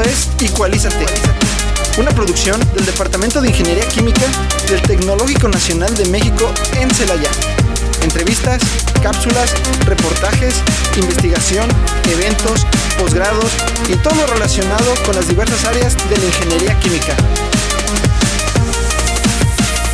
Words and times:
Es 0.00 0.30
Igualízate, 0.40 1.04
una 1.98 2.10
producción 2.12 2.58
del 2.74 2.86
Departamento 2.86 3.42
de 3.42 3.48
Ingeniería 3.48 3.86
Química 3.88 4.22
del 4.68 4.80
Tecnológico 4.80 5.48
Nacional 5.48 5.94
de 5.94 6.06
México 6.06 6.50
en 6.80 6.90
Celaya. 6.90 7.30
Entrevistas, 8.02 8.62
cápsulas, 9.02 9.54
reportajes, 9.84 10.62
investigación, 10.96 11.68
eventos, 12.10 12.66
posgrados 12.98 13.52
y 13.88 13.96
todo 13.96 14.14
lo 14.14 14.26
relacionado 14.26 14.94
con 15.04 15.14
las 15.14 15.28
diversas 15.28 15.64
áreas 15.66 15.96
de 16.08 16.16
la 16.16 16.24
ingeniería 16.24 16.80
química. 16.80 17.14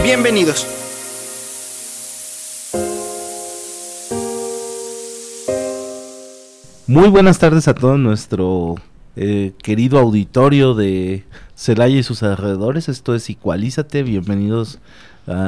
Bienvenidos. 0.03 0.67
Muy 6.87 7.09
buenas 7.09 7.39
tardes 7.39 7.69
a 7.69 7.75
todo 7.75 7.99
nuestro 7.99 8.77
eh, 9.21 9.53
querido 9.63 9.99
auditorio 9.99 10.75
de 10.75 11.25
Celaya 11.57 11.99
y 11.99 12.03
sus 12.05 12.23
alrededores. 12.23 12.89
Esto 12.89 13.17
es 13.17 13.29
Igualízate. 13.29 14.05
Bienvenidos 14.05 14.79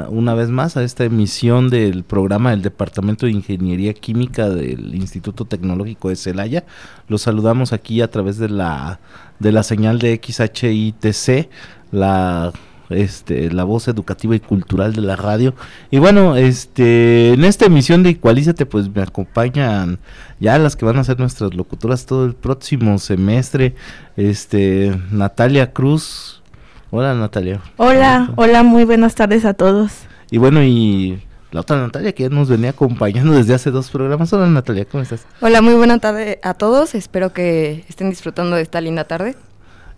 una 0.09 0.35
vez 0.35 0.51
más 0.51 0.77
a 0.77 0.83
esta 0.83 1.05
emisión 1.05 1.71
del 1.71 2.05
programa 2.05 2.51
del 2.51 2.61
Departamento 2.61 3.25
de 3.25 3.33
Ingeniería 3.33 3.95
Química 3.95 4.51
del 4.51 4.95
Instituto 4.95 5.47
Tecnológico 5.47 6.11
de 6.11 6.17
Celaya. 6.17 6.65
Los 7.09 7.23
saludamos 7.23 7.73
aquí 7.73 8.03
a 8.03 8.11
través 8.11 8.37
de 8.37 8.51
la, 8.51 9.01
de 9.39 9.53
la 9.53 9.63
señal 9.63 9.99
de 9.99 10.21
XHITC, 10.23 11.49
la 11.93 12.53
este, 12.91 13.51
la 13.53 13.65
voz 13.65 13.89
educativa 13.89 14.35
y 14.35 14.41
cultural 14.41 14.93
de 14.93 15.03
la 15.03 15.17
radio. 15.17 15.55
Y 15.91 15.99
bueno, 15.99 16.37
este, 16.37 17.33
en 17.33 17.45
esta 17.45 17.67
emisión 17.67 18.03
de 18.03 18.11
Igualízate, 18.11 18.67
pues 18.67 18.95
me 18.95 19.03
acompañan 19.03 19.99
ya 20.39 20.59
las 20.59 20.77
que 20.77 20.85
van 20.85 20.99
a 20.99 21.05
ser 21.05 21.19
nuestras 21.19 21.55
locutoras 21.55 22.07
todo 22.07 22.25
el 22.27 22.35
próximo 22.35 22.99
semestre. 22.99 23.75
Este, 24.17 24.99
Natalia 25.11 25.73
Cruz. 25.73 26.43
Hola 26.91 27.15
Natalia. 27.15 27.61
Hola, 27.77 28.33
hola, 28.35 28.65
muy 28.65 28.85
buenas 28.85 29.15
tardes 29.15 29.45
a 29.45 29.55
todos. 29.55 29.93
Y 30.31 30.39
bueno, 30.39 30.63
y 30.63 31.23
la 31.53 31.61
otra 31.61 31.77
Natalia 31.77 32.13
que 32.13 32.25
ya 32.25 32.29
nos 32.29 32.49
venía 32.49 32.71
acompañando 32.71 33.33
desde 33.33 33.55
hace 33.55 33.71
dos 33.71 33.91
programas. 33.91 34.33
Hola 34.33 34.47
Natalia, 34.47 34.85
¿cómo 34.85 35.03
estás? 35.03 35.27
Hola, 35.41 35.63
muy 35.63 35.75
buena 35.75 35.99
tarde 35.99 36.41
a 36.43 36.55
todos. 36.55 36.95
Espero 36.95 37.33
que 37.33 37.85
estén 37.89 38.11
disfrutando 38.11 38.57
de 38.57 38.63
esta 38.63 38.81
linda 38.81 39.05
tarde. 39.05 39.37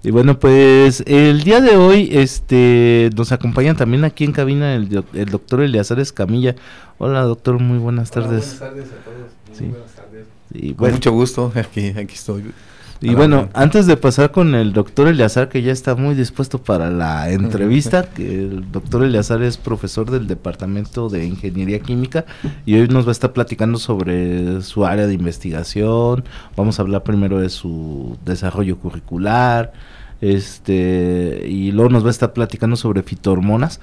Y 0.05 0.11
bueno, 0.11 0.39
pues 0.39 1.05
el 1.07 1.45
día 1.45 1.61
de 1.61 1.77
hoy 1.77 2.09
este 2.11 3.09
nos 3.17 3.31
acompañan 3.31 3.77
también 3.77 4.05
aquí 4.05 4.25
en 4.25 4.33
cabina 4.33 4.75
el, 4.75 5.05
el 5.13 5.27
doctor 5.27 5.63
Eleazar 5.63 6.01
Escamilla. 6.01 6.57
Hola 6.99 7.23
doctor, 7.23 7.61
muy 7.61 7.79
buenas 7.79 8.11
tardes. 8.11 8.59
buenas 8.59 8.59
tardes 8.59 8.87
a 8.87 9.05
todos. 9.05 9.31
Sí. 9.53 9.65
Muy 9.65 9.73
buenas 9.75 9.93
tardes. 9.93 10.27
Y 10.53 10.75
Con 10.75 10.91
mucho 10.91 11.13
gusto, 11.13 11.53
aquí, 11.57 11.89
aquí 11.91 12.15
estoy. 12.15 12.53
y 13.01 13.15
bueno, 13.15 13.49
antes 13.55 13.87
de 13.87 13.97
pasar 13.97 14.33
con 14.33 14.57
el 14.57 14.73
doctor 14.73 15.07
Eleazar, 15.07 15.49
que 15.49 15.63
ya 15.63 15.71
está 15.73 15.95
muy 15.95 16.17
dispuesto 16.17 16.59
para 16.59 16.91
la 16.91 17.31
entrevista, 17.31 18.03
que 18.03 18.43
el 18.43 18.73
doctor 18.73 19.05
Eleazar 19.05 19.41
es 19.43 19.57
profesor 19.57 20.11
del 20.11 20.27
Departamento 20.27 21.11
de 21.11 21.25
Ingeniería 21.27 21.79
Química 21.79 22.25
y 22.67 22.75
hoy 22.75 22.89
nos 22.89 23.05
va 23.07 23.11
a 23.11 23.13
estar 23.13 23.33
platicando 23.33 23.79
sobre 23.79 24.63
su 24.63 24.85
área 24.85 25.07
de 25.07 25.15
investigación. 25.15 26.25
Vamos 26.57 26.81
a 26.81 26.83
hablar 26.83 27.05
primero 27.05 27.39
de 27.41 27.51
su 27.51 28.19
desarrollo 28.25 28.79
curricular, 28.79 29.73
este 30.23 31.45
y 31.49 31.73
luego 31.73 31.91
nos 31.91 32.05
va 32.05 32.09
a 32.09 32.13
estar 32.13 32.33
platicando 32.33 32.77
sobre 32.77 33.03
fitohormonas. 33.03 33.81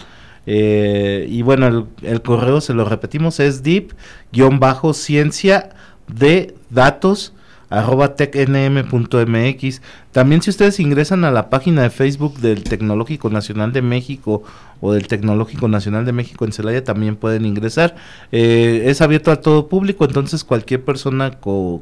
Eh, 0.47 1.27
y 1.29 1.43
bueno, 1.43 1.89
el, 2.03 2.23
correo 2.23 2.61
se 2.61 2.75
lo 2.75 2.85
repetimos, 2.85 3.41
es 3.41 3.63
deep-ciencia 3.63 5.71
de 6.09 6.55
datos 6.71 7.33
arroba 7.73 8.15
tecnm.mx. 8.17 9.81
También 10.13 10.43
si 10.43 10.51
ustedes 10.51 10.79
ingresan 10.79 11.25
a 11.25 11.31
la 11.31 11.49
página 11.49 11.83
de 11.83 11.91
Facebook 11.91 12.39
del 12.39 12.65
Tecnológico 12.65 13.31
Nacional 13.31 13.73
de 13.73 13.81
México 13.81 14.43
o 14.83 14.93
del 14.93 15.07
Tecnológico 15.07 15.69
Nacional 15.69 16.05
de 16.05 16.13
México 16.13 16.45
en 16.45 16.53
Celaya 16.53 16.85
también 16.85 17.17
pueden 17.17 17.47
ingresar. 17.47 17.97
Eh, 18.31 18.83
es 18.87 19.01
abierto 19.01 19.31
a 19.31 19.41
todo 19.41 19.69
público, 19.69 20.05
entonces 20.05 20.45
cualquier 20.45 20.85
persona 20.85 21.39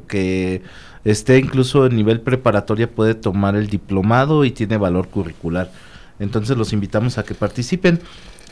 que 0.07 0.61
esté 1.03 1.37
incluso 1.39 1.85
en 1.85 1.97
nivel 1.97 2.21
preparatoria 2.21 2.89
puede 2.89 3.13
tomar 3.13 3.57
el 3.57 3.67
diplomado 3.67 4.45
y 4.45 4.51
tiene 4.51 4.77
valor 4.77 5.09
curricular. 5.09 5.71
Entonces 6.19 6.55
los 6.55 6.71
invitamos 6.71 7.17
a 7.17 7.23
que 7.23 7.33
participen. 7.33 7.99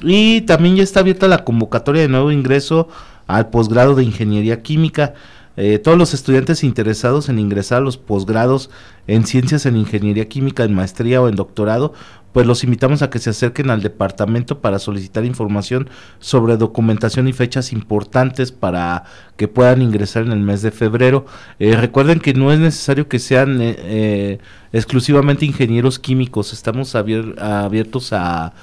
Y 0.01 0.41
también 0.41 0.75
ya 0.75 0.83
está 0.83 0.99
abierta 0.99 1.27
la 1.29 1.45
convocatoria 1.45 2.01
de 2.01 2.07
nuevo 2.09 2.31
ingreso 2.31 2.89
al 3.27 3.49
posgrado 3.49 3.95
de 3.95 4.03
Ingeniería 4.03 4.61
Química. 4.61 5.13
Eh, 5.61 5.77
todos 5.77 5.97
los 5.97 6.13
estudiantes 6.13 6.63
interesados 6.63 7.27
en 7.27 7.37
ingresar 7.37 7.79
a 7.79 7.81
los 7.81 7.97
posgrados 7.97 8.69
en 9.07 9.25
Ciencias 9.25 9.65
en 9.65 9.75
Ingeniería 9.75 10.29
Química, 10.29 10.63
en 10.63 10.73
maestría 10.73 11.21
o 11.21 11.27
en 11.27 11.35
doctorado, 11.35 11.91
pues 12.31 12.47
los 12.47 12.63
invitamos 12.63 13.01
a 13.01 13.09
que 13.09 13.19
se 13.19 13.31
acerquen 13.31 13.69
al 13.69 13.81
departamento 13.81 14.59
para 14.59 14.79
solicitar 14.79 15.25
información 15.25 15.89
sobre 16.19 16.55
documentación 16.55 17.27
y 17.27 17.33
fechas 17.33 17.73
importantes 17.73 18.53
para 18.53 19.03
que 19.35 19.49
puedan 19.49 19.81
ingresar 19.81 20.23
en 20.23 20.31
el 20.31 20.39
mes 20.39 20.61
de 20.61 20.71
febrero. 20.71 21.25
Eh, 21.59 21.75
recuerden 21.75 22.21
que 22.21 22.33
no 22.33 22.53
es 22.53 22.59
necesario 22.59 23.09
que 23.09 23.19
sean 23.19 23.59
eh, 23.61 23.75
eh, 23.79 24.39
exclusivamente 24.71 25.45
ingenieros 25.45 25.99
químicos, 25.99 26.53
estamos 26.53 26.95
abier- 26.95 27.37
abiertos 27.41 28.13
a 28.13 28.53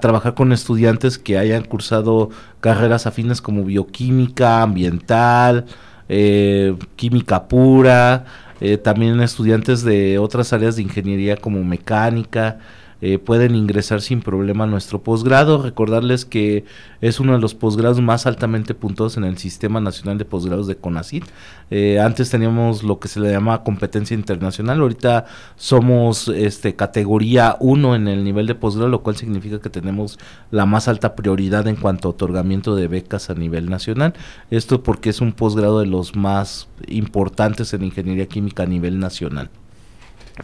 trabajar 0.00 0.34
con 0.34 0.52
estudiantes 0.52 1.18
que 1.18 1.38
hayan 1.38 1.64
cursado 1.64 2.28
carreras 2.60 3.06
afines 3.06 3.40
como 3.40 3.64
bioquímica, 3.64 4.62
ambiental, 4.62 5.66
eh, 6.14 6.74
química 6.94 7.48
pura, 7.48 8.26
eh, 8.60 8.76
también 8.76 9.18
estudiantes 9.22 9.82
de 9.82 10.18
otras 10.18 10.52
áreas 10.52 10.76
de 10.76 10.82
ingeniería 10.82 11.38
como 11.38 11.64
mecánica. 11.64 12.58
Eh, 13.04 13.18
pueden 13.18 13.56
ingresar 13.56 14.00
sin 14.00 14.22
problema 14.22 14.62
a 14.62 14.68
nuestro 14.68 15.02
posgrado. 15.02 15.60
Recordarles 15.60 16.24
que 16.24 16.64
es 17.00 17.18
uno 17.18 17.32
de 17.32 17.40
los 17.40 17.52
posgrados 17.54 18.00
más 18.00 18.26
altamente 18.26 18.74
puntuados 18.74 19.16
en 19.16 19.24
el 19.24 19.38
Sistema 19.38 19.80
Nacional 19.80 20.18
de 20.18 20.24
Posgrados 20.24 20.68
de 20.68 20.76
CONACYT. 20.76 21.24
Eh, 21.72 21.98
antes 21.98 22.30
teníamos 22.30 22.84
lo 22.84 23.00
que 23.00 23.08
se 23.08 23.18
le 23.18 23.32
llama 23.32 23.64
competencia 23.64 24.14
internacional, 24.14 24.80
ahorita 24.80 25.26
somos 25.56 26.28
este 26.28 26.76
categoría 26.76 27.56
1 27.58 27.96
en 27.96 28.06
el 28.06 28.22
nivel 28.22 28.46
de 28.46 28.54
posgrado, 28.54 28.88
lo 28.88 29.02
cual 29.02 29.16
significa 29.16 29.60
que 29.60 29.68
tenemos 29.68 30.20
la 30.52 30.64
más 30.64 30.86
alta 30.86 31.16
prioridad 31.16 31.66
en 31.66 31.74
cuanto 31.74 32.06
a 32.06 32.10
otorgamiento 32.12 32.76
de 32.76 32.86
becas 32.86 33.30
a 33.30 33.34
nivel 33.34 33.68
nacional. 33.68 34.14
Esto 34.50 34.84
porque 34.84 35.10
es 35.10 35.20
un 35.20 35.32
posgrado 35.32 35.80
de 35.80 35.86
los 35.86 36.14
más 36.14 36.68
importantes 36.86 37.74
en 37.74 37.82
ingeniería 37.82 38.26
química 38.26 38.62
a 38.62 38.66
nivel 38.66 39.00
nacional. 39.00 39.50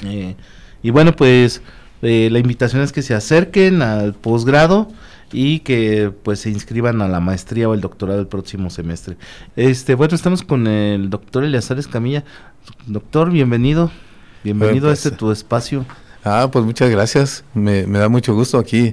Eh, 0.05 0.35
y 0.83 0.91
bueno, 0.91 1.15
pues 1.15 1.63
eh, 2.03 2.29
la 2.31 2.39
invitación 2.39 2.83
es 2.83 2.93
que 2.93 3.03
se 3.03 3.15
acerquen 3.15 3.83
al 3.83 4.15
posgrado 4.15 4.89
y 5.33 5.61
que 5.61 6.13
pues 6.23 6.41
se 6.41 6.51
inscriban 6.51 7.03
a 7.03 7.09
la 7.09 7.21
maestría 7.21 7.69
o 7.69 7.75
el 7.75 7.81
doctorado 7.81 8.21
el 8.21 8.27
próximo 8.27 8.71
semestre. 8.71 9.17
Este, 9.57 9.95
bueno, 9.95 10.15
estamos 10.15 10.43
con 10.43 10.67
el 10.67 11.11
doctor 11.11 11.45
Eleazar 11.45 11.79
Escamilla. 11.79 12.25
Doctor, 12.87 13.31
bienvenido. 13.31 13.91
Bienvenido 14.45 14.91
a 14.91 14.93
este 14.93 15.11
tu 15.11 15.31
espacio. 15.31 15.85
Ah, 16.25 16.49
pues 16.53 16.65
muchas 16.65 16.91
gracias. 16.91 17.45
Me, 17.55 17.85
da 17.87 18.09
mucho 18.09 18.35
gusto 18.35 18.59
aquí 18.59 18.93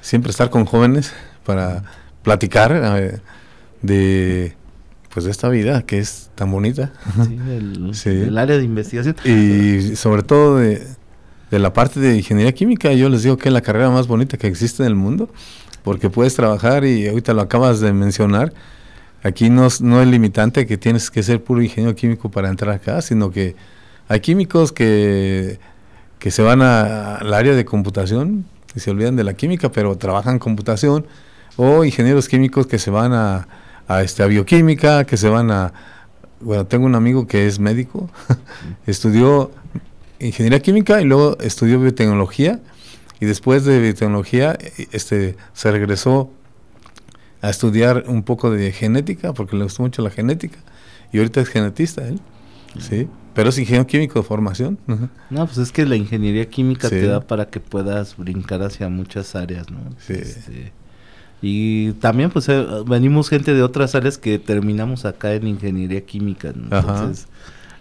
siempre 0.00 0.30
estar 0.30 0.50
con 0.50 0.64
jóvenes 0.64 1.12
para 1.44 1.84
platicar 2.22 2.72
eh, 2.72 3.20
de 3.82 4.56
pues 5.12 5.24
de 5.24 5.32
esta 5.32 5.48
vida 5.48 5.82
que 5.82 5.98
es 5.98 6.30
tan 6.36 6.50
bonita. 6.52 6.92
Sí, 7.92 8.08
el 8.08 8.38
área 8.38 8.56
de 8.56 8.64
investigación. 8.64 9.16
Y 9.24 9.96
sobre 9.96 10.22
todo 10.22 10.58
de, 10.58 10.86
de 11.50 11.58
la 11.58 11.72
parte 11.72 12.00
de 12.00 12.16
ingeniería 12.16 12.52
química, 12.52 12.92
yo 12.92 13.08
les 13.08 13.22
digo 13.22 13.36
que 13.36 13.48
es 13.48 13.52
la 13.52 13.60
carrera 13.60 13.90
más 13.90 14.06
bonita 14.06 14.36
que 14.36 14.46
existe 14.46 14.82
en 14.82 14.88
el 14.88 14.94
mundo, 14.94 15.28
porque 15.82 16.10
puedes 16.10 16.34
trabajar 16.34 16.84
y 16.84 17.08
ahorita 17.08 17.34
lo 17.34 17.42
acabas 17.42 17.80
de 17.80 17.92
mencionar, 17.92 18.52
aquí 19.22 19.50
no, 19.50 19.68
no 19.80 20.00
es 20.00 20.08
limitante 20.08 20.66
que 20.66 20.78
tienes 20.78 21.10
que 21.10 21.22
ser 21.22 21.42
puro 21.42 21.62
ingeniero 21.62 21.94
químico 21.96 22.30
para 22.30 22.48
entrar 22.48 22.74
acá, 22.74 23.02
sino 23.02 23.30
que 23.30 23.56
hay 24.08 24.20
químicos 24.20 24.72
que, 24.72 25.58
que 26.18 26.30
se 26.30 26.42
van 26.42 26.62
al 26.62 27.34
área 27.34 27.54
de 27.54 27.64
computación 27.64 28.44
y 28.74 28.80
se 28.80 28.90
olvidan 28.90 29.16
de 29.16 29.24
la 29.24 29.34
química, 29.34 29.72
pero 29.72 29.96
trabajan 29.96 30.38
computación, 30.38 31.06
o 31.56 31.84
ingenieros 31.84 32.28
químicos 32.28 32.66
que 32.66 32.78
se 32.78 32.90
van 32.90 33.12
a, 33.12 33.46
este, 34.02 34.22
a 34.22 34.26
bioquímica, 34.26 35.04
que 35.04 35.16
se 35.16 35.28
van 35.28 35.50
a... 35.50 35.72
Bueno, 36.40 36.66
tengo 36.66 36.86
un 36.86 36.94
amigo 36.94 37.26
que 37.26 37.46
es 37.46 37.58
médico, 37.58 38.08
estudió 38.86 39.50
ingeniería 40.20 40.60
química 40.60 41.00
y 41.00 41.04
luego 41.04 41.38
estudió 41.40 41.80
biotecnología 41.80 42.60
y 43.20 43.26
después 43.26 43.64
de 43.64 43.80
biotecnología 43.80 44.56
este, 44.92 45.36
se 45.52 45.70
regresó 45.70 46.30
a 47.42 47.50
estudiar 47.50 48.04
un 48.06 48.22
poco 48.22 48.50
de 48.50 48.72
genética 48.72 49.32
porque 49.32 49.56
le 49.56 49.64
gustó 49.64 49.82
mucho 49.82 50.02
la 50.02 50.10
genética 50.10 50.58
y 51.12 51.18
ahorita 51.18 51.40
es 51.40 51.48
genetista 51.48 52.06
él, 52.06 52.20
sí, 52.78 53.08
pero 53.34 53.48
es 53.48 53.58
ingeniero 53.58 53.86
químico 53.86 54.20
de 54.20 54.24
formación. 54.24 54.78
No, 55.30 55.46
pues 55.46 55.58
es 55.58 55.72
que 55.72 55.86
la 55.86 55.96
ingeniería 55.96 56.48
química 56.48 56.88
te 56.88 57.06
da 57.06 57.20
para 57.20 57.46
que 57.46 57.60
puedas 57.60 58.16
brincar 58.16 58.62
hacia 58.62 58.88
muchas 58.88 59.34
áreas, 59.34 59.70
¿no? 59.70 59.80
Sí. 59.98 60.14
Este, 60.14 60.72
y 61.42 61.92
también 61.94 62.30
pues 62.30 62.48
eh, 62.48 62.66
venimos 62.86 63.28
gente 63.28 63.54
de 63.54 63.62
otras 63.62 63.94
áreas 63.94 64.18
que 64.18 64.38
terminamos 64.38 65.04
acá 65.04 65.32
en 65.32 65.46
ingeniería 65.46 66.02
química, 66.02 66.52
¿no? 66.54 66.64
Entonces, 66.76 67.26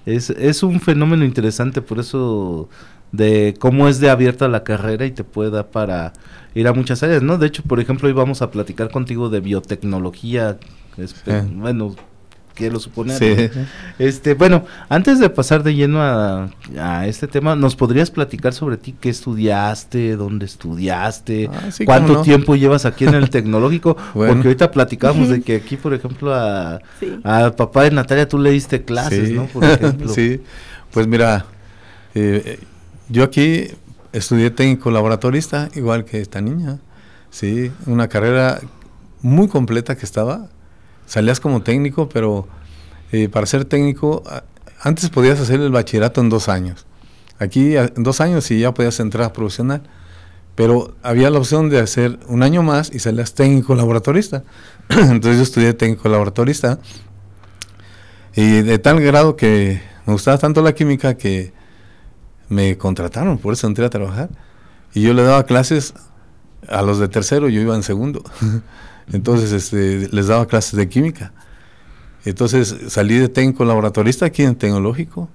es, 0.05 0.29
es 0.29 0.63
un 0.63 0.79
fenómeno 0.79 1.25
interesante, 1.25 1.81
por 1.81 1.99
eso 1.99 2.69
de 3.11 3.55
cómo 3.59 3.87
es 3.87 3.99
de 3.99 4.09
abierta 4.09 4.47
la 4.47 4.63
carrera 4.63 5.05
y 5.05 5.11
te 5.11 5.23
puede 5.23 5.49
dar 5.49 5.69
para 5.69 6.13
ir 6.53 6.67
a 6.67 6.73
muchas 6.73 7.01
áreas, 7.03 7.23
¿no? 7.23 7.37
De 7.37 7.47
hecho, 7.47 7.63
por 7.63 7.79
ejemplo, 7.79 8.07
hoy 8.07 8.13
vamos 8.13 8.41
a 8.41 8.51
platicar 8.51 8.91
contigo 8.91 9.29
de 9.29 9.39
biotecnología, 9.39 10.57
este, 10.97 11.41
bueno, 11.41 11.95
quiero 12.59 12.77
suponer. 12.77 13.51
Este, 13.97 14.33
bueno, 14.33 14.65
antes 14.89 15.17
de 15.17 15.29
pasar 15.29 15.63
de 15.63 15.73
lleno 15.75 15.99
a, 16.01 16.49
este 17.07 17.27
tema, 17.27 17.55
¿nos 17.55 17.77
podrías 17.77 18.11
platicar 18.11 18.53
sobre 18.53 18.75
ti? 18.75 18.93
¿Qué 18.99 19.09
estudiaste? 19.09 20.17
¿Dónde 20.17 20.45
estudiaste? 20.45 21.49
Ah, 21.51 21.69
¿Cuánto 21.85 22.21
tiempo 22.21 22.57
llevas 22.57 22.85
aquí 22.85 23.05
en 23.05 23.15
el 23.15 23.29
tecnológico? 23.31 23.95
Porque 24.13 24.47
ahorita 24.47 24.71
platicamos 24.71 25.29
de 25.29 25.41
que 25.41 25.55
aquí, 25.55 25.77
por 25.77 25.93
ejemplo, 25.93 26.35
a, 26.35 26.81
papá 27.55 27.83
de 27.83 27.91
Natalia 27.91 28.27
tú 28.27 28.37
le 28.37 28.51
diste 28.51 28.83
clases, 28.83 29.31
¿no? 29.31 29.45
Por 29.45 29.63
ejemplo. 29.63 30.09
sí, 30.13 30.41
pues 30.91 31.07
mira, 31.07 31.45
eh, 32.13 32.59
yo 33.07 33.23
aquí 33.23 33.67
estudié 34.11 34.49
técnico 34.51 34.91
laboratorista, 34.91 35.69
igual 35.75 36.03
que 36.03 36.19
esta 36.19 36.41
niña. 36.41 36.79
Sí, 37.29 37.71
una 37.85 38.09
carrera 38.09 38.59
muy 39.21 39.47
completa 39.47 39.95
que 39.95 40.05
estaba 40.05 40.49
salías 41.09 41.39
como 41.39 41.61
técnico, 41.63 42.07
pero 42.07 42.47
eh, 43.11 43.29
para 43.29 43.47
ser 43.47 43.65
técnico, 43.65 44.23
antes 44.79 45.09
podías 45.09 45.39
hacer 45.39 45.59
el 45.59 45.71
bachillerato 45.71 46.21
en 46.21 46.29
dos 46.29 46.47
años. 46.47 46.85
Aquí 47.39 47.75
en 47.75 48.03
dos 48.03 48.21
años 48.21 48.49
y 48.51 48.59
ya 48.59 48.73
podías 48.73 48.99
entrar 48.99 49.25
a 49.25 49.33
profesional. 49.33 49.81
Pero 50.55 50.93
había 51.01 51.29
la 51.29 51.39
opción 51.39 51.69
de 51.69 51.79
hacer 51.79 52.19
un 52.27 52.43
año 52.43 52.61
más 52.61 52.93
y 52.93 52.99
salías 52.99 53.33
técnico 53.33 53.75
laboratorista. 53.75 54.43
Entonces 54.89 55.37
yo 55.37 55.43
estudié 55.43 55.73
técnico 55.73 56.09
laboratorista. 56.09 56.79
Y 58.35 58.61
de 58.61 58.77
tal 58.77 59.01
grado 59.01 59.35
que 59.35 59.81
me 60.05 60.13
gustaba 60.13 60.37
tanto 60.37 60.61
la 60.61 60.73
química 60.73 61.15
que 61.15 61.53
me 62.49 62.77
contrataron, 62.77 63.37
por 63.37 63.53
eso 63.53 63.65
entré 63.67 63.85
a 63.85 63.89
trabajar. 63.89 64.29
Y 64.93 65.01
yo 65.01 65.13
le 65.13 65.23
daba 65.23 65.43
clases 65.43 65.93
a 66.67 66.83
los 66.83 66.99
de 66.99 67.07
tercero, 67.07 67.49
yo 67.49 67.61
iba 67.61 67.75
en 67.75 67.83
segundo. 67.83 68.23
Entonces 69.11 69.51
este, 69.51 70.09
les 70.11 70.27
daba 70.27 70.47
clases 70.47 70.73
de 70.73 70.87
química. 70.87 71.33
Entonces 72.25 72.75
salí 72.89 73.17
de 73.17 73.29
técnico 73.29 73.65
laboratorista 73.65 74.25
aquí 74.25 74.43
en 74.43 74.55
Tecnológico 74.55 75.29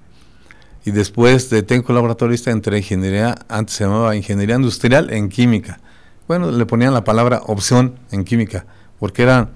y 0.85 0.91
después 0.91 1.49
de 1.49 1.63
técnico 1.63 1.93
laboratorista 1.93 2.51
entré 2.51 2.77
en 2.77 2.83
ingeniería, 2.83 3.35
antes 3.49 3.75
se 3.75 3.85
llamaba 3.85 4.15
ingeniería 4.15 4.55
industrial 4.55 5.11
en 5.11 5.29
química. 5.29 5.79
Bueno, 6.27 6.51
le 6.51 6.65
ponían 6.65 6.93
la 6.93 7.03
palabra 7.03 7.41
opción 7.47 7.95
en 8.11 8.23
química, 8.23 8.65
porque 8.99 9.23
eran 9.23 9.49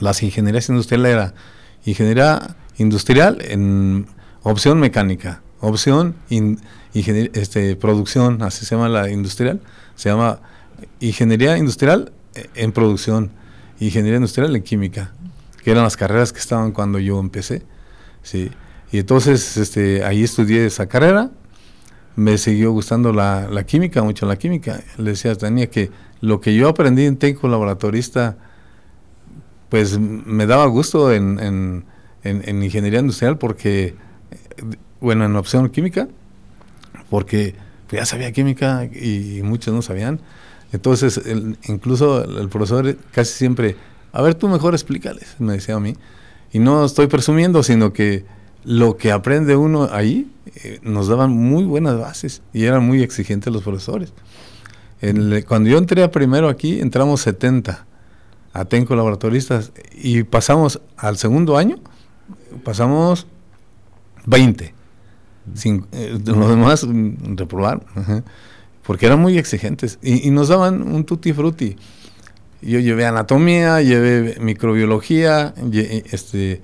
las 0.00 0.22
ingenierías 0.22 0.68
industriales 0.68 1.12
era 1.12 1.34
ingeniería 1.84 2.56
industrial 2.78 3.38
en 3.42 4.06
opción 4.42 4.80
mecánica, 4.80 5.42
opción 5.60 6.16
este, 6.94 7.76
producción, 7.76 8.42
así 8.42 8.64
se 8.64 8.74
llama 8.74 8.88
la 8.88 9.10
industrial, 9.10 9.60
se 9.94 10.08
llama 10.08 10.40
ingeniería 11.00 11.56
industrial 11.58 12.12
en 12.54 12.72
producción, 12.72 13.30
ingeniería 13.78 14.16
industrial 14.16 14.54
en 14.54 14.62
química, 14.62 15.12
que 15.62 15.70
eran 15.70 15.84
las 15.84 15.96
carreras 15.96 16.32
que 16.32 16.38
estaban 16.38 16.72
cuando 16.72 16.98
yo 16.98 17.18
empecé. 17.18 17.62
Sí. 18.22 18.50
Y 18.92 18.98
entonces 18.98 19.56
este, 19.56 20.04
ahí 20.04 20.24
estudié 20.24 20.66
esa 20.66 20.88
carrera, 20.88 21.30
me 22.16 22.38
siguió 22.38 22.72
gustando 22.72 23.12
la, 23.12 23.48
la 23.48 23.64
química, 23.64 24.02
mucho 24.02 24.26
la 24.26 24.36
química. 24.36 24.82
Le 24.98 25.10
decía 25.10 25.32
a 25.32 25.34
Tania 25.36 25.70
que 25.70 25.90
lo 26.20 26.40
que 26.40 26.54
yo 26.54 26.68
aprendí 26.68 27.06
en 27.06 27.16
técnico 27.16 27.48
laboratorista, 27.48 28.36
pues 29.68 29.98
me 29.98 30.46
daba 30.46 30.66
gusto 30.66 31.12
en, 31.12 31.38
en, 31.38 31.84
en, 32.24 32.62
ingeniería 32.62 33.00
industrial 33.00 33.38
porque, 33.38 33.94
bueno, 35.00 35.24
en 35.24 35.36
opción 35.36 35.70
química, 35.70 36.08
porque 37.08 37.54
ya 37.90 38.04
sabía 38.04 38.32
química 38.32 38.84
y 38.84 39.40
muchos 39.42 39.72
no 39.72 39.82
sabían. 39.82 40.20
Entonces, 40.72 41.20
incluso 41.68 42.24
el, 42.24 42.48
profesor 42.48 42.96
casi 43.12 43.32
siempre, 43.32 43.76
a 44.12 44.22
ver, 44.22 44.34
tú 44.34 44.48
mejor 44.48 44.74
explícales, 44.74 45.36
me 45.38 45.54
decía 45.54 45.74
a 45.74 45.80
mí. 45.80 45.94
Y 46.52 46.58
no 46.58 46.84
estoy 46.84 47.06
presumiendo, 47.06 47.62
sino 47.62 47.92
que 47.92 48.24
lo 48.64 48.96
que 48.96 49.10
aprende 49.10 49.56
uno 49.56 49.88
ahí 49.90 50.30
eh, 50.56 50.80
nos 50.82 51.08
daban 51.08 51.30
muy 51.30 51.64
buenas 51.64 51.98
bases 51.98 52.42
y 52.52 52.64
eran 52.64 52.84
muy 52.86 53.02
exigentes 53.02 53.52
los 53.52 53.62
profesores. 53.62 54.12
cuando 55.48 55.70
yo 55.70 55.78
entré 55.78 56.06
primero 56.08 56.48
aquí, 56.48 56.80
entramos 56.80 57.22
70 57.22 57.86
a 58.52 58.64
TENCO 58.64 58.96
laboratoristas 58.96 59.72
y 59.94 60.24
pasamos 60.24 60.80
al 60.96 61.16
segundo 61.16 61.56
año, 61.56 61.78
pasamos 62.64 63.26
20. 64.26 64.74
Sin, 65.54 65.86
eh, 65.92 66.18
los 66.24 66.48
demás 66.48 66.86
mm, 66.86 67.36
reprobaron 67.36 67.84
porque 68.84 69.06
eran 69.06 69.20
muy 69.20 69.38
exigentes 69.38 69.98
y, 70.02 70.30
nos 70.30 70.48
daban 70.48 70.82
un 70.82 71.04
tutti 71.04 71.32
frutti. 71.32 71.76
Yo 72.62 72.78
llevé 72.78 73.06
anatomía, 73.06 73.80
llevé 73.80 74.36
microbiología, 74.40 75.54
este, 76.10 76.60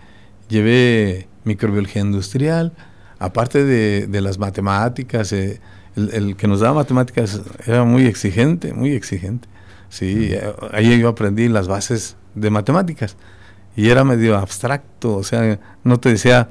llevé 0.48 1.28
microbiología 1.44 2.02
industrial, 2.02 2.72
aparte 3.18 3.64
de, 3.64 4.20
las 4.20 4.38
matemáticas, 4.38 5.32
eh, 5.32 5.60
el, 5.96 6.36
que 6.36 6.48
nos 6.48 6.60
daba 6.60 6.74
matemáticas 6.74 7.40
era 7.66 7.84
muy 7.84 8.06
exigente, 8.06 8.74
muy 8.74 8.92
exigente. 8.92 9.48
Sí, 9.88 10.30
eh, 10.32 10.52
ahí 10.72 10.98
yo 10.98 11.08
aprendí 11.08 11.48
las 11.48 11.68
bases 11.68 12.16
de 12.34 12.50
matemáticas 12.50 13.16
y 13.76 13.88
era 13.88 14.04
medio 14.04 14.36
abstracto, 14.36 15.16
o 15.16 15.22
sea, 15.22 15.58
no 15.84 16.00
te 16.00 16.10
decía 16.10 16.50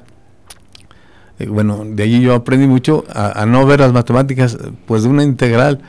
eh, 1.38 1.46
bueno, 1.46 1.84
de 1.84 2.02
allí 2.02 2.20
yo 2.20 2.34
aprendí 2.34 2.66
mucho 2.66 3.04
a, 3.12 3.44
no 3.46 3.66
ver 3.66 3.80
las 3.80 3.92
matemáticas 3.92 4.56
pues 4.86 5.02
de 5.02 5.08
una 5.08 5.22
integral, 5.22 5.80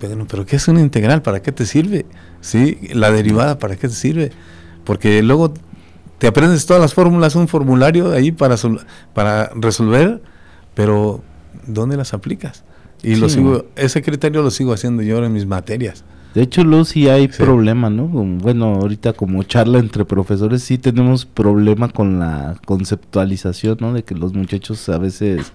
Bueno, 0.00 0.26
pero 0.28 0.46
¿qué 0.46 0.56
es 0.56 0.68
una 0.68 0.80
integral? 0.80 1.22
¿Para 1.22 1.42
qué 1.42 1.52
te 1.52 1.66
sirve? 1.66 2.06
¿Sí? 2.40 2.78
La 2.92 3.10
derivada, 3.10 3.58
¿para 3.58 3.76
qué 3.76 3.88
te 3.88 3.94
sirve? 3.94 4.32
Porque 4.84 5.22
luego 5.22 5.52
te 6.18 6.26
aprendes 6.26 6.66
todas 6.66 6.82
las 6.82 6.94
fórmulas, 6.94 7.34
un 7.34 7.48
formulario 7.48 8.12
ahí 8.12 8.32
para, 8.32 8.56
para 9.14 9.50
resolver, 9.54 10.20
pero 10.74 11.22
¿dónde 11.66 11.96
las 11.96 12.12
aplicas? 12.14 12.64
Y 13.02 13.16
lo 13.16 13.28
sigo, 13.28 13.66
ese 13.76 14.02
criterio 14.02 14.42
lo 14.42 14.50
sigo 14.50 14.72
haciendo 14.72 15.02
yo 15.02 15.24
en 15.24 15.32
mis 15.32 15.46
materias. 15.46 16.04
De 16.34 16.42
hecho, 16.42 16.62
Lucy, 16.62 17.08
hay 17.08 17.26
problema, 17.26 17.90
¿no? 17.90 18.06
Bueno, 18.06 18.74
ahorita 18.74 19.14
como 19.14 19.42
charla 19.42 19.80
entre 19.80 20.04
profesores 20.04 20.62
sí 20.62 20.78
tenemos 20.78 21.26
problema 21.26 21.88
con 21.88 22.20
la 22.20 22.56
conceptualización, 22.66 23.78
¿no? 23.80 23.92
De 23.92 24.04
que 24.04 24.14
los 24.14 24.32
muchachos 24.32 24.88
a 24.88 24.98
veces 24.98 25.52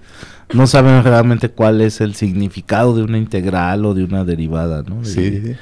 no 0.52 0.66
saben 0.66 1.02
realmente 1.02 1.48
cuál 1.48 1.80
es 1.80 2.02
el 2.02 2.14
significado 2.14 2.94
de 2.94 3.02
una 3.02 3.16
integral 3.16 3.86
o 3.86 3.94
de 3.94 4.04
una 4.04 4.24
derivada, 4.24 4.82
¿no? 4.82 5.04
sí. 5.04 5.54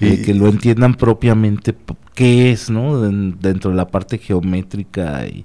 y, 0.00 0.22
que 0.22 0.34
lo 0.34 0.48
entiendan 0.48 0.94
propiamente 0.94 1.74
qué 2.14 2.52
es, 2.52 2.70
¿no? 2.70 3.00
dentro 3.00 3.70
de 3.70 3.76
la 3.76 3.88
parte 3.88 4.18
geométrica 4.18 5.26
y 5.26 5.44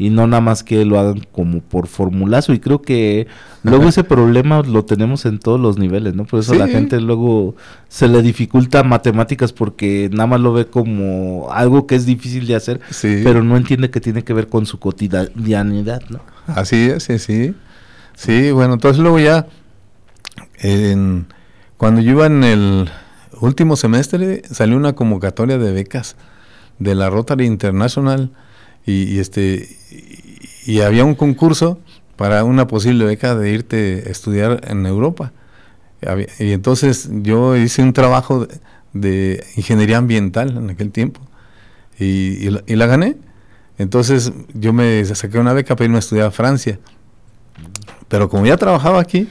y 0.00 0.08
no 0.08 0.26
nada 0.26 0.40
más 0.40 0.64
que 0.64 0.86
lo 0.86 0.98
hagan 0.98 1.26
como 1.30 1.60
por 1.60 1.86
formulazo. 1.86 2.54
Y 2.54 2.58
creo 2.58 2.80
que 2.80 3.26
luego 3.62 3.86
ese 3.86 4.02
problema 4.02 4.62
lo 4.62 4.86
tenemos 4.86 5.26
en 5.26 5.38
todos 5.38 5.60
los 5.60 5.76
niveles, 5.76 6.14
¿no? 6.14 6.24
Por 6.24 6.40
eso 6.40 6.54
la 6.54 6.68
gente 6.68 6.98
luego 7.02 7.54
se 7.88 8.08
le 8.08 8.22
dificulta 8.22 8.82
matemáticas 8.82 9.52
porque 9.52 10.08
nada 10.10 10.26
más 10.26 10.40
lo 10.40 10.54
ve 10.54 10.64
como 10.64 11.48
algo 11.52 11.86
que 11.86 11.96
es 11.96 12.06
difícil 12.06 12.46
de 12.46 12.54
hacer, 12.54 12.80
pero 13.02 13.44
no 13.44 13.58
entiende 13.58 13.90
que 13.90 14.00
tiene 14.00 14.24
que 14.24 14.32
ver 14.32 14.48
con 14.48 14.64
su 14.64 14.78
cotidianidad, 14.78 16.00
¿no? 16.08 16.20
Así 16.46 16.88
es, 16.88 17.02
sí, 17.02 17.18
sí. 17.18 17.54
Sí, 18.16 18.52
bueno, 18.52 18.72
entonces 18.74 19.02
luego 19.02 19.18
ya, 19.18 19.48
cuando 21.76 22.00
yo 22.00 22.12
iba 22.12 22.24
en 22.24 22.42
el 22.42 22.88
último 23.38 23.76
semestre, 23.76 24.40
salió 24.50 24.78
una 24.78 24.94
convocatoria 24.94 25.58
de 25.58 25.72
becas 25.72 26.16
de 26.78 26.94
la 26.94 27.10
Rotary 27.10 27.44
International 27.44 28.30
y, 28.86 29.18
este 29.18 29.68
y 30.66 30.80
había 30.80 31.04
un 31.04 31.14
concurso 31.14 31.78
para 32.16 32.44
una 32.44 32.66
posible 32.66 33.04
beca 33.04 33.34
de 33.34 33.50
irte 33.50 34.04
a 34.06 34.10
estudiar 34.10 34.60
en 34.68 34.84
Europa. 34.86 35.32
Y 36.38 36.52
entonces 36.52 37.08
yo 37.10 37.56
hice 37.56 37.82
un 37.82 37.92
trabajo 37.92 38.46
de, 38.92 39.44
ingeniería 39.56 39.98
ambiental 39.98 40.56
en 40.56 40.70
aquel 40.70 40.90
tiempo 40.90 41.20
y, 41.98 42.48
la, 42.50 42.86
gané. 42.86 43.16
Entonces 43.78 44.32
yo 44.54 44.72
me 44.72 45.04
saqué 45.04 45.38
una 45.38 45.52
beca 45.52 45.76
para 45.76 45.86
irme 45.86 45.96
a 45.96 46.00
estudiar 46.00 46.26
a 46.26 46.30
Francia. 46.30 46.78
Pero 48.08 48.28
como 48.28 48.46
ya 48.46 48.56
trabajaba 48.56 49.00
aquí, 49.00 49.28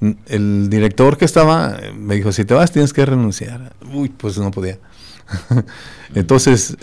el 0.26 0.68
director 0.68 1.16
que 1.16 1.24
estaba 1.24 1.78
me 1.94 2.16
dijo, 2.16 2.32
si 2.32 2.44
te 2.44 2.54
vas 2.54 2.72
tienes 2.72 2.92
que 2.92 3.06
renunciar. 3.06 3.74
Uy, 3.92 4.08
pues 4.08 4.38
no 4.38 4.50
podía. 4.50 4.78
Entonces 6.14 6.76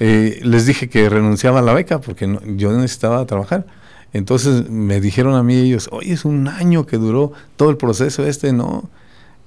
eh, 0.00 0.40
les 0.42 0.64
dije 0.64 0.88
que 0.88 1.10
renunciaba 1.10 1.58
a 1.58 1.62
la 1.62 1.74
beca 1.74 2.00
porque 2.00 2.26
yo 2.56 2.72
necesitaba 2.72 3.24
trabajar. 3.26 3.66
Entonces 4.14 4.68
me 4.70 5.00
dijeron 5.00 5.34
a 5.34 5.42
mí 5.42 5.54
ellos, 5.54 5.88
oye, 5.92 6.14
es 6.14 6.24
un 6.24 6.48
año 6.48 6.86
que 6.86 6.96
duró 6.96 7.32
todo 7.56 7.68
el 7.68 7.76
proceso 7.76 8.26
este, 8.26 8.52
¿no? 8.52 8.88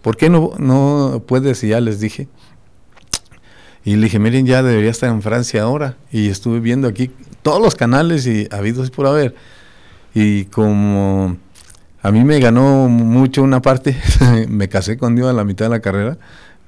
¿Por 0.03 0.15
qué 0.15 0.29
no, 0.29 0.51
no 0.59 1.23
puedes? 1.27 1.63
Y 1.63 1.69
ya 1.69 1.81
les 1.81 1.99
dije. 1.99 2.27
Y 3.83 3.95
le 3.95 4.03
dije, 4.03 4.19
miren, 4.19 4.45
ya 4.45 4.61
debería 4.61 4.91
estar 4.91 5.09
en 5.09 5.21
Francia 5.23 5.63
ahora. 5.63 5.97
Y 6.11 6.29
estuve 6.29 6.59
viendo 6.59 6.87
aquí 6.87 7.11
todos 7.41 7.61
los 7.61 7.73
canales 7.75 8.27
y 8.27 8.47
habidos 8.51 8.91
por 8.91 9.07
haber. 9.07 9.35
Y 10.13 10.45
como 10.45 11.35
a 12.03 12.11
mí 12.11 12.23
me 12.23 12.39
ganó 12.39 12.87
mucho 12.89 13.41
una 13.41 13.61
parte, 13.61 13.97
me 14.49 14.69
casé 14.69 14.97
con 14.97 15.15
Dios 15.15 15.29
a 15.29 15.33
la 15.33 15.45
mitad 15.45 15.65
de 15.65 15.69
la 15.71 15.79
carrera, 15.79 16.17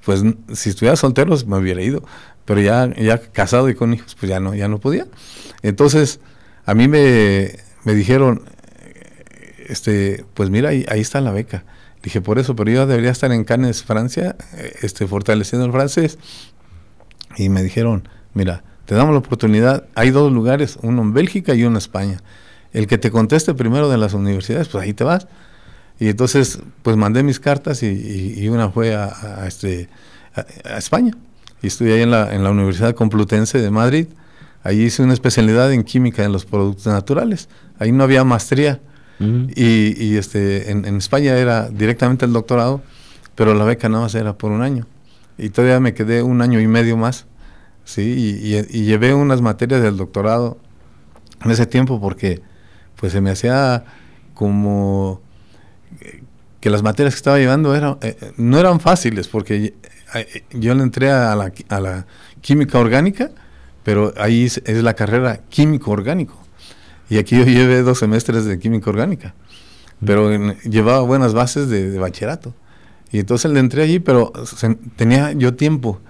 pues 0.03 0.23
si 0.53 0.69
estuviera 0.69 0.95
soltero 0.95 1.35
me 1.45 1.57
hubiera 1.57 1.81
ido 1.81 2.03
pero 2.45 2.61
ya, 2.61 2.93
ya 2.95 3.17
casado 3.17 3.69
y 3.69 3.75
con 3.75 3.93
hijos, 3.93 4.15
pues 4.15 4.29
ya 4.29 4.39
no, 4.39 4.53
ya 4.53 4.67
no 4.67 4.79
podía. 4.79 5.07
Entonces, 5.63 6.19
a 6.65 6.75
mí 6.75 6.87
me, 6.87 7.51
dijeron, 7.83 8.43
este, 9.67 10.25
pues 10.35 10.51
mira, 10.51 10.69
ahí, 10.69 10.85
ahí, 10.87 11.01
está 11.01 11.21
la 11.21 11.31
beca. 11.31 11.65
Dije, 12.03 12.21
por 12.21 12.37
eso, 12.37 12.55
pero 12.55 12.71
yo 12.71 12.85
debería 12.85 13.09
estar 13.09 13.31
en 13.31 13.43
Cannes, 13.43 13.83
Francia, 13.83 14.35
este, 14.81 15.07
fortaleciendo 15.07 15.65
el 15.65 15.71
francés. 15.71 16.19
Y 17.35 17.49
me 17.49 17.63
dijeron, 17.63 18.07
mira, 18.35 18.63
te 18.85 18.93
damos 18.93 19.13
la 19.13 19.19
oportunidad, 19.19 19.87
hay 19.95 20.11
dos 20.11 20.31
lugares, 20.31 20.77
uno 20.83 21.01
en 21.01 21.13
Bélgica 21.13 21.55
y 21.55 21.61
uno 21.61 21.71
en 21.71 21.77
España. 21.77 22.21
El 22.73 22.85
que 22.85 22.99
te 22.99 23.09
conteste 23.09 23.55
primero 23.55 23.89
de 23.89 23.97
las 23.97 24.13
universidades, 24.13 24.67
pues 24.67 24.83
ahí 24.83 24.93
te 24.93 25.03
vas. 25.03 25.27
Y 25.99 26.09
entonces, 26.09 26.59
pues 26.83 26.95
mandé 26.95 27.23
mis 27.23 27.39
cartas 27.39 27.81
y, 27.81 28.47
una 28.49 28.69
fue 28.69 28.93
a, 28.93 29.45
este, 29.47 29.89
a 30.35 30.77
España 30.77 31.13
y 31.65 31.67
estudié 31.67 31.95
ahí 31.95 32.01
en 32.03 32.11
la, 32.11 32.31
en 32.35 32.43
la 32.43 32.51
Universidad 32.51 32.93
Complutense 32.93 33.57
de 33.59 33.71
Madrid. 33.71 34.05
Ahí 34.63 34.83
hice 34.83 35.01
una 35.01 35.13
especialidad 35.13 35.73
en 35.73 35.83
química 35.83 36.23
en 36.23 36.31
los 36.31 36.45
productos 36.45 36.85
naturales. 36.85 37.49
Ahí 37.79 37.91
no 37.91 38.03
había 38.03 38.23
maestría. 38.23 38.79
y, 39.19 40.03
y, 40.03 40.17
este, 40.17 40.69
en, 40.69 40.85
España 40.97 41.35
era 41.37 41.69
directamente 41.69 42.25
el 42.25 42.33
doctorado, 42.33 42.83
pero 43.33 43.55
la 43.55 43.63
beca 43.63 43.89
nada 43.89 44.03
más 44.03 44.13
era 44.13 44.37
por 44.37 44.51
un 44.51 44.61
año. 44.61 44.85
Y 45.39 45.49
todavía 45.49 45.79
me 45.79 45.95
quedé 45.95 46.21
un 46.21 46.43
año 46.43 46.61
y 46.61 46.67
medio 46.67 46.97
más. 46.97 47.25
¿sí? 47.83 48.37
Y, 48.43 48.55
y, 48.55 48.83
llevé 48.83 49.15
unas 49.15 49.41
materias 49.41 49.81
del 49.81 49.97
doctorado 49.97 50.59
en 51.43 51.49
ese 51.49 51.65
tiempo 51.65 51.99
porque 51.99 52.43
pues 52.95 53.11
se 53.11 53.21
me 53.21 53.31
hacía 53.31 53.85
como 54.35 55.19
que 56.59 56.69
las 56.69 56.83
materias 56.83 57.15
que 57.15 57.17
estaba 57.17 57.39
llevando 57.39 57.73
eran, 57.75 57.97
eh, 58.01 58.33
no 58.37 58.59
eran 58.59 58.79
fáciles 58.79 59.27
porque 59.27 59.73
yo 60.51 60.75
le 60.75 60.83
entré 60.83 61.11
a 61.11 61.35
la, 61.35 61.51
a 61.69 61.79
la 61.79 62.05
química 62.41 62.79
orgánica, 62.79 63.31
pero 63.83 64.13
ahí 64.17 64.45
es, 64.45 64.61
la 64.65 64.93
carrera 64.93 65.41
químico-orgánico. 65.49 66.35
Y 67.09 67.17
aquí 67.17 67.37
yo 67.37 67.45
llevé 67.45 67.81
dos 67.83 67.99
semestres 67.99 68.45
de 68.45 68.57
química 68.59 68.89
orgánica, 68.89 69.35
pero 70.03 70.31
llevaba 70.63 71.01
buenas 71.01 71.33
bases 71.33 71.69
de, 71.69 71.97
bachillerato. 71.99 72.53
Y 73.11 73.19
entonces 73.19 73.51
le 73.51 73.59
entré 73.59 73.83
allí, 73.83 73.99
pero 73.99 74.33
tenía 74.95 75.31
yo 75.33 75.55
tiempo. 75.55 76.01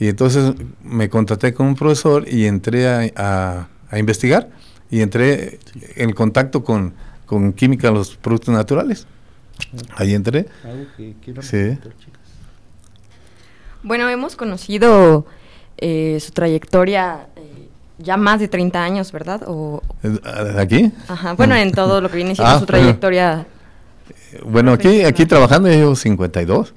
Y 0.00 0.08
entonces 0.08 0.54
me 0.82 1.08
contraté 1.08 1.54
con 1.54 1.68
un 1.68 1.74
profesor 1.76 2.26
y 2.28 2.46
entré 2.46 2.88
a, 2.88 3.68
a, 3.88 3.98
investigar 3.98 4.50
y 4.90 5.00
entré 5.00 5.60
en 5.94 6.12
contacto 6.12 6.64
con, 6.64 6.94
con 7.24 7.52
química 7.52 7.88
de 7.88 7.94
los 7.94 8.16
productos 8.16 8.52
naturales. 8.52 9.06
Ahí 9.94 10.14
entré. 10.14 10.46
sí. 11.40 11.78
Bueno, 13.82 14.08
hemos 14.08 14.36
conocido 14.36 15.26
eh, 15.78 16.18
su 16.20 16.30
trayectoria 16.32 17.26
eh, 17.36 17.68
ya 17.98 18.16
más 18.16 18.40
de 18.40 18.48
30 18.48 18.82
años, 18.82 19.10
¿verdad? 19.12 19.42
O, 19.46 19.82
¿Aquí? 20.58 20.92
Ajá, 21.08 21.32
bueno, 21.34 21.56
en 21.56 21.72
todo 21.72 22.00
lo 22.00 22.08
que 22.08 22.16
viene 22.16 22.34
siendo 22.34 22.54
ah, 22.54 22.58
su 22.60 22.66
trayectoria. 22.66 23.46
Bueno, 24.44 24.72
aquí, 24.72 25.02
aquí 25.02 25.26
trabajando 25.26 25.68
llevo 25.68 25.96
52. 25.96 26.74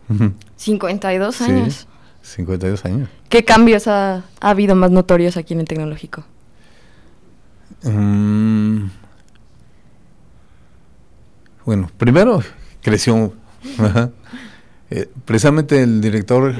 52 0.55 1.41
años. 1.41 1.87
52 2.21 2.85
años. 2.85 3.09
¿Qué 3.29 3.45
cambios 3.45 3.87
ha, 3.87 4.23
habido 4.39 4.75
más 4.75 4.89
notorios 4.89 5.37
aquí 5.37 5.53
en 5.53 5.59
el 5.59 5.67
tecnológico? 5.67 6.23
Mm. 7.83 8.87
bueno, 11.65 11.89
primero 11.97 12.41
creció. 12.81 13.33
Eh, 14.91 15.09
precisamente 15.25 15.81
el 15.81 15.99
director 15.99 16.53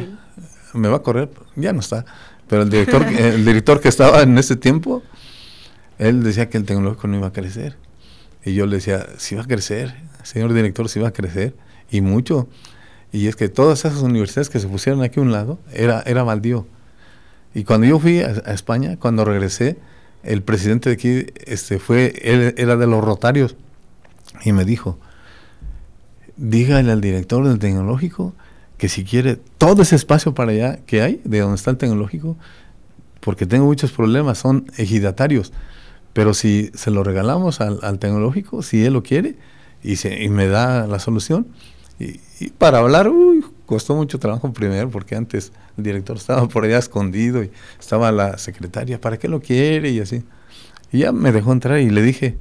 me 0.75 0.87
va 0.87 0.97
a 0.97 1.01
correr, 1.01 1.29
ya 1.55 1.73
no 1.73 1.79
está. 1.79 2.05
Pero 2.47 2.61
el 2.61 2.69
director, 2.69 3.03
el 3.19 3.45
director 3.45 3.81
que 3.81 3.89
estaba 3.89 4.21
en 4.21 4.37
ese 4.37 4.55
tiempo, 4.55 5.03
él 5.97 6.23
decía 6.23 6.49
que 6.49 6.57
el 6.57 6.65
tecnológico 6.65 7.07
no 7.07 7.17
iba 7.17 7.27
a 7.27 7.33
crecer. 7.33 7.77
Y 8.43 8.53
yo 8.53 8.65
le 8.67 8.75
decía, 8.75 9.07
sí 9.17 9.35
va 9.35 9.43
a 9.43 9.47
crecer, 9.47 9.95
señor 10.23 10.53
director, 10.53 10.87
sí 10.87 10.99
va 10.99 11.07
a 11.07 11.13
crecer, 11.13 11.55
y 11.89 12.01
mucho. 12.01 12.47
Y 13.11 13.27
es 13.27 13.35
que 13.35 13.49
todas 13.49 13.85
esas 13.85 14.01
universidades 14.01 14.49
que 14.49 14.59
se 14.59 14.67
pusieron 14.67 15.01
aquí 15.01 15.19
a 15.19 15.23
un 15.23 15.31
lado, 15.31 15.59
era, 15.73 16.01
era 16.05 16.23
baldío. 16.23 16.67
Y 17.55 17.63
cuando 17.63 17.87
yo 17.87 17.99
fui 17.99 18.19
a, 18.19 18.29
España, 18.53 18.97
cuando 18.97 19.25
regresé, 19.25 19.77
el 20.23 20.43
presidente 20.43 20.89
de 20.89 20.95
aquí 20.95 21.25
este, 21.45 21.79
fue, 21.79 22.13
él 22.23 22.53
era 22.57 22.75
de 22.75 22.87
los 22.87 23.03
rotarios, 23.03 23.55
y 24.43 24.51
me 24.51 24.65
dijo, 24.65 24.99
dígale 26.37 26.91
al 26.91 27.01
director 27.01 27.47
del 27.47 27.59
tecnológico 27.59 28.33
que 28.85 28.89
si 28.89 29.03
quiere 29.03 29.39
todo 29.57 29.81
ese 29.81 29.95
espacio 29.95 30.35
para 30.35 30.51
allá 30.51 30.79
que 30.85 31.01
hay, 31.01 31.19
de 31.23 31.39
donde 31.39 31.55
está 31.55 31.71
el 31.71 31.77
tecnológico, 31.77 32.37
porque 33.19 33.47
tengo 33.47 33.65
muchos 33.65 33.91
problemas, 33.91 34.37
son 34.37 34.67
ejidatarios, 34.77 35.53
pero 36.13 36.35
si 36.35 36.69
se 36.75 36.91
lo 36.91 37.03
regalamos 37.03 37.61
al, 37.61 37.97
tecnológico, 37.97 38.61
si 38.61 38.85
él 38.85 38.93
lo 38.93 39.01
quiere 39.01 39.37
y 39.81 40.29
me 40.29 40.45
da 40.47 40.85
la 40.85 40.99
solución, 40.99 41.47
y, 41.99 42.19
para 42.59 42.77
hablar, 42.77 43.09
uy, 43.09 43.43
costó 43.65 43.95
mucho 43.95 44.19
trabajo 44.19 44.53
primero, 44.53 44.91
porque 44.91 45.15
antes 45.15 45.51
el 45.79 45.83
director 45.83 46.17
estaba 46.17 46.47
por 46.47 46.65
allá 46.65 46.77
escondido 46.77 47.43
y 47.43 47.49
estaba 47.79 48.11
la 48.11 48.37
secretaria, 48.37 49.01
¿para 49.01 49.17
qué 49.17 49.27
lo 49.27 49.41
quiere? 49.41 49.89
Y 49.89 49.99
así. 49.99 50.21
Y 50.91 50.99
ya 50.99 51.11
me 51.11 51.31
dejó 51.31 51.53
entrar 51.53 51.79
y 51.79 51.89
le 51.89 52.03
dije, 52.03 52.37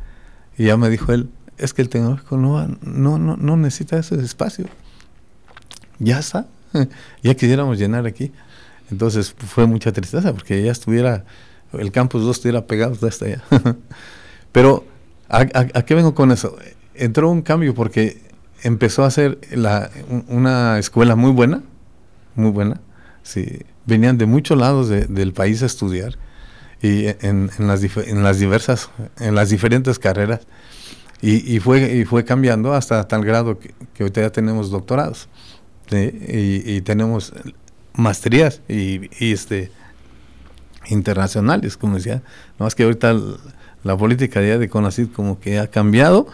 y 0.59 0.67
ya 0.67 0.77
me 0.77 0.91
dijo 0.91 1.11
él, 1.11 1.31
es 1.57 1.73
que 1.73 1.81
el 1.81 1.89
tecnológico 1.89 2.37
no, 2.37 2.69
no, 2.83 3.19
no, 3.19 3.39
no 3.39 3.57
necesita 3.57 3.99
ese 3.99 4.17
espacio 4.17 4.67
ya 6.05 6.19
está, 6.19 6.47
ya 7.23 7.35
quisiéramos 7.35 7.79
llenar 7.79 8.07
aquí. 8.07 8.33
Entonces 8.91 9.35
fue 9.37 9.67
mucha 9.67 9.93
tristeza 9.93 10.33
porque 10.33 10.63
ya 10.63 10.73
estuviera, 10.73 11.25
el 11.73 11.91
campus 11.91 12.23
2 12.23 12.37
estuviera 12.37 12.67
pegado 12.67 12.95
hasta 13.07 13.25
allá. 13.25 13.43
Pero, 14.53 14.85
¿a, 15.29 15.47
qué 15.47 15.95
vengo 15.95 16.15
con 16.15 16.31
eso? 16.31 16.57
Entró 16.95 17.31
un 17.31 17.43
cambio 17.43 17.75
porque 17.75 18.23
empezó 18.63 19.05
a 19.05 19.11
ser 19.11 19.39
la, 19.51 19.91
una 20.29 20.79
escuela 20.79 21.17
muy 21.17 21.33
buena, 21.33 21.63
muy 22.37 22.51
buena, 22.51 22.81
sí, 23.23 23.61
venían 23.87 24.17
de 24.17 24.27
muchos 24.27 24.59
lados 24.59 24.89
del 24.89 25.33
país 25.33 25.63
a 25.63 25.67
estudiar 25.67 26.17
y 26.81 27.07
en, 27.07 27.51
las, 27.59 27.83
en 27.97 28.23
las 28.23 28.39
diversas, 28.39 28.91
en 29.19 29.35
las 29.35 29.51
diferentes 29.51 29.99
carreras. 29.99 30.41
Y, 31.27 31.59
fue, 31.61 31.91
y 31.97 32.05
fue 32.05 32.27
cambiando 32.27 32.75
hasta 32.75 33.09
tal 33.09 33.25
grado 33.25 33.59
que, 33.59 33.75
que 33.95 34.03
ahorita 34.03 34.21
ya 34.21 34.31
tenemos 34.31 34.71
doctorados 34.71 35.27
y, 35.91 36.81
tenemos 36.83 37.33
maestrías 37.95 38.61
y, 38.69 39.09
este 39.33 39.71
internacionales, 40.89 41.77
como 41.77 41.97
decía. 41.97 42.23
No 42.59 42.67
más 42.67 42.75
que 42.75 42.85
ahorita 42.85 43.15
la 43.83 43.97
política 43.97 44.43
ya 44.43 44.59
de 44.59 44.69
CONACYT 44.69 45.13
como 45.13 45.41
que 45.41 45.59
ha 45.59 45.67
cambiado, 45.67 46.27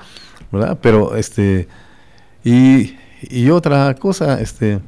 ¿verdad? 0.50 0.78
Pero 0.80 1.16
este 1.16 1.68
y, 2.44 2.96
y 3.22 3.50
otra 3.50 3.94
cosa, 3.94 4.40
este 4.40 4.80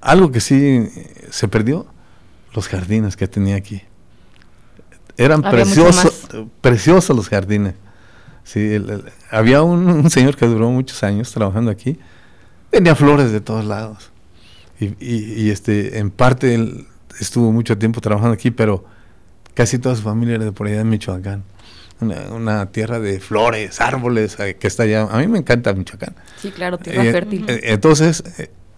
algo 0.00 0.30
que 0.30 0.40
sí 0.40 0.88
se 1.30 1.48
perdió, 1.48 1.86
los 2.54 2.68
jardines 2.68 3.16
que 3.16 3.26
tenía 3.28 3.56
aquí. 3.56 3.82
Eran 5.16 5.42
preciosos, 5.42 6.28
preciosos 6.60 7.16
los 7.16 7.28
jardines. 7.28 7.74
Sí, 8.44 8.76
había 9.30 9.62
un, 9.62 10.08
señor 10.10 10.36
que 10.36 10.46
duró 10.46 10.70
muchos 10.70 11.02
años 11.02 11.32
trabajando 11.32 11.70
aquí. 11.70 11.98
Tenía 12.70 12.94
flores 12.94 13.32
de 13.32 13.40
todos 13.40 13.64
lados. 13.64 14.10
Y, 14.78 14.94
y, 15.00 15.50
este, 15.50 15.98
en 15.98 16.10
parte 16.10 16.54
él 16.54 16.86
estuvo 17.18 17.50
mucho 17.50 17.78
tiempo 17.78 18.00
trabajando 18.00 18.34
aquí, 18.34 18.50
pero 18.50 18.84
casi 19.54 19.78
toda 19.78 19.96
su 19.96 20.02
familia 20.02 20.34
era 20.34 20.44
de 20.44 20.52
por 20.52 20.66
allá 20.66 20.78
de 20.78 20.84
Michoacán. 20.84 21.44
Una, 22.00 22.66
tierra 22.66 23.00
de 23.00 23.20
flores, 23.20 23.80
árboles, 23.80 24.38
eh, 24.38 24.56
que 24.56 24.66
está 24.66 24.82
allá. 24.82 25.02
A 25.10 25.18
mí 25.18 25.28
me 25.28 25.38
encanta 25.38 25.72
Michoacán. 25.72 26.14
Sí, 26.36 26.50
claro, 26.50 26.76
tierra 26.76 27.04
eh, 27.04 27.12
fértil. 27.12 27.46
Eh, 27.48 27.60
entonces, 27.64 28.22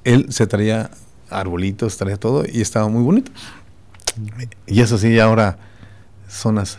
él 0.05 0.27
se 0.31 0.47
traía 0.47 0.91
arbolitos, 1.29 1.97
traía 1.97 2.17
todo 2.17 2.45
y 2.51 2.61
estaba 2.61 2.89
muy 2.89 3.03
bonito. 3.03 3.33
Y 4.67 4.81
eso 4.81 4.99
sí, 4.99 5.19
ahora 5.19 5.59
zonas 6.29 6.79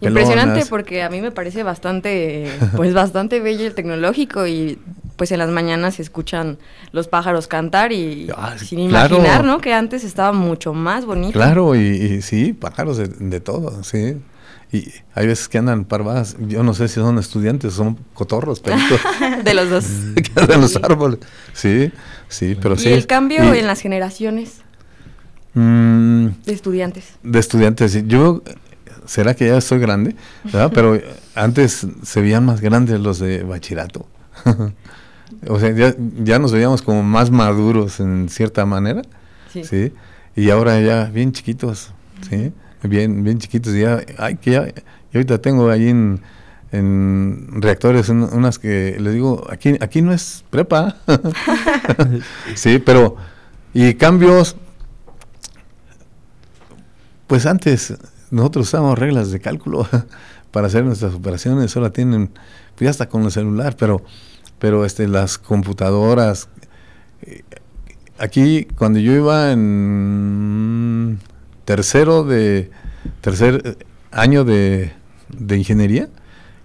Impresionante 0.00 0.66
porque 0.66 1.02
a 1.02 1.10
mí 1.10 1.20
me 1.20 1.30
parece 1.30 1.62
bastante, 1.62 2.50
pues 2.76 2.92
bastante 2.92 3.40
bello 3.40 3.66
el 3.66 3.74
tecnológico 3.74 4.46
y 4.46 4.78
pues 5.20 5.32
en 5.32 5.38
las 5.38 5.50
mañanas 5.50 5.96
se 5.96 6.02
escuchan 6.02 6.56
los 6.92 7.06
pájaros 7.06 7.46
cantar 7.46 7.92
y 7.92 8.30
ah, 8.34 8.56
sin 8.56 8.78
imaginar, 8.78 9.44
¿no? 9.44 9.60
Que 9.60 9.74
antes 9.74 10.02
estaba 10.02 10.32
mucho 10.32 10.72
más 10.72 11.04
bonito. 11.04 11.34
Claro, 11.34 11.76
y, 11.76 12.22
sí, 12.22 12.54
pájaros 12.54 12.96
de, 12.96 13.40
todo, 13.40 13.84
sí. 13.84 14.16
Y 14.72 14.90
hay 15.14 15.26
veces 15.26 15.50
que 15.50 15.58
andan 15.58 15.84
parvadas, 15.84 16.38
yo 16.48 16.62
no 16.62 16.72
sé 16.72 16.88
si 16.88 16.94
son 16.94 17.18
estudiantes, 17.18 17.74
son 17.74 17.98
cotorros, 18.14 18.60
peritos. 18.60 18.98
de 19.44 19.52
los 19.52 19.68
dos. 19.68 19.84
de 20.14 20.56
los 20.56 20.74
árboles. 20.76 21.18
Sí, 21.52 21.92
sí, 22.28 22.56
pero 22.58 22.78
sí. 22.78 22.88
¿Y 22.88 22.92
el 22.94 23.06
cambio 23.06 23.42
en 23.52 23.66
las 23.66 23.82
generaciones? 23.82 24.62
Mm. 25.52 26.28
de 26.46 26.52
estudiantes. 26.54 27.04
De 27.22 27.38
estudiantes, 27.38 28.06
Yo 28.06 28.42
será 29.04 29.34
que 29.34 29.48
ya 29.48 29.58
estoy 29.58 29.80
grande, 29.80 30.16
Pero 30.72 30.98
antes 31.34 31.86
se 32.04 32.20
veían 32.22 32.46
más 32.46 32.62
grandes 32.62 32.98
los 33.00 33.18
de 33.18 33.42
bachillerato. 33.42 34.06
o 35.48 35.58
sea, 35.58 35.72
ya, 35.72 36.38
nos 36.38 36.52
veíamos 36.52 36.82
como 36.82 37.02
más 37.02 37.30
maduros 37.30 38.00
en 38.00 38.28
cierta 38.28 38.66
manera, 38.66 39.02
sí. 39.50 39.92
Y 40.36 40.50
ahora 40.50 40.80
ya 40.80 41.06
bien 41.06 41.32
chiquitos, 41.32 41.92
¿sí? 42.28 42.52
Bien, 42.82 43.24
bien 43.24 43.38
chiquitos. 43.38 43.74
Ya, 43.74 44.00
ay, 44.18 44.36
que 44.36 44.52
ya, 44.52 44.68
y 45.12 45.16
ahorita 45.16 45.38
tengo 45.38 45.70
ahí 45.70 45.88
en, 45.88 46.20
reactores 47.60 48.08
unas 48.08 48.58
que 48.58 48.96
les 49.00 49.14
digo, 49.14 49.46
aquí, 49.50 49.76
aquí 49.80 50.02
no 50.02 50.12
es 50.12 50.44
prepa. 50.50 50.96
sí, 52.54 52.78
pero, 52.78 53.16
y 53.74 53.94
cambios, 53.94 54.56
pues 57.26 57.46
antes 57.46 57.94
nosotros 58.30 58.68
usamos 58.68 58.98
reglas 58.98 59.30
de 59.30 59.40
cálculo 59.40 59.86
para 60.50 60.68
hacer 60.68 60.84
nuestras 60.84 61.14
operaciones, 61.14 61.76
ahora 61.76 61.90
tienen, 61.90 62.28
pues 62.28 62.86
ya 62.86 62.90
hasta 62.90 63.08
con 63.08 63.24
el 63.24 63.32
celular, 63.32 63.76
pero, 63.76 64.02
pero 64.60 64.84
este, 64.84 65.08
las 65.08 65.38
computadoras, 65.38 66.48
eh, 67.22 67.42
aquí 68.18 68.68
cuando 68.76 69.00
yo 69.00 69.12
iba 69.12 69.50
en 69.50 71.18
tercero 71.64 72.22
de, 72.22 72.70
tercer 73.20 73.78
año 74.12 74.44
de, 74.44 74.92
de 75.36 75.56
ingeniería, 75.56 76.08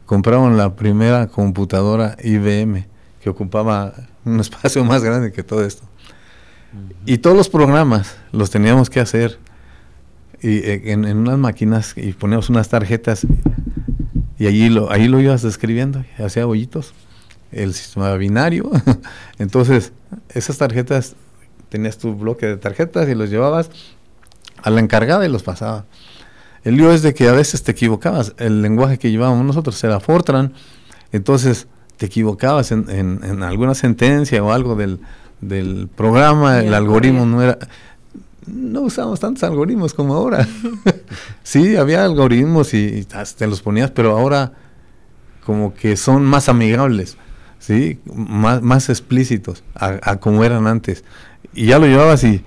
compraron 0.05 0.57
la 0.57 0.75
primera 0.75 1.27
computadora 1.27 2.15
IBM 2.23 2.85
que 3.21 3.29
ocupaba 3.31 3.93
un 4.23 4.39
espacio 4.41 4.83
más 4.83 5.03
grande 5.03 5.31
que 5.31 5.41
todo 5.41 5.65
esto. 5.65 5.83
Y 7.05 7.19
todos 7.19 7.37
los 7.37 7.49
programas 7.49 8.17
los 8.33 8.51
teníamos 8.51 8.89
que 8.89 8.99
hacer 8.99 9.39
y, 10.41 10.57
eh, 10.57 10.91
en, 10.91 11.05
unas 11.05 11.37
máquinas 11.37 11.93
y 11.95 12.11
poníamos 12.13 12.49
unas 12.49 12.67
tarjetas 12.67 13.25
y 14.37 14.47
allí 14.47 14.69
lo, 14.69 14.91
ahí 14.91 15.07
lo 15.07 15.21
ibas 15.21 15.45
escribiendo, 15.45 16.03
hacía 16.17 16.45
hoyitos, 16.45 16.93
el 17.51 17.73
sistema 17.73 18.13
binario. 18.15 18.71
Entonces, 19.39 19.93
esas 20.29 20.57
tarjetas, 20.57 21.15
tenías 21.69 21.97
tu 21.97 22.15
bloque 22.15 22.45
de 22.45 22.57
tarjetas 22.57 23.09
y 23.09 23.15
los 23.15 23.29
llevabas 23.29 23.69
a 24.61 24.69
la 24.69 24.79
encargada 24.79 25.25
y 25.25 25.29
los 25.29 25.43
pasaba. 25.43 25.85
El 26.63 26.77
lío 26.77 26.91
es 26.91 27.01
de 27.01 27.13
que 27.13 27.27
a 27.27 27.33
veces 27.33 27.63
te 27.63 27.71
equivocabas. 27.71 28.33
El 28.37 28.61
lenguaje 28.61 28.97
que 28.97 29.11
llevábamos 29.11 29.45
nosotros 29.45 29.83
era 29.83 29.99
Fortran, 29.99 30.53
entonces 31.11 31.67
te 31.97 32.07
equivocabas 32.07 32.71
en, 32.71 32.89
en, 32.89 33.43
alguna 33.43 33.73
sentencia 33.73 34.43
o 34.43 34.51
algo 34.51 34.75
del, 34.75 34.99
del 35.41 35.87
programa, 35.87 36.59
el 36.59 36.73
algoritmo 36.73 37.25
no 37.25 37.41
era 37.41 37.57
no 38.47 38.81
usamos 38.81 39.19
tantos 39.19 39.43
algoritmos 39.43 39.93
como 39.93 40.15
ahora. 40.15 40.47
sí, 41.43 41.75
había 41.75 42.03
algoritmos 42.03 42.73
y, 42.73 43.05
te 43.05 43.47
los 43.47 43.61
ponías, 43.61 43.91
pero 43.91 44.17
ahora 44.17 44.53
como 45.45 45.73
que 45.73 45.95
son 45.95 46.23
más 46.23 46.49
amigables, 46.49 47.17
sí, 47.59 47.99
más, 48.05 48.61
más 48.61 48.89
explícitos 48.89 49.63
a, 49.75 50.17
como 50.17 50.43
eran 50.43 50.67
antes. 50.67 51.03
Y 51.53 51.67
ya 51.67 51.79
lo 51.79 51.87
llevabas 51.87 52.23
y, 52.23 52.43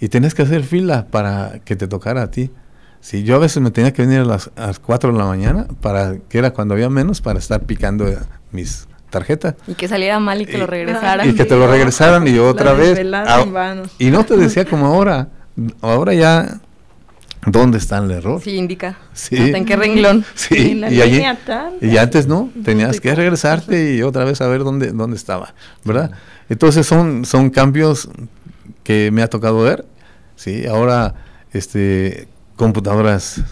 y 0.00 0.08
tenías 0.08 0.34
que 0.34 0.42
hacer 0.42 0.62
fila 0.62 1.06
para 1.10 1.60
que 1.64 1.76
te 1.76 1.88
tocara 1.88 2.22
a 2.22 2.30
ti. 2.30 2.50
Sí, 3.00 3.22
yo 3.22 3.36
a 3.36 3.38
veces 3.38 3.62
me 3.62 3.70
tenía 3.70 3.92
que 3.92 4.02
venir 4.02 4.20
a 4.20 4.24
las, 4.24 4.50
a 4.56 4.68
las 4.68 4.78
4 4.78 5.12
de 5.12 5.18
la 5.18 5.24
mañana, 5.24 5.66
para 5.80 6.18
que 6.28 6.38
era 6.38 6.50
cuando 6.52 6.74
había 6.74 6.90
menos, 6.90 7.20
para 7.22 7.38
estar 7.38 7.62
picando 7.62 8.06
mis 8.52 8.86
tarjeta. 9.10 9.56
Y 9.66 9.74
que 9.74 9.88
saliera 9.88 10.18
mal 10.18 10.40
y 10.40 10.46
que 10.46 10.56
lo 10.56 10.66
regresaran. 10.66 11.28
Y 11.28 11.34
que 11.34 11.44
te 11.44 11.56
lo 11.56 11.66
regresaran 11.66 12.26
y 12.26 12.38
otra 12.38 12.72
vez. 12.72 12.98
y 13.98 14.10
no 14.10 14.24
te 14.24 14.36
decía 14.36 14.64
como 14.64 14.86
ahora. 14.86 15.28
Ahora 15.82 16.14
ya. 16.14 16.60
¿Dónde 17.46 17.78
está 17.78 17.98
el 17.98 18.10
error? 18.10 18.40
Sí, 18.42 18.56
indica. 18.56 18.98
Sí. 19.14 19.36
en 19.36 19.64
qué 19.64 19.76
renglón? 19.76 20.24
Sí, 20.34 20.78
y, 20.78 21.00
allí, 21.00 21.22
y 21.80 21.96
antes 21.96 22.26
no, 22.26 22.50
tenías 22.64 23.00
que 23.00 23.14
regresarte 23.14 23.94
y 23.94 24.02
otra 24.02 24.24
vez 24.24 24.40
a 24.40 24.48
ver 24.48 24.62
dónde, 24.62 24.92
dónde 24.92 25.16
estaba, 25.16 25.54
¿verdad? 25.84 26.10
Entonces 26.50 26.86
son, 26.86 27.24
son 27.24 27.48
cambios 27.50 28.08
que 28.82 29.10
me 29.10 29.22
ha 29.22 29.28
tocado 29.28 29.60
ver, 29.62 29.86
¿sí? 30.36 30.66
Ahora, 30.66 31.14
este, 31.52 32.28
computadoras, 32.56 33.42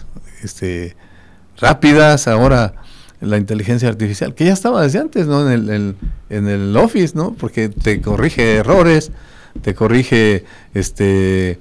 este, 0.43 0.95
rápidas, 1.57 2.27
ahora 2.27 2.75
la 3.21 3.37
inteligencia 3.37 3.89
artificial, 3.89 4.33
que 4.33 4.45
ya 4.45 4.53
estaba 4.53 4.83
desde 4.83 4.99
antes, 4.99 5.27
¿no? 5.27 5.49
En 5.49 5.69
el, 5.69 5.95
en 6.29 6.47
el 6.47 6.77
Office, 6.77 7.15
¿no? 7.15 7.33
Porque 7.33 7.69
te 7.69 8.01
corrige 8.01 8.57
errores, 8.57 9.11
te 9.61 9.73
corrige, 9.75 10.45
este, 10.73 11.59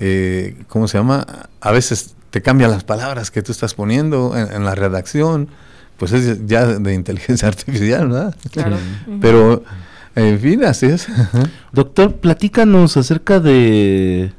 eh, 0.00 0.56
¿cómo 0.68 0.88
se 0.88 0.98
llama? 0.98 1.26
A 1.60 1.70
veces 1.70 2.14
te 2.30 2.42
cambia 2.42 2.68
las 2.68 2.84
palabras 2.84 3.30
que 3.30 3.42
tú 3.42 3.52
estás 3.52 3.74
poniendo 3.74 4.36
en, 4.36 4.64
la 4.64 4.74
redacción, 4.74 5.48
pues 5.96 6.12
es 6.12 6.46
ya 6.46 6.66
de 6.66 6.94
inteligencia 6.94 7.48
artificial, 7.48 8.08
¿verdad? 8.08 8.34
Claro. 8.50 8.76
Pero, 9.20 9.62
en 10.16 10.40
fin, 10.40 10.64
así 10.64 10.86
es. 10.86 11.06
Doctor, 11.72 12.16
platícanos 12.16 12.96
acerca 12.96 13.38
de 13.38 14.32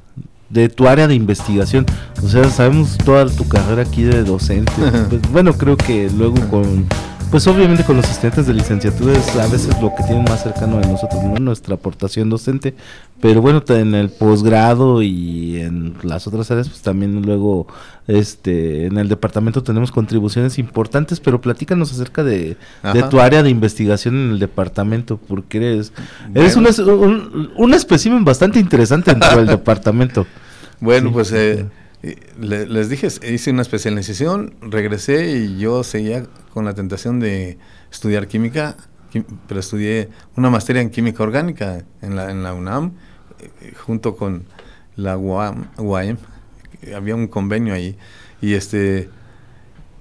de 0.52 0.70
tu 0.70 0.88
área 0.88 1.08
de 1.08 1.16
investigación. 1.16 1.86
O 2.22 2.28
sea, 2.28 2.50
sabemos 2.50 2.98
toda 2.98 3.26
tu 3.28 3.48
carrera 3.48 3.82
aquí 3.82 4.04
de 4.04 4.24
docente. 4.24 4.72
Pues, 5.10 5.22
bueno, 5.32 5.54
creo 5.54 5.78
que 5.78 6.10
luego 6.10 6.36
con 6.50 6.86
pues 7.32 7.48
obviamente 7.48 7.86
con 7.86 7.96
los 7.96 8.10
estudiantes 8.10 8.46
de 8.46 8.54
licenciatura 8.54 9.14
es 9.14 9.36
a 9.38 9.48
veces 9.48 9.82
lo 9.82 9.96
que 9.96 10.04
tienen 10.04 10.26
más 10.26 10.44
cercano 10.44 10.80
de 10.80 10.88
nosotros, 10.88 11.24
¿no? 11.24 11.36
Nuestra 11.38 11.76
aportación 11.76 12.30
docente, 12.30 12.76
pero 13.22 13.42
bueno, 13.42 13.64
en 13.70 13.96
el 13.96 14.10
posgrado 14.10 15.02
y 15.02 15.62
en 15.62 15.96
las 16.04 16.28
otras 16.28 16.52
áreas, 16.52 16.68
pues 16.68 16.82
también 16.82 17.22
luego, 17.22 17.68
este, 18.08 18.86
en 18.86 18.98
el 18.98 19.08
departamento 19.08 19.64
tenemos 19.64 19.92
contribuciones 19.94 20.60
importantes, 20.60 21.22
pero 21.22 21.40
platícanos 21.40 21.94
acerca 21.94 22.26
de, 22.26 22.58
tu 23.10 23.22
área 23.22 23.44
de 23.44 23.50
investigación 23.50 24.16
en 24.16 24.32
el 24.32 24.40
departamento, 24.40 25.18
porque 25.18 25.58
eres, 25.58 25.94
eres 26.36 26.58
un, 26.58 26.68
un, 26.68 27.52
un 27.56 27.74
espécimen 27.74 28.26
bastante 28.26 28.60
interesante 28.60 29.12
dentro 29.12 29.38
del 29.38 29.48
departamento. 29.58 30.28
Bueno, 30.82 31.14
pues 31.14 31.32
eh, 31.32 31.66
les 32.40 32.90
dije, 32.90 33.08
hice 33.08 33.52
una 33.52 33.62
especialización, 33.62 34.56
regresé 34.62 35.38
y 35.38 35.60
yo 35.60 35.84
seguía 35.84 36.26
con 36.54 36.66
la 36.66 36.74
tentación 36.74 37.20
de 37.20 37.60
estudiar 37.92 38.28
química, 38.28 38.76
pero 39.48 39.60
estudié 39.60 40.10
una 40.36 40.50
materia 40.50 40.82
en 40.82 40.90
química 40.90 41.22
orgánica 41.22 41.84
en 42.02 42.16
la, 42.16 42.32
en 42.32 42.44
la 42.44 42.54
UNAM, 42.54 42.94
eh, 43.40 43.74
junto 43.86 44.16
con 44.16 44.46
la 44.96 45.18
UAM, 45.18 45.68
había 46.96 47.16
un 47.16 47.28
convenio 47.28 47.74
ahí, 47.74 47.98
y 48.42 48.54
este 48.54 49.10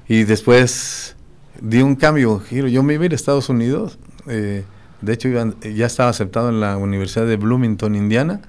y 0.09 0.25
después 0.25 1.17
di 1.61 1.83
un 1.83 1.95
cambio, 1.95 2.41
giro, 2.41 2.67
yo 2.67 2.83
me 2.83 2.95
iba 2.95 3.03
a 3.03 3.07
ir 3.07 3.13
a 3.13 3.15
Estados 3.15 3.49
Unidos, 3.49 3.99
eh, 4.27 4.65
de 5.03 5.13
hecho 5.13 5.29
ya 5.29 5.87
estaba 5.87 6.09
aceptado 6.09 6.49
en 6.49 6.61
la 6.61 6.77
Universidad 6.77 7.27
de 7.27 7.37
Bloomington, 7.37 7.95
Indiana, 7.95 8.41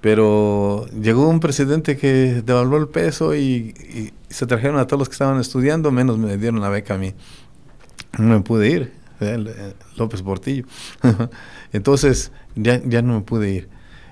pero 0.00 0.86
llegó 0.88 1.28
un 1.28 1.40
presidente 1.40 1.96
que 1.96 2.42
devaluó 2.44 2.78
el 2.78 2.88
peso 2.88 3.34
y, 3.34 4.12
se 4.30 4.46
trajeron 4.46 4.78
a 4.78 4.86
todos 4.86 5.00
los 5.00 5.08
que 5.08 5.14
estaban 5.14 5.40
estudiando, 5.40 5.90
menos 5.90 6.16
me 6.16 6.36
dieron 6.36 6.60
la 6.60 6.68
beca 6.68 6.94
a 6.94 6.98
mí. 6.98 7.14
No 8.16 8.38
me 8.38 8.40
pude 8.40 8.70
ir, 8.70 8.92
eh, 9.20 9.74
López 9.96 10.22
Portillo. 10.22 10.64
entonces 11.72 12.30
ya, 12.54 12.80
ya 12.84 13.02
no 13.02 13.14
me 13.14 13.20
pude 13.22 13.50
ir. 13.50 13.68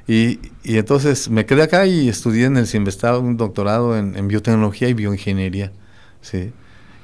Y, 0.08 0.40
y, 0.64 0.78
entonces 0.78 1.30
me 1.30 1.46
quedé 1.46 1.62
acá 1.62 1.86
y 1.86 2.08
estudié 2.08 2.46
en 2.46 2.56
el 2.56 2.66
CIMBESTAD 2.66 3.18
un 3.18 3.36
doctorado 3.36 3.96
en, 3.96 4.26
biotecnología 4.26 4.88
y 4.88 4.94
bioingeniería. 4.94 5.72
¿sí? 6.20 6.52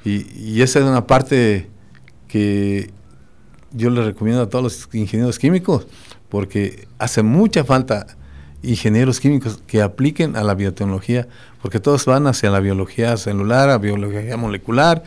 Y, 0.03 0.27
y, 0.37 0.61
esa 0.61 0.79
es 0.79 0.85
una 0.85 1.07
parte 1.07 1.69
que 2.27 2.91
yo 3.71 3.89
le 3.89 4.03
recomiendo 4.03 4.41
a 4.41 4.49
todos 4.49 4.63
los 4.63 4.89
ingenieros 4.93 5.39
químicos, 5.39 5.87
porque 6.27 6.87
hace 6.97 7.23
mucha 7.23 7.63
falta 7.63 8.07
ingenieros 8.65 9.19
químicos 9.19 9.59
que 9.67 9.81
apliquen 9.81 10.35
a 10.35 10.43
la 10.43 10.55
biotecnología, 10.55 11.27
porque 11.61 11.79
todos 11.79 12.05
van 12.05 12.27
hacia 12.27 12.49
la 12.49 12.59
biología 12.59 13.17
celular, 13.17 13.69
a 13.69 13.77
biología 13.77 14.37
molecular. 14.37 15.03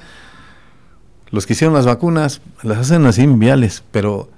Los 1.30 1.46
que 1.46 1.52
hicieron 1.52 1.74
las 1.74 1.86
vacunas 1.86 2.40
las 2.62 2.78
hacen 2.78 3.04
así 3.06 3.26
viales, 3.26 3.84
pero 3.90 4.30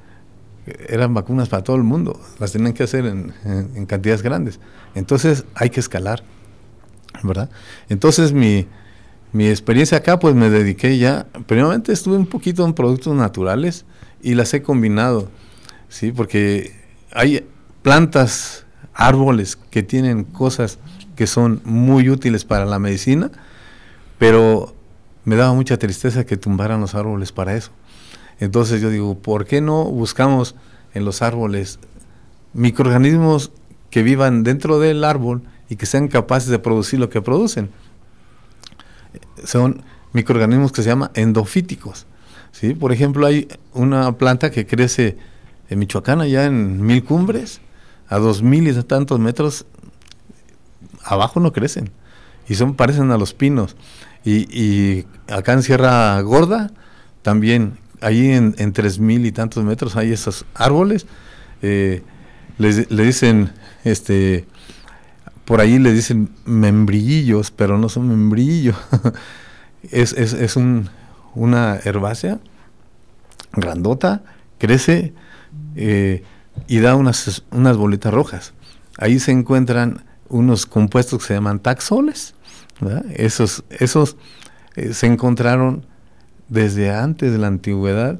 eran 0.88 1.14
vacunas 1.14 1.48
para 1.48 1.62
todo 1.62 1.76
el 1.76 1.82
mundo, 1.82 2.20
las 2.38 2.52
tenían 2.52 2.72
que 2.72 2.82
hacer 2.82 3.06
en, 3.06 3.86
cantidades 3.86 4.22
grandes. 4.22 4.60
Entonces 4.94 5.44
hay 5.54 5.70
que 5.70 5.80
escalar, 5.80 6.22
¿verdad? 7.22 7.50
Entonces 7.88 8.32
mi, 8.32 8.66
mi 9.32 9.48
experiencia 9.48 9.98
acá, 9.98 10.18
pues 10.18 10.34
me 10.34 10.50
dediqué 10.50 10.98
ya, 10.98 11.26
primeramente 11.46 11.92
estuve 11.92 12.16
un 12.16 12.26
poquito 12.26 12.64
en 12.64 12.74
productos 12.74 13.14
naturales 13.14 13.84
y 14.22 14.34
las 14.34 14.52
he 14.54 14.62
combinado, 14.62 15.28
¿sí? 15.88 16.12
Porque 16.12 16.74
hay 17.12 17.46
plantas 17.82 18.66
árboles 19.00 19.56
que 19.56 19.82
tienen 19.82 20.24
cosas 20.24 20.78
que 21.16 21.26
son 21.26 21.62
muy 21.64 22.10
útiles 22.10 22.44
para 22.44 22.66
la 22.66 22.78
medicina, 22.78 23.30
pero 24.18 24.74
me 25.24 25.36
daba 25.36 25.54
mucha 25.54 25.78
tristeza 25.78 26.24
que 26.26 26.36
tumbaran 26.36 26.80
los 26.80 26.94
árboles 26.94 27.32
para 27.32 27.56
eso. 27.56 27.70
Entonces 28.40 28.80
yo 28.80 28.90
digo, 28.90 29.18
¿por 29.18 29.46
qué 29.46 29.60
no 29.60 29.84
buscamos 29.84 30.54
en 30.92 31.04
los 31.04 31.22
árboles 31.22 31.78
microorganismos 32.52 33.52
que 33.90 34.02
vivan 34.02 34.44
dentro 34.44 34.78
del 34.78 35.02
árbol 35.04 35.42
y 35.68 35.76
que 35.76 35.86
sean 35.86 36.08
capaces 36.08 36.50
de 36.50 36.58
producir 36.58 37.00
lo 37.00 37.08
que 37.08 37.22
producen? 37.22 37.70
Son 39.44 39.82
microorganismos 40.12 40.72
que 40.72 40.82
se 40.82 40.90
llaman 40.90 41.10
endofíticos. 41.14 42.06
¿sí? 42.52 42.74
Por 42.74 42.92
ejemplo, 42.92 43.26
hay 43.26 43.48
una 43.72 44.12
planta 44.18 44.50
que 44.50 44.66
crece 44.66 45.16
en 45.70 45.78
Michoacán, 45.78 46.20
allá 46.20 46.44
en 46.44 46.84
Mil 46.84 47.02
Cumbres, 47.02 47.60
a 48.10 48.18
dos 48.18 48.42
mil 48.42 48.68
y 48.68 48.82
tantos 48.82 49.18
metros 49.18 49.64
abajo 51.04 51.40
no 51.40 51.52
crecen. 51.52 51.90
Y 52.48 52.56
son 52.56 52.74
parecen 52.74 53.10
a 53.12 53.16
los 53.16 53.32
pinos. 53.32 53.76
Y, 54.24 55.06
acá 55.28 55.54
en 55.54 55.62
Sierra 55.62 56.20
Gorda 56.20 56.70
también 57.22 57.78
ahí 58.02 58.30
en, 58.32 58.72
tres 58.72 58.98
mil 58.98 59.24
y 59.24 59.32
tantos 59.32 59.64
metros 59.64 59.96
hay 59.96 60.12
esos 60.12 60.44
árboles. 60.54 61.06
Eh, 61.62 62.02
le, 62.58 63.04
dicen 63.04 63.52
este 63.84 64.46
por 65.44 65.60
ahí 65.60 65.78
le 65.78 65.92
dicen 65.92 66.30
membrillillos 66.44 67.50
pero 67.50 67.78
no 67.78 67.88
son 67.88 68.08
membrillos. 68.08 68.76
Es, 69.90 70.12
es, 70.12 70.34
es 70.34 70.56
un, 70.56 70.90
una 71.34 71.80
herbácea 71.82 72.38
grandota 73.52 74.22
crece 74.58 75.14
eh, 75.74 76.22
y 76.66 76.78
da 76.80 76.96
unas, 76.96 77.42
unas 77.50 77.76
bolitas 77.76 78.12
rojas. 78.12 78.52
Ahí 78.98 79.18
se 79.18 79.32
encuentran 79.32 80.04
unos 80.28 80.66
compuestos 80.66 81.20
que 81.20 81.26
se 81.26 81.34
llaman 81.34 81.58
taxoles. 81.58 82.34
Esos, 83.14 83.64
esos 83.70 84.16
eh, 84.76 84.94
se 84.94 85.06
encontraron 85.06 85.84
desde 86.48 86.90
antes 86.94 87.32
de 87.32 87.38
la 87.38 87.48
antigüedad. 87.48 88.18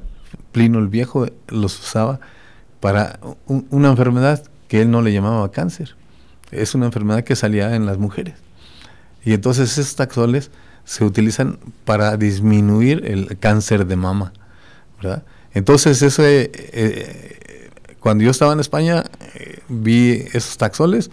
Plino 0.51 0.79
el 0.79 0.87
Viejo 0.87 1.27
los 1.47 1.79
usaba 1.79 2.19
para 2.79 3.19
una 3.45 3.89
enfermedad 3.89 4.43
que 4.67 4.81
él 4.81 4.91
no 4.91 5.01
le 5.01 5.13
llamaba 5.13 5.51
cáncer. 5.51 5.95
Es 6.51 6.75
una 6.75 6.87
enfermedad 6.87 7.23
que 7.23 7.35
salía 7.35 7.75
en 7.75 7.85
las 7.85 7.97
mujeres. 7.97 8.35
Y 9.23 9.33
entonces 9.33 9.77
esos 9.77 9.95
taxoles 9.95 10.51
se 10.83 11.05
utilizan 11.05 11.59
para 11.85 12.17
disminuir 12.17 13.05
el 13.05 13.37
cáncer 13.37 13.85
de 13.85 13.95
mama. 13.95 14.33
Entonces 15.53 16.01
eso 16.01 16.23
eh, 16.25 16.51
cuando 18.01 18.23
yo 18.23 18.31
estaba 18.31 18.51
en 18.51 18.59
España, 18.59 19.03
eh, 19.35 19.59
vi 19.69 20.25
esos 20.33 20.57
taxoles 20.57 21.11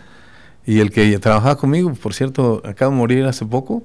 y 0.66 0.80
el 0.80 0.90
que 0.90 1.18
trabajaba 1.18 1.56
conmigo, 1.56 1.92
por 1.94 2.14
cierto, 2.14 2.62
acaba 2.64 2.90
de 2.90 2.98
morir 2.98 3.24
hace 3.26 3.44
poco, 3.44 3.82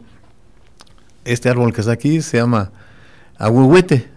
este 1.25 1.49
árbol 1.49 1.73
que 1.73 1.81
está 1.81 1.93
aquí 1.93 2.21
se 2.21 2.37
llama 2.37 2.71
ahuehuete, 3.37 4.09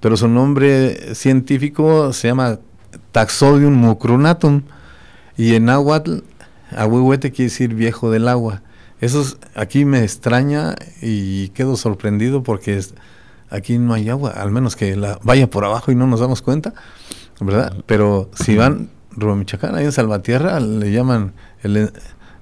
pero 0.00 0.16
su 0.16 0.28
nombre 0.28 1.14
científico 1.14 2.12
se 2.12 2.28
llama 2.28 2.58
Taxodium 3.12 3.74
mucronatum 3.74 4.62
y 5.36 5.54
en 5.54 5.64
náhuatl 5.64 6.18
ahuehuete 6.76 7.32
quiere 7.32 7.50
decir 7.50 7.74
viejo 7.74 8.10
del 8.10 8.28
agua. 8.28 8.62
Eso 9.00 9.24
aquí 9.54 9.84
me 9.84 10.04
extraña 10.04 10.76
y 11.00 11.48
quedo 11.48 11.76
sorprendido 11.76 12.42
porque 12.42 12.78
aquí 13.50 13.78
no 13.78 13.94
hay 13.94 14.08
agua, 14.10 14.30
al 14.30 14.50
menos 14.50 14.76
que 14.76 14.96
la 14.96 15.18
vaya 15.22 15.48
por 15.48 15.64
abajo 15.64 15.90
y 15.90 15.94
no 15.94 16.06
nos 16.06 16.20
damos 16.20 16.42
cuenta. 16.42 16.74
¿Verdad? 17.40 17.74
Pero 17.86 18.30
si 18.34 18.56
van 18.56 18.90
rumbo 19.16 19.36
Michoacán, 19.36 19.74
ahí 19.74 19.84
en 19.84 19.92
Salvatierra, 19.92 20.58
le 20.60 20.92
llaman 20.92 21.32
el, 21.62 21.92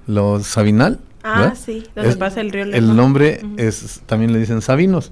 los 0.07 0.47
Sabinal. 0.47 0.99
Ah, 1.23 1.53
sí, 1.55 1.83
donde 1.95 2.15
pasa 2.15 2.41
el 2.41 2.51
río 2.51 2.63
El 2.63 2.95
nombre 2.95 3.41
es, 3.57 4.01
también 4.07 4.33
le 4.33 4.39
dicen 4.39 4.61
Sabinos. 4.61 5.11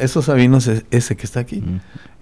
Esos 0.00 0.24
Sabinos 0.24 0.66
es 0.68 0.84
ese 0.90 1.16
que 1.16 1.26
está 1.26 1.40
aquí. 1.40 1.62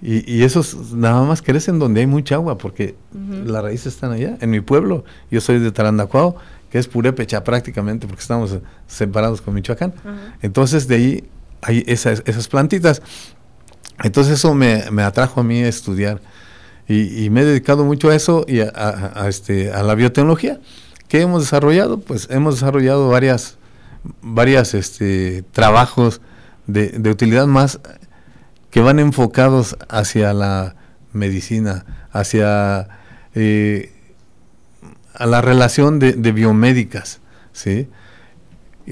y, 0.02 0.30
y, 0.32 0.42
esos 0.42 0.92
nada 0.92 1.22
más 1.22 1.40
crecen 1.40 1.78
donde 1.78 2.00
hay 2.00 2.06
mucha 2.06 2.34
agua, 2.34 2.58
porque 2.58 2.96
las 3.44 3.62
raíces 3.62 3.94
están 3.94 4.12
allá. 4.12 4.36
En 4.40 4.50
mi 4.50 4.60
pueblo, 4.60 5.04
yo 5.30 5.40
soy 5.40 5.60
de 5.60 5.70
Tarandacuao, 5.70 6.36
que 6.70 6.78
es 6.78 6.88
purépecha 6.88 7.44
prácticamente, 7.44 8.08
porque 8.08 8.22
estamos 8.22 8.58
separados 8.88 9.40
con 9.40 9.54
Michoacán. 9.54 9.94
Entonces 10.42 10.88
de 10.88 10.94
ahí 10.96 11.24
hay 11.62 11.84
esas, 11.86 12.22
esas 12.26 12.48
plantitas. 12.48 13.02
Entonces 14.02 14.34
eso 14.34 14.52
me, 14.52 14.84
me 14.90 15.02
atrajo 15.02 15.40
a 15.40 15.44
mí 15.44 15.62
a 15.62 15.68
estudiar 15.68 16.20
y, 16.88 17.30
me 17.30 17.40
he 17.40 17.44
dedicado 17.44 17.84
mucho 17.84 18.10
a 18.10 18.14
eso 18.14 18.44
y 18.46 18.60
a, 18.60 19.26
este, 19.28 19.72
a 19.72 19.82
la 19.82 19.94
biotecnología. 19.94 20.60
¿Qué 21.08 21.20
hemos 21.20 21.42
desarrollado? 21.42 21.98
Pues 21.98 22.28
hemos 22.30 22.54
desarrollado 22.54 23.08
varias, 23.08 23.58
varias 24.22 24.74
este, 24.74 25.44
trabajos 25.52 26.20
de, 26.66 26.90
de 26.90 27.10
utilidad 27.10 27.46
más 27.46 27.80
que 28.70 28.80
van 28.80 28.98
enfocados 28.98 29.76
hacia 29.88 30.32
la 30.32 30.76
medicina, 31.12 31.86
hacia 32.12 32.88
eh, 33.34 33.92
a 35.14 35.26
la 35.26 35.40
relación 35.40 35.98
de, 35.98 36.12
biomédicas, 36.32 37.20
¿sí? 37.52 37.88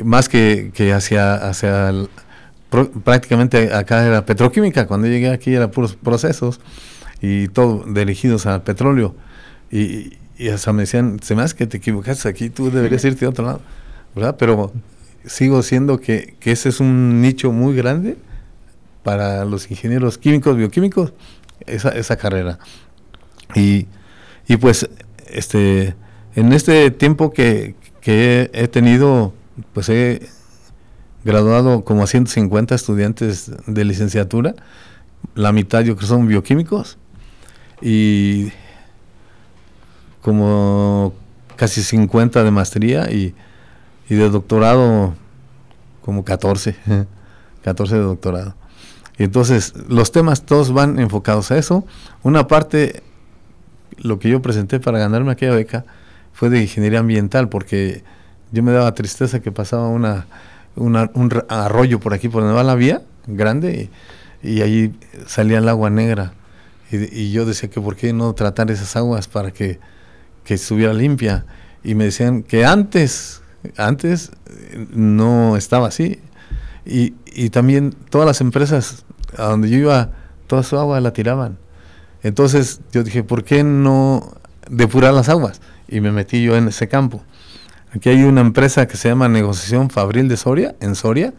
Más 0.02 0.28
que, 0.28 0.70
que 0.74 0.92
hacia, 0.92 1.34
hacia 1.34 1.92
prácticamente 3.04 3.72
acá 3.74 4.06
era 4.06 4.24
petroquímica, 4.24 4.86
cuando 4.86 5.06
llegué 5.06 5.30
aquí 5.30 5.54
era 5.54 5.70
puros 5.70 5.96
procesos, 5.96 6.60
y 7.24 7.48
todo 7.48 7.84
dirigidos 7.86 8.44
al 8.44 8.62
petróleo. 8.62 9.14
Y, 9.70 10.18
y 10.36 10.48
hasta 10.50 10.74
me 10.74 10.82
decían, 10.82 11.20
se 11.22 11.34
me 11.34 11.42
hace 11.42 11.56
que 11.56 11.66
te 11.66 11.78
equivocaste 11.78 12.28
aquí, 12.28 12.50
tú 12.50 12.70
deberías 12.70 13.02
irte 13.06 13.24
a 13.24 13.30
otro 13.30 13.46
lado, 13.46 13.60
¿verdad? 14.14 14.36
Pero 14.38 14.72
sigo 15.24 15.62
siendo 15.62 16.00
que, 16.00 16.36
que 16.38 16.52
ese 16.52 16.68
es 16.68 16.80
un 16.80 17.22
nicho 17.22 17.50
muy 17.50 17.74
grande 17.74 18.18
para 19.02 19.46
los 19.46 19.70
ingenieros 19.70 20.18
químicos, 20.18 20.54
bioquímicos, 20.56 21.14
esa, 21.66 21.90
esa 21.90 22.16
carrera. 22.16 22.58
Y, 23.54 23.86
y 24.46 24.58
pues, 24.58 24.88
este, 25.26 25.94
en 26.34 26.52
este 26.52 26.90
tiempo 26.90 27.32
que, 27.32 27.74
que 28.02 28.50
he 28.52 28.68
tenido, 28.68 29.32
pues 29.72 29.88
he 29.88 30.28
graduado 31.24 31.84
como 31.84 32.02
a 32.02 32.06
150 32.06 32.74
estudiantes 32.74 33.50
de 33.66 33.84
licenciatura, 33.86 34.54
la 35.34 35.52
mitad 35.52 35.80
yo 35.80 35.96
creo 35.96 36.06
son 36.06 36.28
bioquímicos, 36.28 36.98
y 37.84 38.50
como 40.22 41.12
casi 41.54 41.82
50 41.82 42.42
de 42.42 42.50
maestría 42.50 43.12
y, 43.12 43.34
y 44.08 44.14
de 44.14 44.30
doctorado 44.30 45.14
como 46.00 46.24
14, 46.24 46.76
14 47.62 47.94
de 47.96 48.00
doctorado. 48.00 48.54
Y 49.18 49.24
entonces 49.24 49.74
los 49.86 50.12
temas 50.12 50.46
todos 50.46 50.72
van 50.72 50.98
enfocados 50.98 51.50
a 51.50 51.58
eso. 51.58 51.84
Una 52.22 52.48
parte, 52.48 53.02
lo 53.98 54.18
que 54.18 54.30
yo 54.30 54.40
presenté 54.40 54.80
para 54.80 54.98
ganarme 54.98 55.32
aquella 55.32 55.54
beca 55.54 55.84
fue 56.32 56.48
de 56.48 56.62
ingeniería 56.62 57.00
ambiental, 57.00 57.50
porque 57.50 58.02
yo 58.50 58.62
me 58.62 58.72
daba 58.72 58.94
tristeza 58.94 59.40
que 59.40 59.52
pasaba 59.52 59.88
una, 59.88 60.26
un 60.74 60.96
arroyo 61.48 62.00
por 62.00 62.14
aquí, 62.14 62.30
por 62.30 62.42
donde 62.42 62.56
va 62.56 62.64
la 62.64 62.74
vía 62.76 63.02
grande, 63.26 63.90
y, 64.42 64.52
y 64.52 64.62
ahí 64.62 64.94
salía 65.26 65.58
el 65.58 65.68
agua 65.68 65.90
negra. 65.90 66.32
Y, 66.90 67.20
y, 67.20 67.32
yo 67.32 67.44
decía 67.44 67.70
que 67.70 67.80
por 67.80 67.96
qué 67.96 68.12
no 68.12 68.34
tratar 68.34 68.70
esas 68.70 68.94
aguas 68.96 69.26
para 69.26 69.50
que, 69.50 69.78
que 70.44 70.54
estuviera 70.54 70.92
limpia. 70.92 71.46
Y 71.82 71.94
me 71.94 72.04
decían 72.04 72.42
que 72.42 72.64
antes, 72.64 73.42
antes 73.76 74.30
no 74.90 75.56
estaba 75.56 75.88
así. 75.88 76.20
Y, 76.86 77.14
y 77.26 77.50
también 77.50 77.94
todas 78.10 78.26
las 78.26 78.40
empresas 78.40 79.04
a 79.36 79.44
donde 79.44 79.68
yo 79.70 79.78
iba, 79.78 80.12
toda 80.46 80.62
su 80.62 80.78
agua 80.78 81.00
la 81.00 81.12
tiraban. 81.12 81.58
Entonces 82.22 82.80
yo 82.92 83.02
dije, 83.02 83.22
¿por 83.22 83.44
qué 83.44 83.64
no 83.64 84.32
depurar 84.70 85.12
las 85.14 85.28
aguas? 85.28 85.60
Y 85.88 86.00
me 86.00 86.12
metí 86.12 86.42
yo 86.42 86.56
en 86.56 86.68
ese 86.68 86.88
campo. 86.88 87.22
Aquí 87.94 88.08
hay 88.08 88.24
una 88.24 88.40
empresa 88.40 88.88
que 88.88 88.96
se 88.96 89.08
llama 89.08 89.28
Negociación 89.28 89.90
Fabril 89.90 90.28
de 90.28 90.36
Soria, 90.36 90.74
en 90.80 90.94
Soria, 90.94 91.32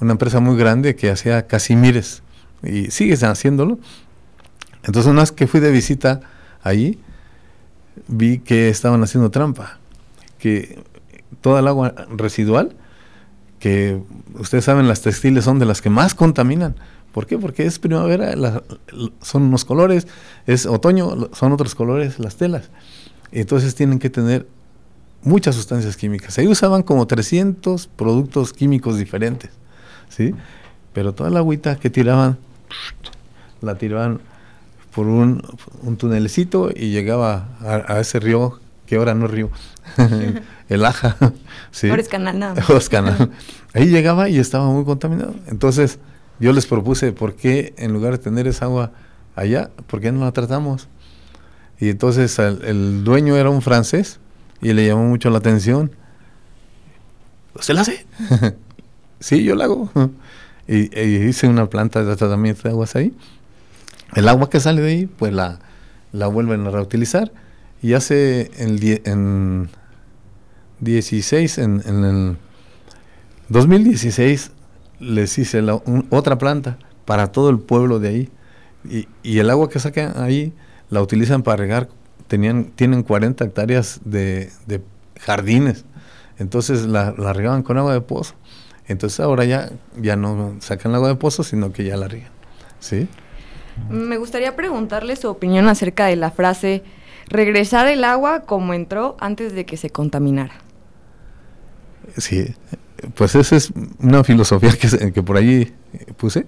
una 0.00 0.12
empresa 0.12 0.40
muy 0.40 0.56
grande 0.56 0.96
que 0.96 1.10
hacía 1.10 1.46
casimires 1.46 2.22
y 2.62 2.90
sigue 2.90 3.14
haciéndolo. 3.14 3.78
Entonces 4.84 5.10
una 5.10 5.22
vez 5.22 5.32
que 5.32 5.46
fui 5.46 5.60
de 5.60 5.70
visita 5.70 6.20
allí, 6.62 6.98
vi 8.08 8.38
que 8.38 8.68
estaban 8.68 9.02
haciendo 9.02 9.30
trampa, 9.30 9.78
que 10.38 10.82
toda 11.40 11.60
el 11.60 11.68
agua 11.68 11.94
residual, 12.10 12.76
que 13.58 14.00
ustedes 14.34 14.64
saben 14.64 14.88
las 14.88 15.00
textiles 15.00 15.44
son 15.44 15.58
de 15.58 15.64
las 15.64 15.80
que 15.80 15.90
más 15.90 16.14
contaminan. 16.14 16.76
¿Por 17.12 17.26
qué? 17.26 17.38
Porque 17.38 17.64
es 17.64 17.78
primavera, 17.78 18.34
son 19.22 19.42
unos 19.44 19.64
colores, 19.64 20.06
es 20.46 20.66
otoño, 20.66 21.30
son 21.32 21.52
otros 21.52 21.74
colores 21.74 22.18
las 22.18 22.36
telas. 22.36 22.70
Entonces 23.30 23.74
tienen 23.74 23.98
que 23.98 24.10
tener 24.10 24.46
muchas 25.22 25.54
sustancias 25.54 25.96
químicas. 25.96 26.36
Ahí 26.38 26.46
usaban 26.46 26.82
como 26.82 27.06
300 27.06 27.86
productos 27.86 28.52
químicos 28.52 28.98
diferentes, 28.98 29.50
¿sí? 30.08 30.34
Pero 30.92 31.14
toda 31.14 31.30
la 31.30 31.38
agüita 31.38 31.76
que 31.76 31.88
tiraban, 31.88 32.36
la 33.62 33.78
tiraban 33.78 34.20
por 34.94 35.06
un, 35.06 35.42
un 35.82 35.96
tunelecito 35.96 36.70
y 36.74 36.90
llegaba 36.90 37.48
a, 37.60 37.94
a, 37.94 38.00
ese 38.00 38.20
río, 38.20 38.60
que 38.86 38.96
ahora 38.96 39.14
no 39.14 39.26
es 39.26 39.32
río, 39.32 39.50
el 40.68 40.84
Aja. 40.84 41.16
¿sí? 41.72 41.90
Ahora 41.90 42.02
es 42.02 42.08
canal, 42.08 42.38
nada 42.38 42.62
Ahora 42.62 42.78
es 42.78 42.88
canal. 42.88 43.30
Ahí 43.74 43.88
llegaba 43.88 44.28
y 44.28 44.38
estaba 44.38 44.66
muy 44.66 44.84
contaminado. 44.84 45.34
Entonces 45.48 45.98
yo 46.38 46.52
les 46.52 46.66
propuse, 46.66 47.12
¿por 47.12 47.34
qué 47.34 47.74
en 47.76 47.92
lugar 47.92 48.12
de 48.12 48.18
tener 48.18 48.46
esa 48.46 48.66
agua 48.66 48.92
allá, 49.34 49.70
por 49.88 50.00
qué 50.00 50.12
no 50.12 50.24
la 50.24 50.32
tratamos? 50.32 50.88
Y 51.80 51.88
entonces 51.88 52.38
el, 52.38 52.62
el 52.64 53.04
dueño 53.04 53.36
era 53.36 53.50
un 53.50 53.62
francés 53.62 54.20
y 54.62 54.72
le 54.72 54.86
llamó 54.86 55.04
mucho 55.04 55.28
la 55.30 55.38
atención. 55.38 55.90
¿Usted 57.56 57.74
la 57.74 57.80
hace? 57.80 58.06
sí, 59.18 59.42
yo 59.42 59.56
la 59.56 59.64
hago. 59.64 59.90
y, 60.68 60.98
y 60.98 61.16
hice 61.26 61.48
una 61.48 61.68
planta 61.68 62.04
de 62.04 62.14
tratamiento 62.14 62.62
de 62.62 62.70
aguas 62.70 62.94
ahí 62.94 63.12
el 64.14 64.28
agua 64.28 64.48
que 64.50 64.60
sale 64.60 64.80
de 64.82 64.88
ahí, 64.88 65.06
pues 65.06 65.32
la, 65.32 65.58
la 66.12 66.26
vuelven 66.28 66.66
a 66.66 66.70
reutilizar. 66.70 67.32
Y 67.82 67.92
hace 67.94 68.50
en, 68.56 68.78
en 69.04 69.68
16, 70.80 71.58
en, 71.58 71.82
el 71.86 72.36
2016, 73.48 74.52
les 75.00 75.38
hice 75.38 75.60
la, 75.60 75.80
otra 76.10 76.38
planta 76.38 76.78
para 77.04 77.32
todo 77.32 77.50
el 77.50 77.58
pueblo 77.58 77.98
de 77.98 78.08
ahí. 78.08 78.28
Y, 78.88 79.08
y, 79.22 79.38
el 79.38 79.50
agua 79.50 79.68
que 79.68 79.80
sacan 79.80 80.14
ahí 80.16 80.52
la 80.90 81.02
utilizan 81.02 81.42
para 81.42 81.56
regar. 81.56 81.88
Tenían, 82.28 82.72
tienen 82.74 83.02
40 83.02 83.44
hectáreas 83.44 84.00
de, 84.04 84.50
de 84.66 84.82
jardines. 85.20 85.84
Entonces 86.38 86.86
la, 86.86 87.14
la, 87.16 87.32
regaban 87.32 87.62
con 87.62 87.76
agua 87.78 87.92
de 87.92 88.00
pozo. 88.00 88.34
Entonces 88.86 89.20
ahora 89.20 89.44
ya, 89.44 89.70
ya 90.00 90.16
no 90.16 90.56
sacan 90.60 90.94
agua 90.94 91.08
de 91.08 91.16
pozo, 91.16 91.42
sino 91.42 91.72
que 91.72 91.84
ya 91.84 91.96
la 91.96 92.08
riegan. 92.08 92.30
¿Sí? 92.80 93.08
Me 93.90 94.16
gustaría 94.16 94.56
preguntarle 94.56 95.16
su 95.16 95.28
opinión 95.28 95.68
acerca 95.68 96.06
de 96.06 96.16
la 96.16 96.30
frase 96.30 96.82
regresar 97.28 97.86
el 97.86 98.04
agua 98.04 98.42
como 98.42 98.74
entró 98.74 99.16
antes 99.20 99.54
de 99.54 99.64
que 99.64 99.76
se 99.76 99.90
contaminara. 99.90 100.54
Sí, 102.16 102.54
pues 103.14 103.34
esa 103.34 103.56
es 103.56 103.72
una 103.98 104.24
filosofía 104.24 104.72
que, 104.72 105.12
que 105.12 105.22
por 105.22 105.36
ahí 105.36 105.74
puse 106.16 106.46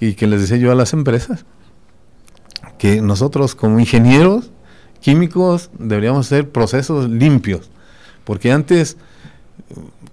y 0.00 0.14
que 0.14 0.26
les 0.26 0.40
decía 0.42 0.56
yo 0.56 0.70
a 0.70 0.74
las 0.74 0.92
empresas, 0.92 1.44
que 2.78 3.00
nosotros 3.00 3.54
como 3.54 3.80
ingenieros 3.80 4.50
químicos 5.00 5.70
deberíamos 5.78 6.26
hacer 6.26 6.48
procesos 6.48 7.08
limpios, 7.08 7.70
porque 8.24 8.52
antes, 8.52 8.96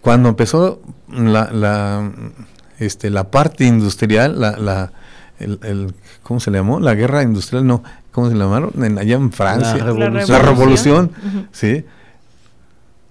cuando 0.02 0.30
empezó 0.30 0.82
la, 1.08 1.52
la, 1.52 2.12
este, 2.80 3.12
parte 3.26 3.66
industrial, 3.66 4.40
la 4.40 4.92
el, 5.40 5.60
el, 5.64 5.94
¿cómo 6.24 6.40
se 6.40 6.52
le 6.52 6.58
llamó? 6.60 6.80
La 6.80 6.96
guerra 6.96 7.24
industrial, 7.24 7.66
no, 7.66 7.84
¿cómo 8.12 8.30
se 8.30 8.36
le 8.36 8.40
llamaron? 8.40 8.72
En, 8.84 8.98
allá 8.98 9.16
en 9.16 9.32
Francia. 9.32 9.78
La 9.78 9.86
revolución. 9.86 10.30
La 10.30 10.40
revolución, 10.40 11.12
uh 11.16 11.28
-huh. 11.28 11.48
¿sí? 11.52 11.86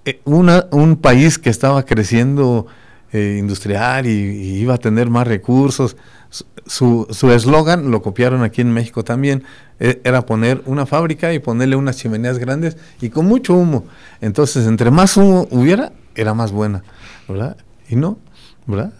Eh, 0.05 0.21
una, 0.25 0.67
un 0.71 0.97
país 0.97 1.39
que 1.39 1.51
estaba 1.51 1.83
creciendo 1.85 2.67
eh, 3.13 3.37
industrial 3.39 4.07
y, 4.07 4.11
y, 4.11 4.57
iba 4.59 4.75
a 4.75 4.79
tener 4.79 5.09
más 5.09 5.27
recursos. 5.27 5.97
Su 6.67 7.07
eslogan, 7.31 7.85
su 7.85 7.91
lo 7.91 8.03
copiaron 8.03 8.43
aquí 8.43 8.61
en 8.61 8.73
México 8.73 9.05
también, 9.05 9.45
eh, 9.79 10.01
era 10.03 10.27
poner 10.27 10.63
una 10.67 10.85
fábrica 10.85 11.33
y 11.33 11.39
ponerle 11.39 11.77
unas 11.77 11.97
chimeneas 11.97 12.39
grandes 12.39 12.77
y 13.01 13.11
con 13.11 13.27
mucho 13.27 13.55
humo. 13.55 13.85
Entonces, 14.21 14.67
entre 14.67 14.91
más 14.91 15.17
humo 15.17 15.47
hubiera, 15.51 15.93
era 16.15 16.35
más 16.35 16.53
buena, 16.53 16.83
¿verdad? 17.29 17.57
Y 17.89 17.97
no, 17.97 18.19
¿verdad? 18.67 18.93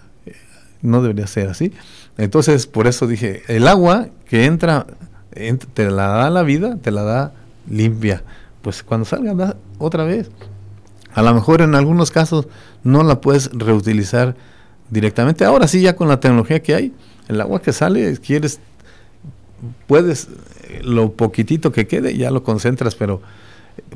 No 0.83 1.01
debería 1.03 1.27
ser 1.27 1.49
así. 1.49 1.73
Entonces, 2.17 2.67
por 2.67 2.87
eso 2.87 3.07
dije, 3.07 3.43
el 3.49 3.67
agua 3.67 4.09
que 4.29 4.45
entra, 4.45 4.87
ent 5.33 5.65
te 5.75 5.91
la 5.91 6.09
da 6.09 6.31
la 6.31 6.43
vida, 6.43 6.77
te 6.81 6.91
la 6.91 7.03
da 7.03 7.33
limpia. 7.69 8.23
Pues 8.63 8.83
cuando 8.83 9.05
salga, 9.05 9.35
da 9.35 9.57
otra 9.79 10.05
vez. 10.05 10.31
A 11.13 11.23
lo 11.23 11.35
mejor 11.35 11.61
en 11.61 11.75
algunos 11.75 12.11
casos 12.11 12.47
no 12.83 13.03
la 13.03 13.21
puedes 13.21 13.51
reutilizar 13.53 14.37
directamente. 14.91 15.45
Ahora 15.45 15.69
sí, 15.69 15.81
ya 15.81 15.97
con 15.97 16.09
la 16.09 16.21
tecnología 16.21 16.63
que 16.63 16.75
hay, 16.75 16.93
el 17.29 17.41
agua 17.41 17.61
que 17.61 17.73
sale, 17.73 18.17
quieres, 18.19 18.61
puedes, 19.87 20.29
lo 20.83 21.13
poquitito 21.13 21.73
que 21.73 21.87
quede, 21.87 22.17
ya 22.17 22.31
lo 22.31 22.43
concentras, 22.43 22.95
pero 22.95 23.23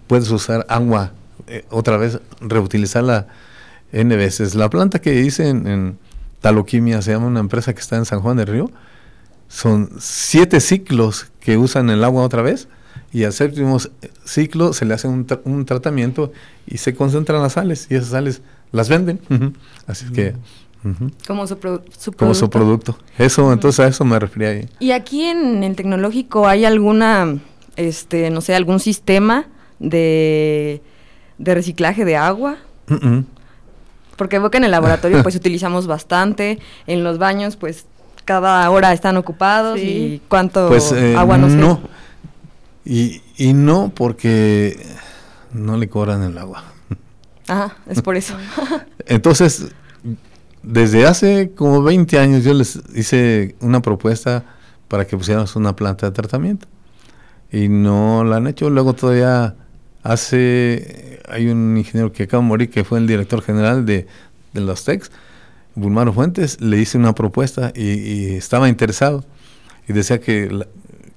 puedes 0.06 0.30
usar 0.30 0.64
agua 0.68 1.12
eh, 1.46 1.64
otra 1.70 1.96
vez, 1.96 2.20
reutilizarla 2.40 3.26
N 3.92 4.16
veces. 4.16 4.54
La 4.54 4.70
planta 4.70 5.00
que 5.00 5.20
hice 5.20 5.48
en, 5.48 5.66
en 5.66 5.98
Taloquimia 6.40 7.02
se 7.02 7.12
llama 7.12 7.26
una 7.26 7.40
empresa 7.40 7.74
que 7.74 7.80
está 7.80 7.96
en 7.96 8.04
San 8.04 8.20
Juan 8.20 8.36
del 8.36 8.46
Río. 8.46 8.70
Son 9.48 9.90
siete 9.98 10.60
ciclos 10.60 11.30
que 11.40 11.56
usan 11.56 11.90
el 11.90 12.04
agua 12.04 12.22
otra 12.22 12.42
vez 12.42 12.68
y 13.12 13.24
al 13.24 13.32
séptimo 13.32 13.78
ciclo 14.24 14.72
se 14.72 14.84
le 14.84 14.94
hace 14.94 15.08
un, 15.08 15.26
tra 15.26 15.40
un 15.44 15.64
tratamiento 15.64 16.32
y 16.66 16.78
se 16.78 16.94
concentran 16.94 17.40
las 17.42 17.54
sales 17.54 17.86
y 17.90 17.94
esas 17.94 18.10
sales 18.10 18.42
las 18.72 18.88
venden. 18.88 19.20
Uh 19.30 19.34
-huh. 19.34 19.52
Así 19.86 20.06
uh 20.06 20.08
-huh. 20.08 20.14
que... 20.14 20.34
Uh 20.84 20.88
-huh. 20.90 21.12
Como 21.26 21.46
su, 21.46 21.58
pro 21.58 21.82
su, 21.98 22.12
Como 22.12 22.34
su 22.34 22.48
producto. 22.48 22.96
Eso, 23.18 23.52
entonces 23.52 23.80
a 23.80 23.88
eso 23.88 24.04
me 24.04 24.18
refería 24.18 24.50
ahí. 24.50 24.68
¿Y 24.78 24.92
aquí 24.92 25.24
en 25.24 25.64
el 25.64 25.74
tecnológico 25.74 26.46
hay 26.46 26.64
alguna, 26.64 27.38
este, 27.76 28.30
no 28.30 28.40
sé, 28.40 28.54
algún 28.54 28.78
sistema 28.78 29.46
de, 29.80 30.80
de 31.38 31.54
reciclaje 31.54 32.04
de 32.04 32.16
agua? 32.16 32.58
Porque 34.18 34.38
veo 34.38 34.50
que 34.50 34.58
en 34.58 34.64
el 34.64 34.70
laboratorio 34.70 35.22
pues 35.22 35.34
utilizamos 35.42 35.86
bastante, 35.86 36.58
en 36.86 37.02
los 37.02 37.16
baños 37.16 37.56
pues 37.56 37.86
cada 38.26 38.68
hora 38.68 38.92
están 38.92 39.16
ocupados 39.16 39.80
sí. 39.80 39.86
y 39.86 40.22
cuánto 40.28 40.68
pues, 40.68 40.92
eh, 40.92 41.16
agua 41.16 41.38
nos 41.38 41.52
no. 41.52 41.80
Y, 42.84 43.22
y 43.38 43.54
no 43.54 43.90
porque 43.94 44.78
no 45.52 45.78
le 45.78 45.88
cobran 45.88 46.22
el 46.22 46.36
agua. 46.36 46.64
Ajá, 47.48 47.76
es 47.86 48.02
por 48.02 48.16
eso. 48.16 48.34
Entonces, 49.06 49.68
desde 50.62 51.06
hace 51.06 51.52
como 51.54 51.82
20 51.82 52.18
años 52.18 52.44
yo 52.44 52.52
les 52.52 52.78
hice 52.94 53.56
una 53.60 53.80
propuesta 53.80 54.44
para 54.88 55.06
que 55.06 55.16
pusiéramos 55.16 55.56
una 55.56 55.74
planta 55.74 56.06
de 56.06 56.12
tratamiento 56.12 56.66
y 57.50 57.68
no 57.68 58.24
la 58.24 58.36
han 58.36 58.46
hecho. 58.46 58.70
Luego 58.70 58.94
todavía 58.94 59.54
hace, 60.02 61.07
hay 61.30 61.48
un 61.48 61.76
ingeniero 61.76 62.12
que 62.12 62.24
acaba 62.24 62.42
de 62.42 62.48
morir 62.48 62.70
que 62.70 62.84
fue 62.84 62.98
el 62.98 63.06
director 63.06 63.42
general 63.42 63.86
de, 63.86 64.06
de 64.52 64.60
los 64.60 64.84
TECs, 64.84 65.10
Bulmaro 65.74 66.12
Fuentes, 66.12 66.60
le 66.60 66.78
hice 66.78 66.98
una 66.98 67.14
propuesta 67.14 67.72
y, 67.74 68.34
estaba 68.34 68.68
interesado 68.68 69.24
y 69.88 69.92
decía 69.92 70.20
que, 70.20 70.66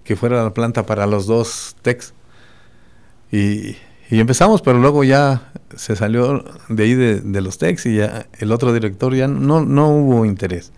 que 0.04 0.16
fuera 0.16 0.44
la 0.44 0.54
planta 0.54 0.86
para 0.86 1.08
los 1.08 1.26
dos 1.26 1.76
TECs. 1.82 2.14
Y, 3.32 3.76
empezamos, 4.10 4.62
pero 4.62 4.78
luego 4.78 5.04
ya 5.04 5.52
se 5.76 5.96
salió 5.96 6.44
de 6.68 6.84
ahí 6.84 6.94
de, 6.94 7.42
los 7.42 7.58
TECs 7.58 7.86
y 7.86 7.98
ya 7.98 8.28
el 8.40 8.52
otro 8.52 8.74
director 8.74 9.16
ya 9.16 9.28
no, 9.28 9.62
no 9.62 9.90
hubo 9.90 10.26
interés. 10.26 10.72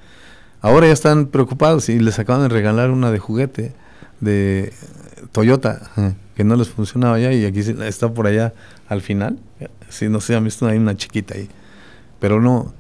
Ahora 0.62 0.88
ya 0.88 0.94
están 0.94 1.26
preocupados 1.26 1.90
y 1.90 2.00
les 2.00 2.20
acaban 2.20 2.44
de 2.44 2.50
regalar 2.50 2.90
una 2.90 3.12
de 3.12 3.20
juguete 3.20 3.74
de 4.22 4.72
Toyota, 5.32 5.92
que 6.36 6.44
no 6.44 6.56
les 6.56 6.70
funcionaba 6.70 7.20
ya 7.20 7.34
y 7.34 7.44
aquí 7.46 7.60
está 7.60 8.14
por 8.14 8.28
allá 8.28 8.54
al 8.94 9.02
final. 9.02 9.40
Si 9.90 10.08
no 10.10 10.22
se 10.22 10.36
han 10.36 10.44
visto, 10.44 10.66
hay 10.66 10.78
una 10.78 10.96
chiquita 10.96 11.36
ahí. 11.36 11.50
Pero 12.20 12.40
no, 12.40 12.74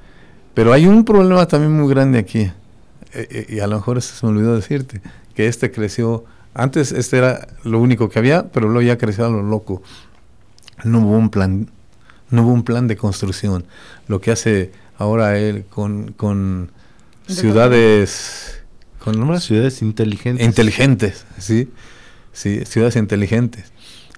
pero 0.53 0.71
hay 0.73 0.85
un 0.85 1.03
problema 1.03 1.47
también 1.47 1.73
muy 1.73 1.89
grande 1.93 2.19
aquí. 2.19 2.39
Eh, 2.39 3.27
eh, 3.29 3.45
y 3.49 3.59
a 3.59 3.67
lo 3.67 3.75
mejor 3.75 4.01
se 4.01 4.25
me 4.25 4.31
olvidó 4.31 4.55
decirte, 4.55 5.01
que 5.35 5.47
este 5.47 5.71
creció, 5.71 6.25
antes 6.53 6.91
este 6.91 7.17
era 7.17 7.47
lo 7.63 7.79
único 7.79 8.09
que 8.09 8.19
había, 8.19 8.51
pero 8.51 8.67
luego 8.67 8.81
ya 8.81 8.97
creció 8.97 9.25
a 9.25 9.29
lo 9.29 9.43
loco. 9.43 9.83
No 10.83 10.99
hubo 10.99 11.17
un 11.17 11.29
plan, 11.29 11.69
no 12.29 12.43
hubo 12.43 12.53
un 12.53 12.63
plan 12.63 12.87
de 12.87 12.97
construcción. 12.97 13.65
Lo 14.07 14.21
que 14.21 14.31
hace 14.31 14.71
ahora 14.97 15.37
él 15.37 15.65
con, 15.69 16.13
con 16.13 16.71
ciudades 17.27 18.61
con 18.99 19.39
ciudades 19.39 19.81
inteligentes 19.81 20.45
inteligentes 20.45 21.25
sí 21.37 21.69
sí 22.31 22.65
ciudades 22.65 22.95
inteligentes 22.95 23.71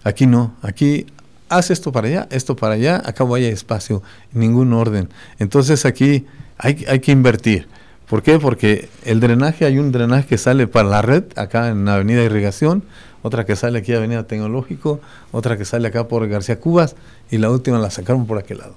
aquí 0.03 0.25
no 0.27 0.55
aquí 0.61 1.05
haz 1.49 1.71
esto 1.71 1.91
para 1.91 2.07
allá 2.07 2.27
esto 2.31 2.55
para 2.55 2.75
allá 2.75 3.01
acá 3.05 3.23
vaya 3.23 3.49
espacio 3.49 4.01
ningún 4.33 4.73
orden 4.73 5.09
entonces 5.39 5.85
aquí 5.85 6.25
hay, 6.57 6.85
hay 6.87 6.99
que 6.99 7.11
invertir 7.11 7.67
¿Por 8.07 8.21
qué? 8.21 8.37
Porque 8.39 8.87
el 9.03 9.19
drenaje, 9.19 9.65
hay 9.65 9.79
un 9.79 9.91
drenaje 9.91 10.27
que 10.27 10.37
sale 10.37 10.67
para 10.67 10.87
la 10.87 11.01
red, 11.01 11.23
acá 11.35 11.69
en 11.69 11.87
Avenida 11.87 12.23
Irrigación, 12.23 12.83
otra 13.23 13.45
que 13.45 13.55
sale 13.55 13.79
aquí 13.79 13.93
a 13.93 13.97
Avenida 13.97 14.23
Tecnológico, 14.23 14.99
otra 15.31 15.57
que 15.57 15.65
sale 15.65 15.87
acá 15.87 16.07
por 16.07 16.27
García 16.27 16.59
Cubas, 16.59 16.95
y 17.31 17.39
la 17.39 17.49
última 17.49 17.79
la 17.79 17.89
sacaron 17.89 18.27
por 18.27 18.37
aquel 18.37 18.59
lado. 18.59 18.75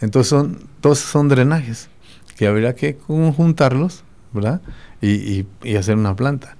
Entonces 0.00 0.30
son, 0.30 0.60
todos 0.80 0.98
son 0.98 1.28
drenajes 1.28 1.88
que 2.36 2.46
habría 2.46 2.74
que 2.74 2.96
conjuntarlos, 2.96 4.04
¿verdad? 4.32 4.62
Y, 5.02 5.44
y, 5.62 5.76
hacer 5.76 5.96
una 5.96 6.16
planta. 6.16 6.56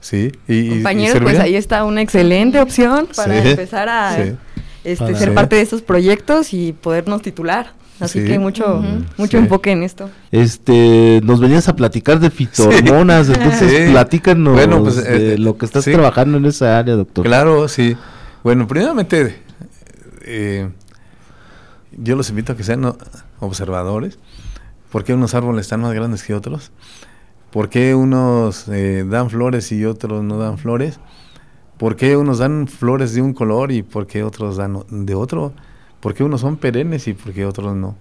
¿sí? 0.00 0.30
Y, 0.46 0.68
Compañeros, 0.68 1.22
pues 1.22 1.40
ahí 1.40 1.56
está 1.56 1.84
una 1.84 2.02
excelente 2.02 2.60
opción 2.60 3.08
para 3.16 3.42
empezar 3.42 3.88
a 3.88 4.36
este, 4.84 5.14
ser 5.14 5.34
parte 5.34 5.56
de 5.56 5.62
estos 5.62 5.82
proyectos 5.82 6.52
y 6.52 6.72
podernos 6.72 7.22
titular. 7.22 7.72
Así 8.00 8.24
que 8.24 8.38
mucho, 8.38 8.82
mucho 9.16 9.38
enfoque 9.38 9.70
en 9.70 9.84
esto. 9.84 10.10
Este, 10.32 11.20
nos 11.22 11.38
venías 11.38 11.68
a 11.68 11.76
platicar 11.76 12.18
de 12.18 12.30
fitohormonas, 12.30 13.28
entonces 13.28 13.90
platícanos 13.90 14.54
bueno, 14.54 14.82
pues, 14.82 15.04
de 15.04 15.34
eh, 15.34 15.38
lo 15.38 15.56
que 15.56 15.66
estás 15.66 15.84
trabajando 15.84 16.38
en 16.38 16.46
esa 16.46 16.78
área, 16.78 16.96
doctor. 16.96 17.24
Claro, 17.24 17.68
sí. 17.68 17.96
Bueno, 18.42 18.66
primeramente, 18.66 19.36
eh, 20.22 20.68
yo 21.96 22.16
los 22.16 22.28
invito 22.30 22.54
a 22.54 22.56
que 22.56 22.64
sean 22.64 22.92
observadores 23.38 24.18
¿Por 24.92 25.04
qué 25.04 25.14
unos 25.14 25.34
árboles 25.34 25.62
están 25.62 25.80
más 25.80 25.94
grandes 25.94 26.22
que 26.22 26.34
otros? 26.34 26.70
¿Por 27.50 27.70
qué 27.70 27.94
unos 27.94 28.68
eh, 28.68 29.06
dan 29.08 29.30
flores 29.30 29.72
y 29.72 29.86
otros 29.86 30.22
no 30.22 30.36
dan 30.36 30.58
flores? 30.58 31.00
¿Por 31.82 31.96
qué 31.96 32.16
unos 32.16 32.38
dan 32.38 32.68
flores 32.68 33.12
de 33.12 33.22
un 33.22 33.34
color 33.34 33.72
y 33.72 33.82
por 33.82 34.06
qué 34.06 34.22
otros 34.22 34.56
dan 34.56 34.84
de 34.88 35.16
otro? 35.16 35.52
¿Por 35.98 36.14
qué 36.14 36.22
unos 36.22 36.42
son 36.42 36.56
perennes 36.56 37.08
y 37.08 37.12
por 37.12 37.32
qué 37.32 37.44
otros 37.44 37.74
no? 37.74 37.96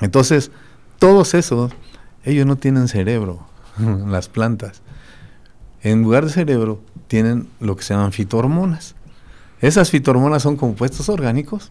Entonces, 0.00 0.50
todos 0.98 1.34
esos, 1.34 1.70
ellos 2.24 2.46
no 2.46 2.56
tienen 2.56 2.88
cerebro, 2.88 3.46
las 4.08 4.28
plantas. 4.28 4.82
En 5.82 6.02
lugar 6.02 6.24
de 6.24 6.32
cerebro, 6.32 6.80
tienen 7.06 7.46
lo 7.60 7.76
que 7.76 7.84
se 7.84 7.94
llaman 7.94 8.10
fitohormonas. 8.10 8.96
Esas 9.60 9.90
fitohormonas 9.90 10.42
son 10.42 10.56
compuestos 10.56 11.08
orgánicos 11.08 11.70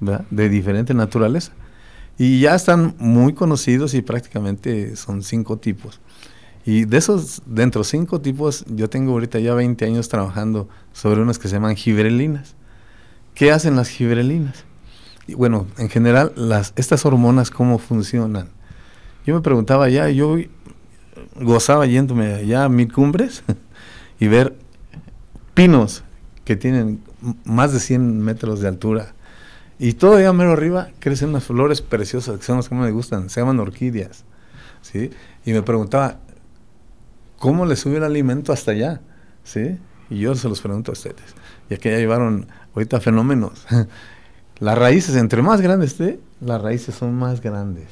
de 0.00 0.48
diferente 0.48 0.94
naturaleza 0.94 1.52
y 2.16 2.40
ya 2.40 2.54
están 2.54 2.94
muy 2.98 3.34
conocidos 3.34 3.92
y 3.92 4.00
prácticamente 4.00 4.96
son 4.96 5.24
cinco 5.24 5.58
tipos. 5.58 6.00
Y 6.64 6.84
de 6.84 6.96
esos, 6.96 7.42
dentro 7.46 7.82
de 7.82 7.88
cinco 7.88 8.20
tipos, 8.20 8.64
yo 8.68 8.88
tengo 8.88 9.12
ahorita 9.12 9.38
ya 9.40 9.54
20 9.54 9.84
años 9.84 10.08
trabajando 10.08 10.68
sobre 10.92 11.20
unas 11.20 11.38
que 11.38 11.48
se 11.48 11.54
llaman 11.54 11.76
gibrelinas. 11.76 12.54
¿Qué 13.34 13.50
hacen 13.50 13.76
las 13.76 13.88
gibrelinas? 13.88 14.64
Y 15.26 15.34
bueno, 15.34 15.66
en 15.78 15.88
general, 15.88 16.32
las, 16.36 16.72
estas 16.76 17.04
hormonas, 17.04 17.50
¿cómo 17.50 17.78
funcionan? 17.78 18.48
Yo 19.26 19.34
me 19.34 19.40
preguntaba 19.40 19.88
ya, 19.88 20.08
yo 20.10 20.36
gozaba 21.40 21.86
yéndome 21.86 22.34
allá 22.34 22.64
a 22.64 22.68
mil 22.68 22.92
cumbres 22.92 23.42
y 24.20 24.28
ver 24.28 24.54
pinos 25.54 26.04
que 26.44 26.56
tienen 26.56 27.02
más 27.44 27.72
de 27.72 27.80
100 27.80 28.20
metros 28.20 28.60
de 28.60 28.68
altura 28.68 29.14
y 29.78 29.94
todavía 29.94 30.32
mero 30.32 30.52
arriba 30.52 30.90
crecen 31.00 31.30
unas 31.30 31.42
flores 31.42 31.82
preciosas, 31.82 32.38
que 32.38 32.44
son 32.44 32.58
las 32.58 32.68
que 32.68 32.74
me 32.76 32.88
gustan, 32.92 33.28
se 33.28 33.40
llaman 33.40 33.58
orquídeas. 33.58 34.24
¿sí? 34.80 35.10
Y 35.44 35.52
me 35.52 35.62
preguntaba, 35.62 36.20
¿cómo 37.42 37.66
le 37.66 37.74
sube 37.74 37.96
el 37.96 38.04
alimento 38.04 38.52
hasta 38.52 38.70
allá? 38.70 39.00
¿Sí? 39.42 39.76
Y 40.08 40.20
yo 40.20 40.36
se 40.36 40.48
los 40.48 40.60
pregunto 40.60 40.92
a 40.92 40.94
ustedes. 40.94 41.34
Y 41.68 41.74
aquí 41.74 41.90
ya 41.90 41.96
llevaron 41.96 42.46
ahorita 42.72 43.00
fenómenos. 43.00 43.66
las 44.60 44.78
raíces, 44.78 45.16
entre 45.16 45.42
más 45.42 45.60
grandes 45.60 45.90
esté, 45.90 46.20
las 46.40 46.62
raíces 46.62 46.94
son 46.94 47.14
más 47.14 47.40
grandes. 47.40 47.88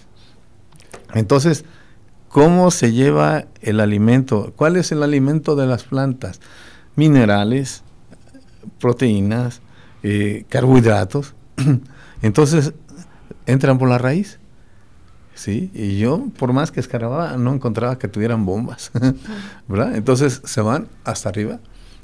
Entonces, 1.15 1.65
¿cómo 2.29 2.71
se 2.71 2.93
lleva 2.93 3.47
el 3.61 3.81
alimento? 3.81 4.53
¿Cuál 4.55 4.77
es 4.77 4.93
el 4.93 5.03
alimento 5.03 5.57
de 5.57 5.67
las 5.67 5.83
plantas? 5.83 6.41
Minerales, 6.95 7.83
proteínas, 8.79 9.63
eh, 10.05 10.45
carbohidratos. 10.49 11.35
Entonces, 12.23 12.73
entran 13.47 13.79
por 13.79 13.89
la 13.89 13.99
raíz. 13.99 14.39
¿Sí? 15.41 15.71
Y 15.73 15.99
yo, 15.99 16.29
por 16.39 16.53
más 16.53 16.71
que 16.71 16.81
escarbaba, 16.81 17.39
no 17.39 17.55
encontraba 17.55 17.99
que 17.99 18.09
tuvieran 18.09 18.45
bombas, 18.45 18.91
¿verdad? 19.69 19.97
Entonces 19.97 20.43
se 20.45 20.61
van 20.61 20.87
hasta 21.03 21.31
arriba 21.31 21.61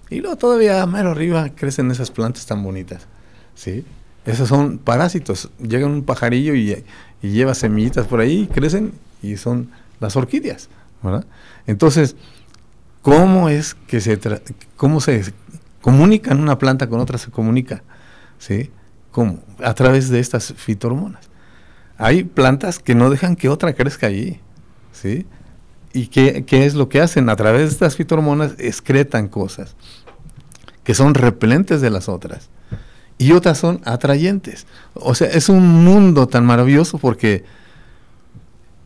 y 0.09 0.21
luego 0.21 0.37
todavía 0.37 0.87
más 0.87 1.05
arriba 1.05 1.51
crecen 1.51 1.91
esas 1.91 2.11
plantas 2.11 2.47
tan 2.47 2.63
bonitas, 2.63 3.07
¿sí? 3.55 3.85
Esos 4.25 4.49
son 4.49 4.79
parásitos. 4.79 5.51
Llega 5.61 5.87
un 5.87 6.03
pajarillo 6.03 6.55
y, 6.55 6.83
lleva 7.21 7.55
semillitas 7.55 8.07
por 8.07 8.21
ahí, 8.21 8.49
crecen 8.53 8.93
y 9.23 9.37
son 9.37 9.69
las 10.01 10.17
orquídeas, 10.17 10.71
¿verdad? 11.03 11.27
Entonces, 11.67 12.17
¿cómo 13.03 13.51
es 13.51 13.75
que 13.75 14.01
se, 14.01 14.19
cómo 14.77 15.01
se 15.03 15.35
comunica 15.83 16.35
una 16.35 16.59
planta 16.59 16.89
con 16.89 17.01
otra? 17.01 17.19
Se 17.19 17.31
comunica, 17.31 17.83
¿sí? 18.39 18.71
¿Cómo? 19.11 19.41
A 19.63 19.75
través 19.75 20.09
de 20.09 20.21
estas 20.21 20.55
fitohormonas. 20.55 21.29
Hay 21.99 22.25
plantas 22.25 22.79
que 22.79 22.95
no 22.95 23.11
dejan 23.11 23.37
que 23.37 23.49
otra 23.49 23.75
crezca 23.75 24.07
allí, 24.09 24.41
¿sí? 24.93 25.27
¿Y 25.93 26.09
qué, 26.09 26.45
es 26.51 26.75
lo 26.75 26.89
que 26.91 27.01
hacen? 27.01 27.31
A 27.31 27.37
través 27.37 27.63
de 27.63 27.69
estas 27.69 27.97
fitohormonas 27.97 28.53
excretan 28.59 29.29
cosas 29.29 29.77
que 30.85 30.95
son 30.95 31.15
repelentes 31.15 31.81
de 31.81 31.89
las 31.91 32.09
otras 32.09 32.51
y 33.19 33.33
otras 33.33 33.59
son 33.59 33.81
atrayentes. 33.85 34.67
O 34.93 35.15
sea, 35.15 35.29
es 35.29 35.49
un 35.49 35.67
mundo 35.85 36.29
tan 36.29 36.45
maravilloso 36.45 36.99
porque 36.99 37.45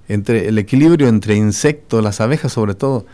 entre 0.08 0.48
el 0.48 0.58
equilibrio 0.58 1.08
entre 1.08 1.34
insectos, 1.34 2.02
las 2.02 2.20
abejas 2.20 2.52
sobre 2.52 2.74
todo, 2.74 3.06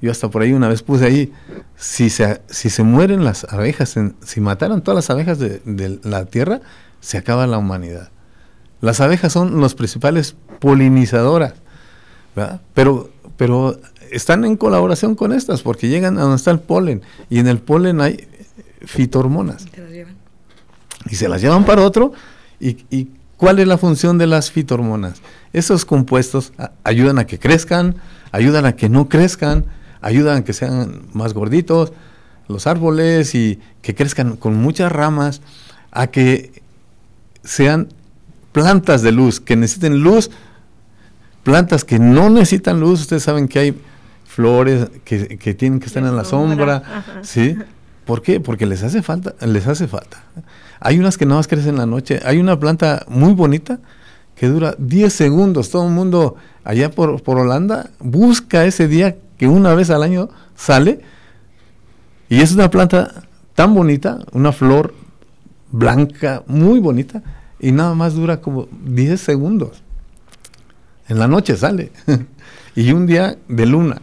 yo 0.00 0.10
hasta 0.10 0.28
por 0.28 0.42
ahí 0.42 0.52
una 0.52 0.68
vez 0.68 0.82
puse 0.82 1.06
ahí, 1.06 1.32
si 1.76 2.10
se, 2.10 2.42
si 2.48 2.70
se 2.70 2.82
mueren 2.82 3.24
las 3.24 3.44
abejas, 3.44 3.94
si 4.24 4.40
mataran 4.40 4.82
todas 4.82 4.96
las 4.96 5.10
abejas 5.10 5.38
de, 5.38 6.00
la 6.02 6.26
tierra, 6.26 6.60
se 7.00 7.18
acaba 7.18 7.46
la 7.46 7.58
humanidad. 7.58 8.10
Las 8.84 9.00
abejas 9.00 9.32
son 9.32 9.62
los 9.62 9.74
principales 9.74 10.36
polinizadoras, 10.60 11.54
Pero, 12.74 13.08
pero 13.38 13.80
están 14.10 14.44
en 14.44 14.58
colaboración 14.58 15.14
con 15.14 15.32
estas 15.32 15.62
porque 15.62 15.88
llegan 15.88 16.18
a 16.18 16.20
donde 16.20 16.36
está 16.36 16.50
el 16.50 16.60
polen 16.60 17.00
y 17.30 17.38
en 17.38 17.48
el 17.48 17.60
polen 17.60 18.02
hay 18.02 18.28
fitohormonas. 18.82 19.64
Y 21.10 21.14
se 21.14 21.30
las 21.30 21.40
llevan 21.40 21.64
para 21.64 21.80
otro. 21.80 22.12
¿Y, 22.60 22.84
y 22.90 23.08
cuál 23.38 23.58
es 23.58 23.66
la 23.66 23.78
función 23.78 24.18
de 24.18 24.26
las 24.26 24.50
fitohormonas? 24.50 25.22
Esos 25.54 25.86
compuestos 25.86 26.52
ayudan 26.82 27.18
a 27.18 27.26
que 27.26 27.38
crezcan, 27.38 27.96
ayudan 28.32 28.66
a 28.66 28.76
que 28.76 28.90
no 28.90 29.08
crezcan, 29.08 29.64
ayudan 30.02 30.36
a 30.36 30.44
que 30.44 30.52
sean 30.52 31.06
más 31.14 31.32
gorditos 31.32 31.94
los 32.48 32.66
árboles 32.66 33.34
y 33.34 33.60
que 33.80 33.94
crezcan 33.94 34.36
con 34.36 34.56
muchas 34.56 34.92
ramas, 34.92 35.40
a 35.90 36.08
que 36.08 36.62
sean 37.44 37.88
plantas 38.54 39.02
de 39.02 39.12
luz, 39.12 39.38
que 39.40 39.56
necesiten 39.56 39.98
luz 39.98 40.30
plantas 41.44 41.84
que 41.84 42.00
no 42.00 42.30
necesitan 42.30 42.80
luz, 42.80 43.02
ustedes 43.02 43.22
saben 43.22 43.46
que 43.46 43.58
hay 43.60 43.80
flores 44.24 44.88
que, 45.04 45.38
que 45.38 45.54
tienen 45.54 45.78
que 45.78 45.86
estar 45.86 46.02
en 46.02 46.16
la 46.16 46.24
sombra, 46.24 46.82
¿sí? 47.22 47.56
¿Por 48.04 48.22
qué? 48.22 48.40
Porque 48.40 48.66
les 48.66 48.82
hace 48.82 49.02
falta, 49.02 49.34
les 49.46 49.66
hace 49.66 49.86
falta. 49.86 50.24
Hay 50.80 50.98
unas 50.98 51.16
que 51.16 51.26
no 51.26 51.36
más 51.36 51.46
crecen 51.46 51.70
en 51.70 51.78
la 51.78 51.86
noche. 51.86 52.20
Hay 52.24 52.38
una 52.38 52.58
planta 52.58 53.04
muy 53.08 53.32
bonita 53.32 53.78
que 54.34 54.48
dura 54.48 54.74
10 54.78 55.12
segundos. 55.12 55.70
Todo 55.70 55.86
el 55.86 55.92
mundo 55.92 56.36
allá 56.64 56.90
por, 56.90 57.22
por 57.22 57.38
Holanda 57.38 57.90
busca 58.00 58.64
ese 58.64 58.88
día 58.88 59.16
que 59.38 59.46
una 59.46 59.74
vez 59.74 59.90
al 59.90 60.02
año 60.02 60.28
sale. 60.56 61.00
Y 62.28 62.40
es 62.40 62.52
una 62.52 62.70
planta 62.70 63.22
tan 63.54 63.74
bonita, 63.74 64.18
una 64.32 64.52
flor 64.52 64.94
blanca, 65.70 66.42
muy 66.46 66.80
bonita, 66.80 67.22
y 67.64 67.72
nada 67.72 67.94
más 67.94 68.12
dura 68.12 68.42
como 68.42 68.68
10 68.84 69.18
segundos. 69.18 69.82
En 71.08 71.18
la 71.18 71.28
noche 71.28 71.56
sale. 71.56 71.92
y 72.76 72.92
un 72.92 73.06
día 73.06 73.38
de 73.48 73.64
luna. 73.64 74.02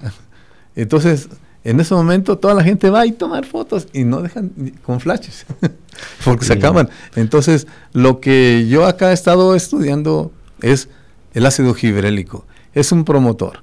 Entonces, 0.76 1.30
en 1.64 1.80
ese 1.80 1.93
momento 1.93 2.39
toda 2.39 2.55
la 2.55 2.64
gente 2.64 2.89
va 2.89 3.05
y 3.05 3.12
tomar 3.12 3.45
fotos 3.45 3.88
y 3.93 4.03
no 4.03 4.24
dejan 4.24 4.51
con 4.84 4.99
flashes, 4.99 5.45
porque 6.26 6.43
se 6.43 6.53
acaban. 6.53 6.89
Entonces, 7.16 7.68
lo 7.93 8.20
que 8.20 8.68
yo 8.68 8.88
acá 8.88 9.12
he 9.12 9.14
estado 9.14 9.53
estudiando 9.53 10.32
es 10.64 10.89
el 11.36 11.45
ácido 11.45 11.76
gibrélico. 11.76 12.47
Es 12.74 12.91
un 12.91 13.05
promotor. 13.05 13.59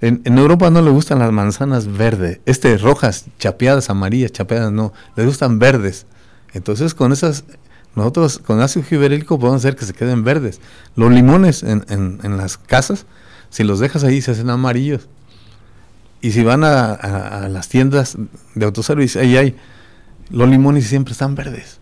En, 0.00 0.22
Europa 0.38 0.70
no 0.70 0.80
le 0.80 0.90
gustan 0.90 1.18
las 1.18 1.32
manzanas 1.32 1.88
verdes, 1.88 2.38
este 2.46 2.78
rojas, 2.78 3.24
chapeadas, 3.40 3.90
amarillas, 3.90 4.30
chapeadas, 4.30 4.70
no, 4.70 4.92
le 5.16 5.26
gustan 5.26 5.58
verdes. 5.58 6.06
Entonces, 6.52 6.94
con 6.94 7.10
esas, 7.10 7.44
nosotros 7.96 8.38
con 8.38 8.60
ácido 8.60 8.84
gibrélico 8.84 9.38
podemos 9.38 9.62
hacer 9.62 9.76
que 9.76 9.84
se 9.84 9.94
queden 9.94 10.24
verdes. 10.24 10.60
Los 10.96 11.12
limones 11.12 11.62
en, 11.62 11.84
en 11.88 12.36
las 12.36 12.58
casas, 12.58 13.06
si 13.50 13.64
los 13.64 13.78
dejas 13.80 14.04
ahí, 14.04 14.20
se 14.20 14.32
hacen 14.32 14.50
amarillos 14.50 15.08
y 16.24 16.32
si 16.32 16.42
van 16.42 16.64
a, 16.64 17.48
las 17.50 17.68
tiendas 17.68 18.16
de 18.54 18.64
autoservicio, 18.64 19.20
ahí 19.20 19.36
hay, 19.36 19.56
los 20.30 20.48
limones 20.48 20.86
siempre 20.86 21.12
están 21.12 21.34
verdes. 21.34 21.80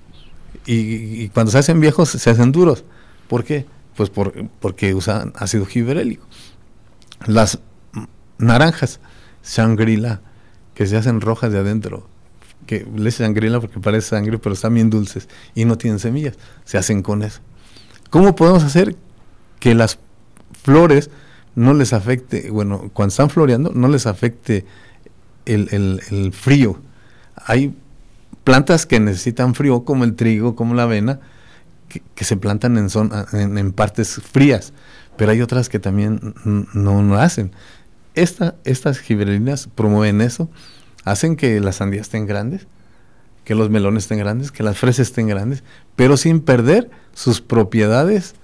Y, 0.67 1.29
cuando 1.29 1.53
se 1.53 1.59
hacen 1.59 1.79
viejos, 1.79 2.09
se 2.09 2.29
hacen 2.29 2.51
duros. 2.51 2.83
¿Por 3.29 3.45
qué? 3.45 3.67
Pues 3.97 4.11
por, 4.11 4.49
porque 4.59 4.95
usan 4.95 5.33
ácido 5.37 5.65
gibrélico. 5.65 6.27
Las 7.25 7.61
naranjas, 8.39 8.99
Shangri-La, 9.45 10.23
que 10.75 10.89
se 10.89 10.97
hacen 10.97 11.21
rojas 11.21 11.53
de 11.53 11.61
adentro, 11.61 12.09
que 12.67 12.87
les 12.97 13.19
Shangri-La 13.19 13.61
porque 13.61 13.81
parece 13.81 14.11
sangre, 14.11 14.39
pero 14.39 14.55
están 14.55 14.75
bien 14.75 14.91
dulces 14.91 15.29
y 15.55 15.65
no 15.65 15.79
tienen 15.79 15.99
semillas, 15.99 16.37
se 16.65 16.79
hacen 16.79 17.03
con 17.03 17.23
eso. 17.23 17.41
¿Cómo 18.11 18.35
podemos 18.35 18.63
hacer 18.63 18.97
que 19.59 19.75
las 19.75 19.99
flores 20.63 21.11
no 21.55 21.75
les 21.75 21.93
afecte, 21.93 22.51
bueno, 22.51 22.91
cuando 22.93 23.11
están 23.11 23.31
floreando, 23.31 23.73
no 23.75 23.89
les 23.89 24.07
afecte 24.07 24.65
el, 25.45 26.33
frío. 26.33 26.79
Hay 27.37 27.75
plantas 28.45 28.87
que 28.87 29.01
necesitan 29.01 29.55
frío, 29.55 29.85
como 29.85 30.05
el 30.05 30.15
trigo, 30.15 30.57
como 30.57 30.75
la 30.75 30.85
avena, 30.85 31.21
que, 32.15 32.25
se 32.25 32.37
plantan 32.37 32.79
en, 32.79 32.89
zona, 32.89 33.27
en, 33.33 33.73
partes 33.73 34.15
frías, 34.15 34.73
pero 35.17 35.31
hay 35.31 35.43
otras 35.43 35.69
que 35.69 35.79
también 35.79 36.35
no 36.45 37.03
lo 37.03 37.17
hacen. 37.17 37.53
Esta, 38.15 38.55
estas 38.65 38.99
gibrelinas 38.99 39.69
promueven 39.75 40.21
eso, 40.21 40.49
hacen 41.05 41.37
que 41.37 41.61
las 41.61 41.77
sandías 41.77 42.03
estén 42.03 42.27
grandes, 42.27 42.67
que 43.45 43.55
los 43.55 43.71
melones 43.71 44.05
estén 44.05 44.19
grandes, 44.19 44.53
que 44.53 44.63
las 44.63 44.79
fresas 44.79 45.09
estén 45.09 45.27
grandes, 45.27 45.65
pero 45.97 46.17
sin 46.17 46.41
perder 46.41 46.91
sus 47.13 47.41
propiedades 47.41 48.35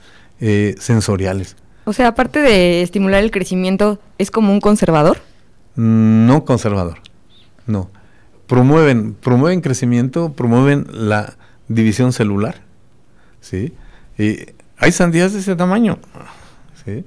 eh, 0.41 0.75
sensoriales. 0.79 1.57
O 1.85 1.93
sea, 1.93 2.09
aparte 2.09 2.41
de 2.41 2.83
estimular 2.83 3.23
el 3.23 3.31
crecimiento, 3.31 3.99
¿es 4.19 4.31
como 4.31 4.53
un 4.53 4.61
conservador? 4.61 5.19
No 5.77 6.45
conservador, 6.45 6.99
no. 7.67 7.91
Promueven, 8.47 9.15
promueven 9.15 9.61
crecimiento, 9.61 10.33
promueven 10.33 10.87
la 10.91 11.37
división 11.69 12.13
celular, 12.13 12.63
¿sí? 13.41 13.73
Y 14.19 14.39
hay 14.79 14.93
sandías 14.93 15.33
de 15.33 15.41
ese 15.41 15.55
tamaño, 15.55 15.99
¿sí? 16.85 17.05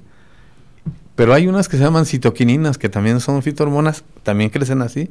Pero 1.14 1.34
hay 1.34 1.46
unas 1.46 1.68
que 1.68 1.76
se 1.76 1.82
llaman 1.84 2.06
citoquininas, 2.06 2.78
que 2.78 2.88
también 2.88 3.20
son 3.20 3.42
fitohormonas, 3.42 4.04
también 4.22 4.50
crecen 4.50 4.82
así, 4.82 5.10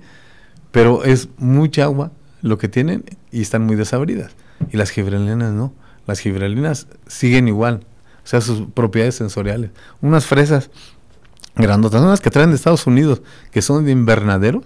pero 0.71 1.03
es 1.03 1.29
mucha 1.37 1.83
agua 1.83 2.11
lo 2.41 2.57
que 2.57 2.67
tienen 2.67 3.03
y 3.31 3.41
están 3.41 3.63
muy 3.63 3.75
desabridas. 3.75 4.31
Y 4.71 4.77
las 4.77 4.89
gibrelinas 4.89 5.51
no. 5.53 5.73
Las 6.07 6.19
gibrelinas 6.19 6.87
siguen 7.07 7.47
igual, 7.47 7.85
o 8.23 8.27
sea, 8.27 8.41
sus 8.41 8.67
propiedades 8.73 9.15
sensoriales. 9.15 9.71
Unas 10.01 10.25
fresas 10.25 10.71
grandotas, 11.55 12.01
unas 12.01 12.21
que 12.21 12.29
traen 12.29 12.49
de 12.49 12.55
Estados 12.55 12.87
Unidos, 12.87 13.21
que 13.51 13.61
son 13.61 13.85
de 13.85 13.91
invernadero, 13.91 14.63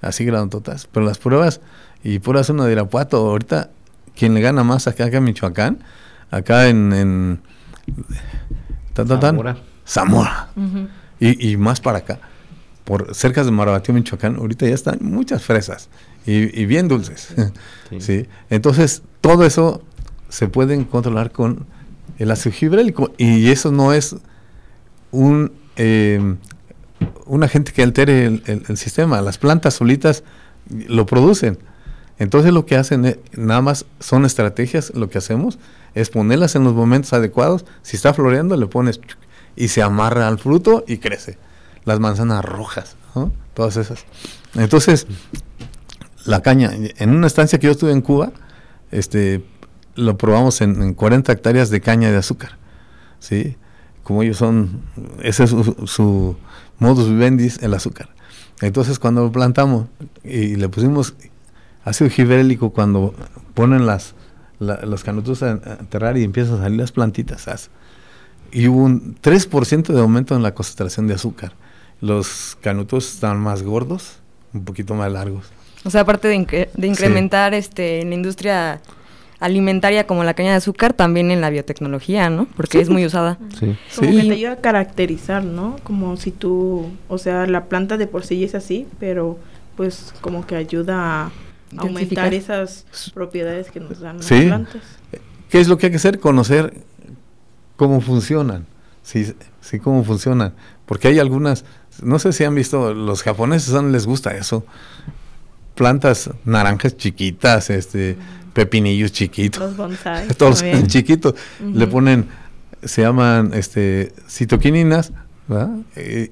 así 0.00 0.24
grandotas, 0.24 0.88
pero 0.90 1.04
las 1.04 1.18
pruebas, 1.18 1.60
y 2.02 2.18
pruebas 2.18 2.48
una 2.50 2.64
de 2.64 2.72
Irapuato, 2.72 3.18
ahorita 3.18 3.70
quien 4.16 4.34
le 4.34 4.40
gana 4.40 4.64
más 4.64 4.86
acá, 4.86 5.06
acá 5.06 5.18
en 5.18 5.24
Michoacán, 5.24 5.78
acá 6.30 6.68
en, 6.68 6.92
en 6.92 7.40
Zamora, 8.94 9.56
Zamora. 9.86 10.48
y, 11.18 11.56
más 11.56 11.80
para 11.80 11.98
acá, 11.98 12.18
por 12.84 13.14
cerca 13.14 13.44
de 13.44 13.50
Marabatío, 13.50 13.94
Michoacán, 13.94 14.36
ahorita 14.36 14.66
ya 14.66 14.74
están 14.74 14.98
muchas 15.00 15.42
fresas 15.42 15.88
y, 16.26 16.66
bien 16.66 16.88
dulces. 16.88 17.34
sí. 17.98 18.26
Entonces, 18.50 19.02
todo 19.20 19.44
eso 19.44 19.82
se 20.28 20.48
pueden 20.48 20.84
controlar 20.84 21.30
con 21.30 21.66
el 22.18 22.30
ácido 22.30 22.54
gibrélico. 22.54 23.12
Y 23.18 23.50
eso 23.50 23.72
no 23.72 23.92
es 23.92 24.16
un, 25.10 25.52
eh, 25.76 26.36
un 27.26 27.42
agente 27.42 27.72
que 27.72 27.82
altere 27.82 28.26
el, 28.26 28.76
sistema. 28.76 29.20
Las 29.20 29.38
plantas 29.38 29.74
solitas 29.74 30.24
lo 30.68 31.06
producen. 31.06 31.58
Entonces 32.18 32.52
lo 32.52 32.66
que 32.66 32.76
hacen 32.76 33.18
nada 33.36 33.62
más 33.62 33.84
son 33.98 34.24
estrategias, 34.24 34.92
lo 34.94 35.10
que 35.10 35.18
hacemos 35.18 35.58
es 35.94 36.08
ponerlas 36.08 36.54
en 36.54 36.62
los 36.64 36.72
momentos 36.72 37.12
adecuados. 37.12 37.64
Si 37.82 37.96
está 37.96 38.14
floreando, 38.14 38.56
le 38.56 38.66
pones 38.66 39.00
y 39.56 39.68
se 39.68 39.82
amarra 39.82 40.28
al 40.28 40.38
fruto 40.38 40.84
y 40.86 40.98
crece. 40.98 41.36
Las 41.84 42.00
manzanas 42.00 42.44
rojas, 42.44 42.96
todas 43.54 43.76
esas. 43.76 44.04
Entonces, 44.54 45.06
la 46.24 46.40
caña, 46.40 46.70
en 46.72 47.10
una 47.10 47.26
estancia 47.26 47.58
que 47.58 47.66
yo 47.66 47.72
estuve 47.72 47.92
en 47.92 48.00
Cuba, 48.00 48.32
este, 48.90 49.44
lo 49.94 50.16
probamos 50.16 50.60
en, 50.60 50.94
40 50.94 51.32
hectáreas 51.32 51.70
de 51.70 51.80
caña 51.80 52.10
de 52.10 52.16
azúcar, 52.16 52.58
¿sí? 53.18 53.56
Como 54.02 54.22
ellos 54.22 54.36
son, 54.36 54.82
ese 55.22 55.44
es 55.44 55.50
su, 55.50 56.36
modus 56.78 57.08
vivendi, 57.08 57.48
el 57.60 57.74
azúcar. 57.74 58.08
Entonces 58.60 58.98
cuando 58.98 59.24
lo 59.24 59.32
plantamos 59.32 59.88
y 60.24 60.56
le 60.56 60.68
pusimos 60.68 61.14
ácido 61.84 62.10
gibrélico, 62.10 62.70
cuando 62.70 63.14
ponen 63.54 63.86
las, 63.86 64.14
los 64.58 65.04
canutos 65.04 65.42
a, 65.42 65.50
enterrar 65.50 66.16
y 66.16 66.24
empiezan 66.24 66.56
a 66.56 66.62
salir 66.62 66.78
las 66.78 66.92
plantitas, 66.92 67.70
y 68.50 68.68
hubo 68.68 68.84
un 68.84 69.16
3% 69.20 69.92
de 69.92 70.00
aumento 70.00 70.36
en 70.36 70.42
la 70.42 70.54
concentración 70.54 71.06
de 71.06 71.14
azúcar. 71.14 71.54
Los 72.02 72.58
canutos 72.60 73.14
están 73.14 73.38
más 73.38 73.62
gordos, 73.62 74.16
un 74.52 74.64
poquito 74.64 74.94
más 74.94 75.10
largos. 75.10 75.46
O 75.84 75.90
sea, 75.90 76.02
aparte 76.02 76.28
de, 76.28 76.68
de 76.74 76.86
incrementar 76.86 77.54
este, 77.54 78.02
en 78.02 78.10
la 78.10 78.16
industria 78.16 78.82
alimentaria 79.40 80.06
como 80.06 80.22
la 80.22 80.34
caña 80.34 80.50
de 80.50 80.56
azúcar, 80.56 80.92
también 80.92 81.30
en 81.30 81.40
la 81.40 81.50
biotecnología, 81.50 82.30
¿no? 82.30 82.46
Porque 82.56 82.80
es 82.80 82.88
muy 82.88 83.06
usada. 83.06 83.38
Sí. 83.58 83.76
Como 83.96 84.10
que 84.10 84.22
te 84.22 84.32
ayuda 84.32 84.52
a 84.52 84.56
caracterizar, 84.56 85.42
¿no? 85.44 85.76
Como 85.82 86.16
si 86.16 86.30
tú, 86.30 86.90
o 87.08 87.18
sea, 87.18 87.46
la 87.46 87.64
planta 87.64 87.96
de 87.96 88.06
por 88.06 88.24
sí 88.24 88.44
es 88.44 88.54
así, 88.54 88.86
pero 89.00 89.38
pues 89.76 90.14
como 90.20 90.46
que 90.46 90.54
ayuda 90.54 91.24
a 91.24 91.32
aumentar 91.78 92.34
esas 92.34 92.84
propiedades 93.14 93.70
que 93.70 93.80
nos 93.80 94.00
dan 94.00 94.18
las 94.18 94.26
plantas. 94.26 94.82
¿Qué 95.48 95.60
es 95.60 95.68
lo 95.68 95.76
que 95.78 95.86
hay 95.86 95.90
que 95.90 95.96
hacer? 95.96 96.20
Conocer 96.20 96.74
cómo 97.76 98.00
funcionan. 98.00 98.66
Sí, 99.02 99.34
sí, 99.60 99.80
cómo 99.80 100.04
funcionan. 100.04 100.54
Porque 100.86 101.08
hay 101.08 101.18
algunas, 101.18 101.64
no 102.00 102.18
sé 102.18 102.32
si 102.32 102.44
han 102.44 102.54
visto, 102.54 102.94
los 102.94 103.22
japoneses 103.22 103.74
les 103.84 104.06
gusta 104.06 104.36
eso. 104.36 104.64
Plantas 105.74 106.30
naranjas 106.44 106.96
chiquitas, 106.96 107.70
este, 107.70 108.16
pepinillos 108.52 109.12
chiquitos. 109.12 109.60
Los 109.60 109.76
bonsai. 109.76 110.28
Todos 110.36 110.64
chiquitos. 110.86 111.34
Le 111.60 111.86
ponen, 111.86 112.28
se 112.82 113.02
llaman 113.02 113.52
este, 113.54 114.12
citoquininas, 114.28 115.12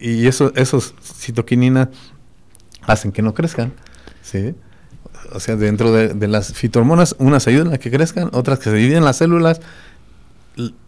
Y, 0.01 0.27
eso, 0.27 0.53
esos 0.57 0.95
citoquininas 1.03 1.89
hacen 2.83 3.13
que 3.13 3.23
no 3.23 3.35
crezcan, 3.35 3.73
¿sí? 4.23 4.55
O 5.33 5.41
sea, 5.41 5.57
dentro 5.57 5.93
de, 5.93 6.29
las 6.29 6.53
fitohormonas, 6.55 7.15
unas 7.19 7.47
ayudan 7.47 7.73
a 7.73 7.79
que 7.79 7.91
crezcan, 7.91 8.31
otras 8.33 8.59
que 8.59 8.65
se 8.65 8.75
dividen 8.75 9.05
las 9.05 9.17
células. 9.17 9.61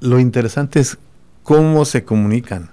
lo 0.00 0.18
interesante 0.18 0.80
es 0.80 0.98
cómo 1.42 1.84
se 1.84 2.04
comunican. 2.04 2.70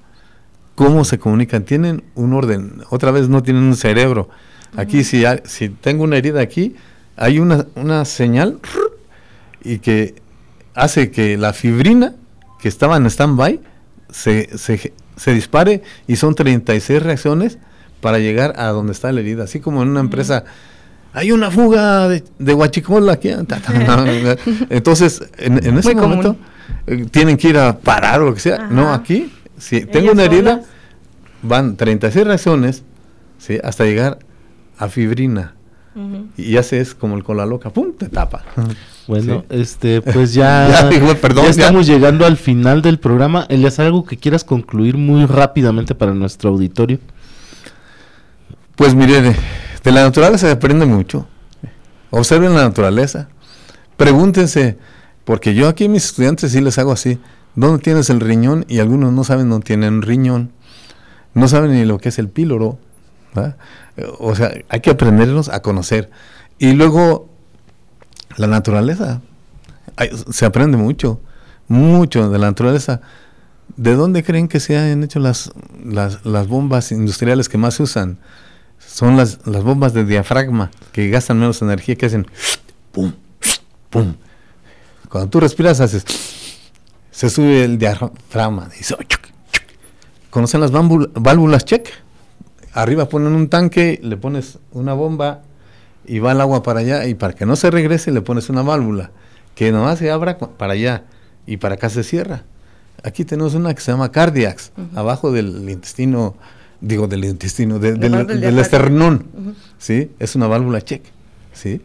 Cómo 0.80 1.04
se 1.04 1.20
comunican. 1.20 1.64
Tienen 1.64 2.04
un 2.16 2.34
orden. 2.34 2.84
Otra 2.90 3.12
vez 3.12 3.28
no 3.28 3.44
tienen 3.44 3.64
un 3.64 3.76
cerebro. 3.76 4.30
Aquí, 4.78 5.04
si, 5.04 5.24
si 5.44 5.68
tengo 5.68 6.06
una 6.06 6.16
herida 6.16 6.40
aquí, 6.40 6.76
hay 7.18 7.40
una, 7.40 7.66
una 7.76 8.06
señal 8.06 8.60
y 9.62 9.80
que 9.80 10.16
hace 10.76 11.12
que 11.12 11.38
la 11.38 11.52
fibrina 11.52 12.16
que 12.62 12.70
estaba 12.70 12.96
en 12.96 13.08
stand-by 13.08 13.60
se, 14.10 14.58
se 14.58 15.34
dispare 15.34 15.84
y 16.08 16.16
son 16.16 16.34
36 16.34 17.04
reacciones 17.04 17.58
para 18.00 18.20
llegar 18.20 18.54
a 18.56 18.68
donde 18.68 18.94
está 18.94 19.12
la 19.12 19.20
herida. 19.20 19.44
Así 19.44 19.60
como 19.60 19.84
en 19.84 19.90
una 19.90 20.00
empresa, 20.00 20.46
hay 21.12 21.34
una 21.34 21.52
fuga 21.52 22.08
de, 22.08 22.24
de 22.38 22.54
guachicola 22.54 23.12
aquí. 23.12 23.30
Entonces, 24.70 25.24
en, 25.38 25.66
en 25.66 25.78
ese 25.78 25.94
Muy 25.94 26.02
momento, 26.02 26.38
eh, 26.88 27.06
tienen 27.12 27.36
que 27.36 27.50
ir 27.50 27.58
a 27.58 27.78
parar 27.78 28.22
o 28.22 28.28
lo 28.28 28.34
que 28.34 28.40
sea. 28.40 28.68
No, 28.68 28.94
aquí, 28.94 29.32
si 29.60 29.86
tengo 29.86 30.12
una 30.12 30.24
herida, 30.24 30.52
solas. 30.54 30.66
van 31.44 31.76
36 31.78 32.26
reacciones 32.26 32.84
¿sí? 33.38 33.58
hasta 33.64 33.84
llegar 33.86 34.20
a 34.78 34.88
fibrina. 34.90 35.54
Y 36.38 36.52
ya 36.52 36.64
se 36.64 36.80
es 36.80 36.96
como 36.96 37.18
el 37.18 37.26
cola 37.26 37.46
loca, 37.46 37.72
¡pum! 37.72 37.92
te 37.98 38.08
tapa. 38.08 38.44
Bueno, 39.06 39.44
Sí. 39.50 39.56
este, 39.60 40.02
pues 40.14 40.34
ya, 40.34 40.70
Ya, 40.70 40.88
digo, 40.88 41.14
perdón, 41.16 41.44
ya 41.46 41.52
ya. 41.52 41.64
estamos 41.64 41.88
llegando 41.88 42.26
al 42.26 42.38
final 42.38 42.82
del 42.82 43.00
programa. 43.00 43.46
Elias, 43.50 43.80
algo 43.80 44.06
que 44.06 44.16
quieras 44.16 44.46
concluir 44.46 44.96
muy 44.98 45.26
rápidamente 45.26 45.96
para 45.96 46.14
nuestro 46.14 46.52
auditorio. 46.52 47.00
Pues 48.76 48.96
mire, 48.96 49.22
de, 49.22 49.36
de 49.84 49.92
la 49.92 50.04
naturaleza 50.04 50.48
se 50.48 50.54
aprende 50.54 50.86
mucho. 50.86 51.28
Observen 52.12 52.54
la 52.56 52.62
naturaleza. 52.64 53.28
Pregúntense, 53.98 54.78
porque 55.26 55.54
yo 55.54 55.68
aquí 55.68 55.86
a 55.86 55.90
mis 55.90 56.06
estudiantes 56.06 56.52
sí 56.54 56.62
les 56.62 56.78
hago 56.78 56.94
así. 56.94 57.20
¿Dónde 57.56 57.82
tienes 57.82 58.10
el 58.10 58.20
riñón? 58.20 58.66
Y 58.68 58.80
algunos 58.80 59.12
no 59.14 59.24
saben 59.24 59.50
dónde 59.50 59.66
tienen 59.66 60.02
riñón. 60.02 60.52
No 61.34 61.48
saben 61.48 61.72
ni 61.74 61.86
lo 61.86 61.98
que 61.98 62.10
es 62.10 62.20
el 62.20 62.30
píloro. 62.30 62.80
O 64.20 64.36
sea, 64.36 64.52
hay 64.70 64.80
que 64.80 64.92
aprendernos 64.92 65.50
a 65.50 65.62
conocer. 65.62 66.10
Y 66.58 66.74
luego, 66.74 67.30
la 68.38 68.48
naturaleza. 68.48 69.22
Se 70.32 70.46
aprende 70.46 70.78
mucho, 70.78 71.22
mucho 71.68 72.30
de 72.30 72.40
la 72.40 72.48
naturaleza. 72.48 73.02
¿De 73.76 73.96
dónde 73.96 74.24
creen 74.24 74.48
que 74.48 74.60
se 74.60 74.78
han 74.78 75.04
hecho 75.04 75.20
las, 75.20 75.52
las, 75.84 76.26
las 76.26 76.48
bombas 76.48 76.92
industriales 76.92 77.50
que 77.50 77.58
más 77.58 77.76
se 77.76 77.84
usan? 77.84 78.18
Son 78.80 79.18
las, 79.18 79.46
las 79.46 79.64
bombas 79.64 79.94
de 79.94 80.06
diafragma, 80.06 80.72
que 80.92 81.10
gastan 81.10 81.40
menos 81.40 81.62
energía, 81.62 81.96
que 81.96 82.06
hacen 82.06 82.28
pum, 82.92 83.14
pum. 83.90 84.16
Cuando 85.10 85.30
tú 85.30 85.40
respiras, 85.40 85.80
haces, 85.82 86.06
se 87.20 87.30
sube 87.30 87.66
el 87.66 87.78
diafragma. 87.78 88.70
Dice, 88.70 88.96
chuc, 88.96 89.10
chuc. 89.52 89.64
¿Conocen 90.30 90.62
las 90.62 90.72
válvulas 90.72 91.66
check? 91.66 91.86
Arriba 92.72 93.10
ponen 93.10 93.34
un 93.34 93.50
tanque, 93.50 94.00
le 94.02 94.16
pones 94.16 94.58
una 94.72 94.94
bomba 94.94 95.42
y 96.06 96.20
va 96.20 96.32
el 96.32 96.40
agua 96.40 96.64
para 96.64 96.80
allá, 96.80 97.08
y 97.08 97.16
para 97.16 97.34
que 97.34 97.46
no 97.46 97.58
se 97.58 97.72
regrese, 97.72 98.12
le 98.12 98.22
pones 98.22 98.48
una 98.50 98.62
válvula, 98.62 99.12
que 99.54 99.70
nomás 99.74 100.00
se 100.00 100.10
abra 100.10 100.38
para 100.38 100.72
allá 100.74 101.04
y 101.46 101.58
para 101.58 101.76
acá 101.76 101.90
se 101.90 102.06
cierra. 102.06 102.44
Aquí 103.04 103.26
tenemos 103.26 103.54
una 103.54 103.74
que 103.74 103.82
se 103.82 103.92
llama 103.92 104.14
cardiax, 104.14 104.72
abajo 104.96 105.34
del 105.34 105.70
intestino, 105.70 106.38
digo 106.80 107.08
del 107.10 107.26
intestino, 107.26 107.80
de- 107.80 107.96
del, 107.96 108.60
esternón, 108.60 109.26
¿sí? 109.78 110.10
Es 110.20 110.38
una 110.38 110.48
válvula 110.48 110.80
check, 110.82 111.04
¿sí? 111.52 111.82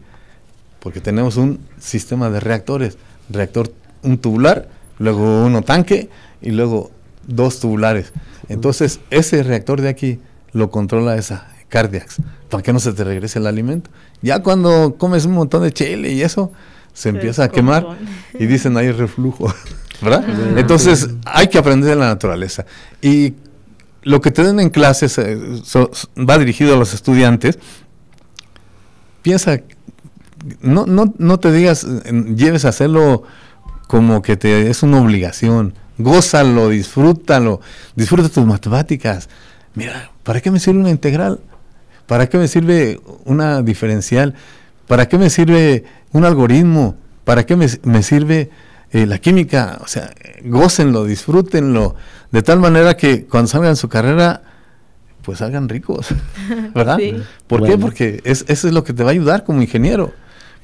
Porque 0.79 1.01
tenemos 1.01 1.35
un 1.35 1.59
sistema 1.77 2.29
de 2.29 2.39
reactores, 2.39 2.97
reactor, 3.29 3.73
un 4.01 4.17
tubular, 4.17 4.69
luego 4.99 5.45
uno 5.45 5.61
tanque 5.61 6.09
y 6.41 6.51
luego 6.51 6.91
dos 7.27 7.59
tubulares. 7.59 8.13
Entonces, 8.49 8.99
ese 9.09 9.43
reactor 9.43 9.81
de 9.81 9.89
aquí 9.89 10.19
lo 10.51 10.69
controla 10.69 11.15
esa 11.15 11.47
cardiax, 11.69 12.17
para 12.49 12.61
que 12.63 12.71
no 12.71 12.79
se 12.79 12.93
te 12.93 13.03
regrese 13.03 13.39
el 13.39 13.47
alimento. 13.47 13.89
Ya 14.21 14.41
cuando 14.43 14.95
comes 14.97 15.25
un 15.25 15.33
montón 15.33 15.63
de 15.63 15.71
chile 15.71 16.11
y 16.11 16.21
eso, 16.21 16.51
se 16.93 17.09
empieza 17.09 17.43
a 17.45 17.49
quemar 17.49 17.97
y 18.39 18.45
dicen 18.45 18.77
hay 18.77 18.91
reflujo, 18.91 19.53
¿verdad? 20.01 20.23
Entonces, 20.57 21.09
hay 21.25 21.47
que 21.47 21.57
aprender 21.57 21.89
de 21.89 21.95
la 21.95 22.07
naturaleza. 22.07 22.65
Y 23.01 23.33
lo 24.03 24.21
que 24.21 24.29
te 24.31 24.43
den 24.43 24.59
en 24.59 24.69
clases 24.69 25.17
eh, 25.17 25.37
so- 25.63 25.89
va 26.17 26.37
dirigido 26.37 26.75
a 26.75 26.77
los 26.77 26.93
estudiantes. 26.93 27.57
Piensa, 29.23 29.61
no, 30.61 30.85
no, 30.85 31.13
no 31.17 31.39
te 31.39 31.51
digas, 31.51 31.83
eh, 31.85 32.11
lleves 32.35 32.65
a 32.65 32.69
hacerlo 32.69 33.23
como 33.87 34.21
que 34.21 34.37
te 34.37 34.69
es 34.69 34.83
una 34.83 35.01
obligación. 35.01 35.73
Gózalo, 35.97 36.69
disfrútalo, 36.69 37.61
disfruta 37.95 38.29
tus 38.29 38.45
matemáticas. 38.45 39.29
Mira, 39.73 40.11
¿para 40.23 40.41
qué 40.41 40.51
me 40.51 40.59
sirve 40.59 40.79
una 40.79 40.89
integral? 40.89 41.39
¿Para 42.05 42.27
qué 42.27 42.37
me 42.37 42.47
sirve 42.47 42.99
una 43.23 43.61
diferencial? 43.61 44.35
¿Para 44.87 45.07
qué 45.07 45.17
me 45.17 45.29
sirve 45.29 45.85
un 46.11 46.25
algoritmo? 46.25 46.95
¿Para 47.23 47.45
qué 47.45 47.55
me, 47.55 47.67
me 47.83 48.03
sirve 48.03 48.51
eh, 48.91 49.05
la 49.05 49.17
química? 49.17 49.79
O 49.81 49.87
sea, 49.87 50.13
gócenlo, 50.43 51.05
disfrútenlo, 51.05 51.95
de 52.31 52.43
tal 52.43 52.59
manera 52.59 52.95
que 52.95 53.25
cuando 53.25 53.47
salgan 53.47 53.75
su 53.75 53.89
carrera, 53.89 54.43
pues 55.23 55.39
salgan 55.39 55.67
ricos, 55.67 56.09
¿verdad? 56.75 56.97
Sí. 56.97 57.15
¿Por 57.47 57.65
qué? 57.65 57.77
Porque 57.77 58.21
es, 58.23 58.45
eso 58.47 58.67
es 58.67 58.73
lo 58.73 58.83
que 58.83 58.93
te 58.93 59.03
va 59.03 59.09
a 59.09 59.13
ayudar 59.13 59.43
como 59.43 59.61
ingeniero. 59.61 60.13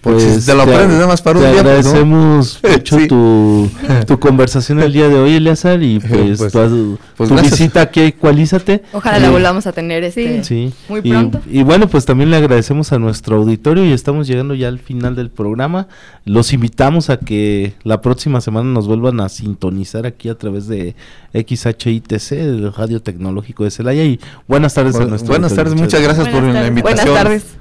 Pues 0.02 0.24
si 0.24 0.46
te 0.48 0.56
lo 0.56 0.64
aprendes 0.64 0.90
nada 0.90 1.06
más 1.08 1.22
para 1.22 1.38
un 1.38 1.46
te 1.46 1.52
día, 1.52 1.62
pues, 1.62 1.86
¿no? 1.86 1.92
agradecemos 1.92 2.60
mucho 2.72 3.00
Sí. 3.00 3.08
tu, 3.08 3.70
tu 4.08 4.20
conversación 4.20 4.80
el 4.82 4.92
día 4.94 5.08
de 5.08 5.14
hoy, 5.16 5.36
Eleazar, 5.36 5.84
y 5.84 6.00
pues, 6.10 6.40
Pues, 6.40 6.52
tu, 6.52 6.98
pues 7.16 7.30
tu 7.30 7.36
visita 7.36 7.82
aquí 7.82 8.00
a 8.00 8.06
Ecualízate. 8.08 8.82
Ojalá 8.94 9.20
la 9.20 9.30
volvamos 9.30 9.68
a 9.68 9.72
tener 9.74 10.04
este 10.04 10.44
Sí. 10.44 10.74
muy 10.90 11.02
pronto. 11.02 11.40
y 11.52 11.62
bueno, 11.62 11.88
pues 11.88 12.06
también 12.06 12.32
le 12.32 12.38
agradecemos 12.38 12.92
a 12.94 12.98
nuestro 12.98 13.36
auditorio 13.38 13.86
y 13.86 13.92
estamos 13.94 14.26
llegando 14.28 14.56
ya 14.56 14.70
al 14.70 14.80
final 14.80 15.16
del 15.16 15.30
programa. 15.30 15.88
Los 16.26 16.52
invitamos 16.52 17.12
a 17.12 17.18
que 17.18 17.74
la 17.84 18.02
próxima 18.02 18.42
semana 18.42 18.70
nos 18.72 18.88
vuelvan 18.88 19.20
a 19.20 19.30
sintonizar 19.30 20.08
aquí 20.08 20.30
a 20.30 20.36
través 20.36 20.68
de 20.68 20.96
XHITC, 21.34 22.32
el 22.32 22.74
Radio 22.74 23.02
Tecnológico 23.04 23.66
de 23.66 23.72
Celaya. 23.72 24.04
Y 24.04 24.20
buenas 24.48 24.74
tardes 24.74 24.96
a 24.96 25.06
nuestro 25.06 25.28
buenas 25.30 25.52
auditorio. 25.52 25.72
tardes, 25.76 25.80
muchas 25.82 26.02
gracias 26.02 26.28
por 26.30 26.42
la 26.42 26.66
invitación. 26.68 27.06
Buenas 27.14 27.24
tardes. 27.24 27.61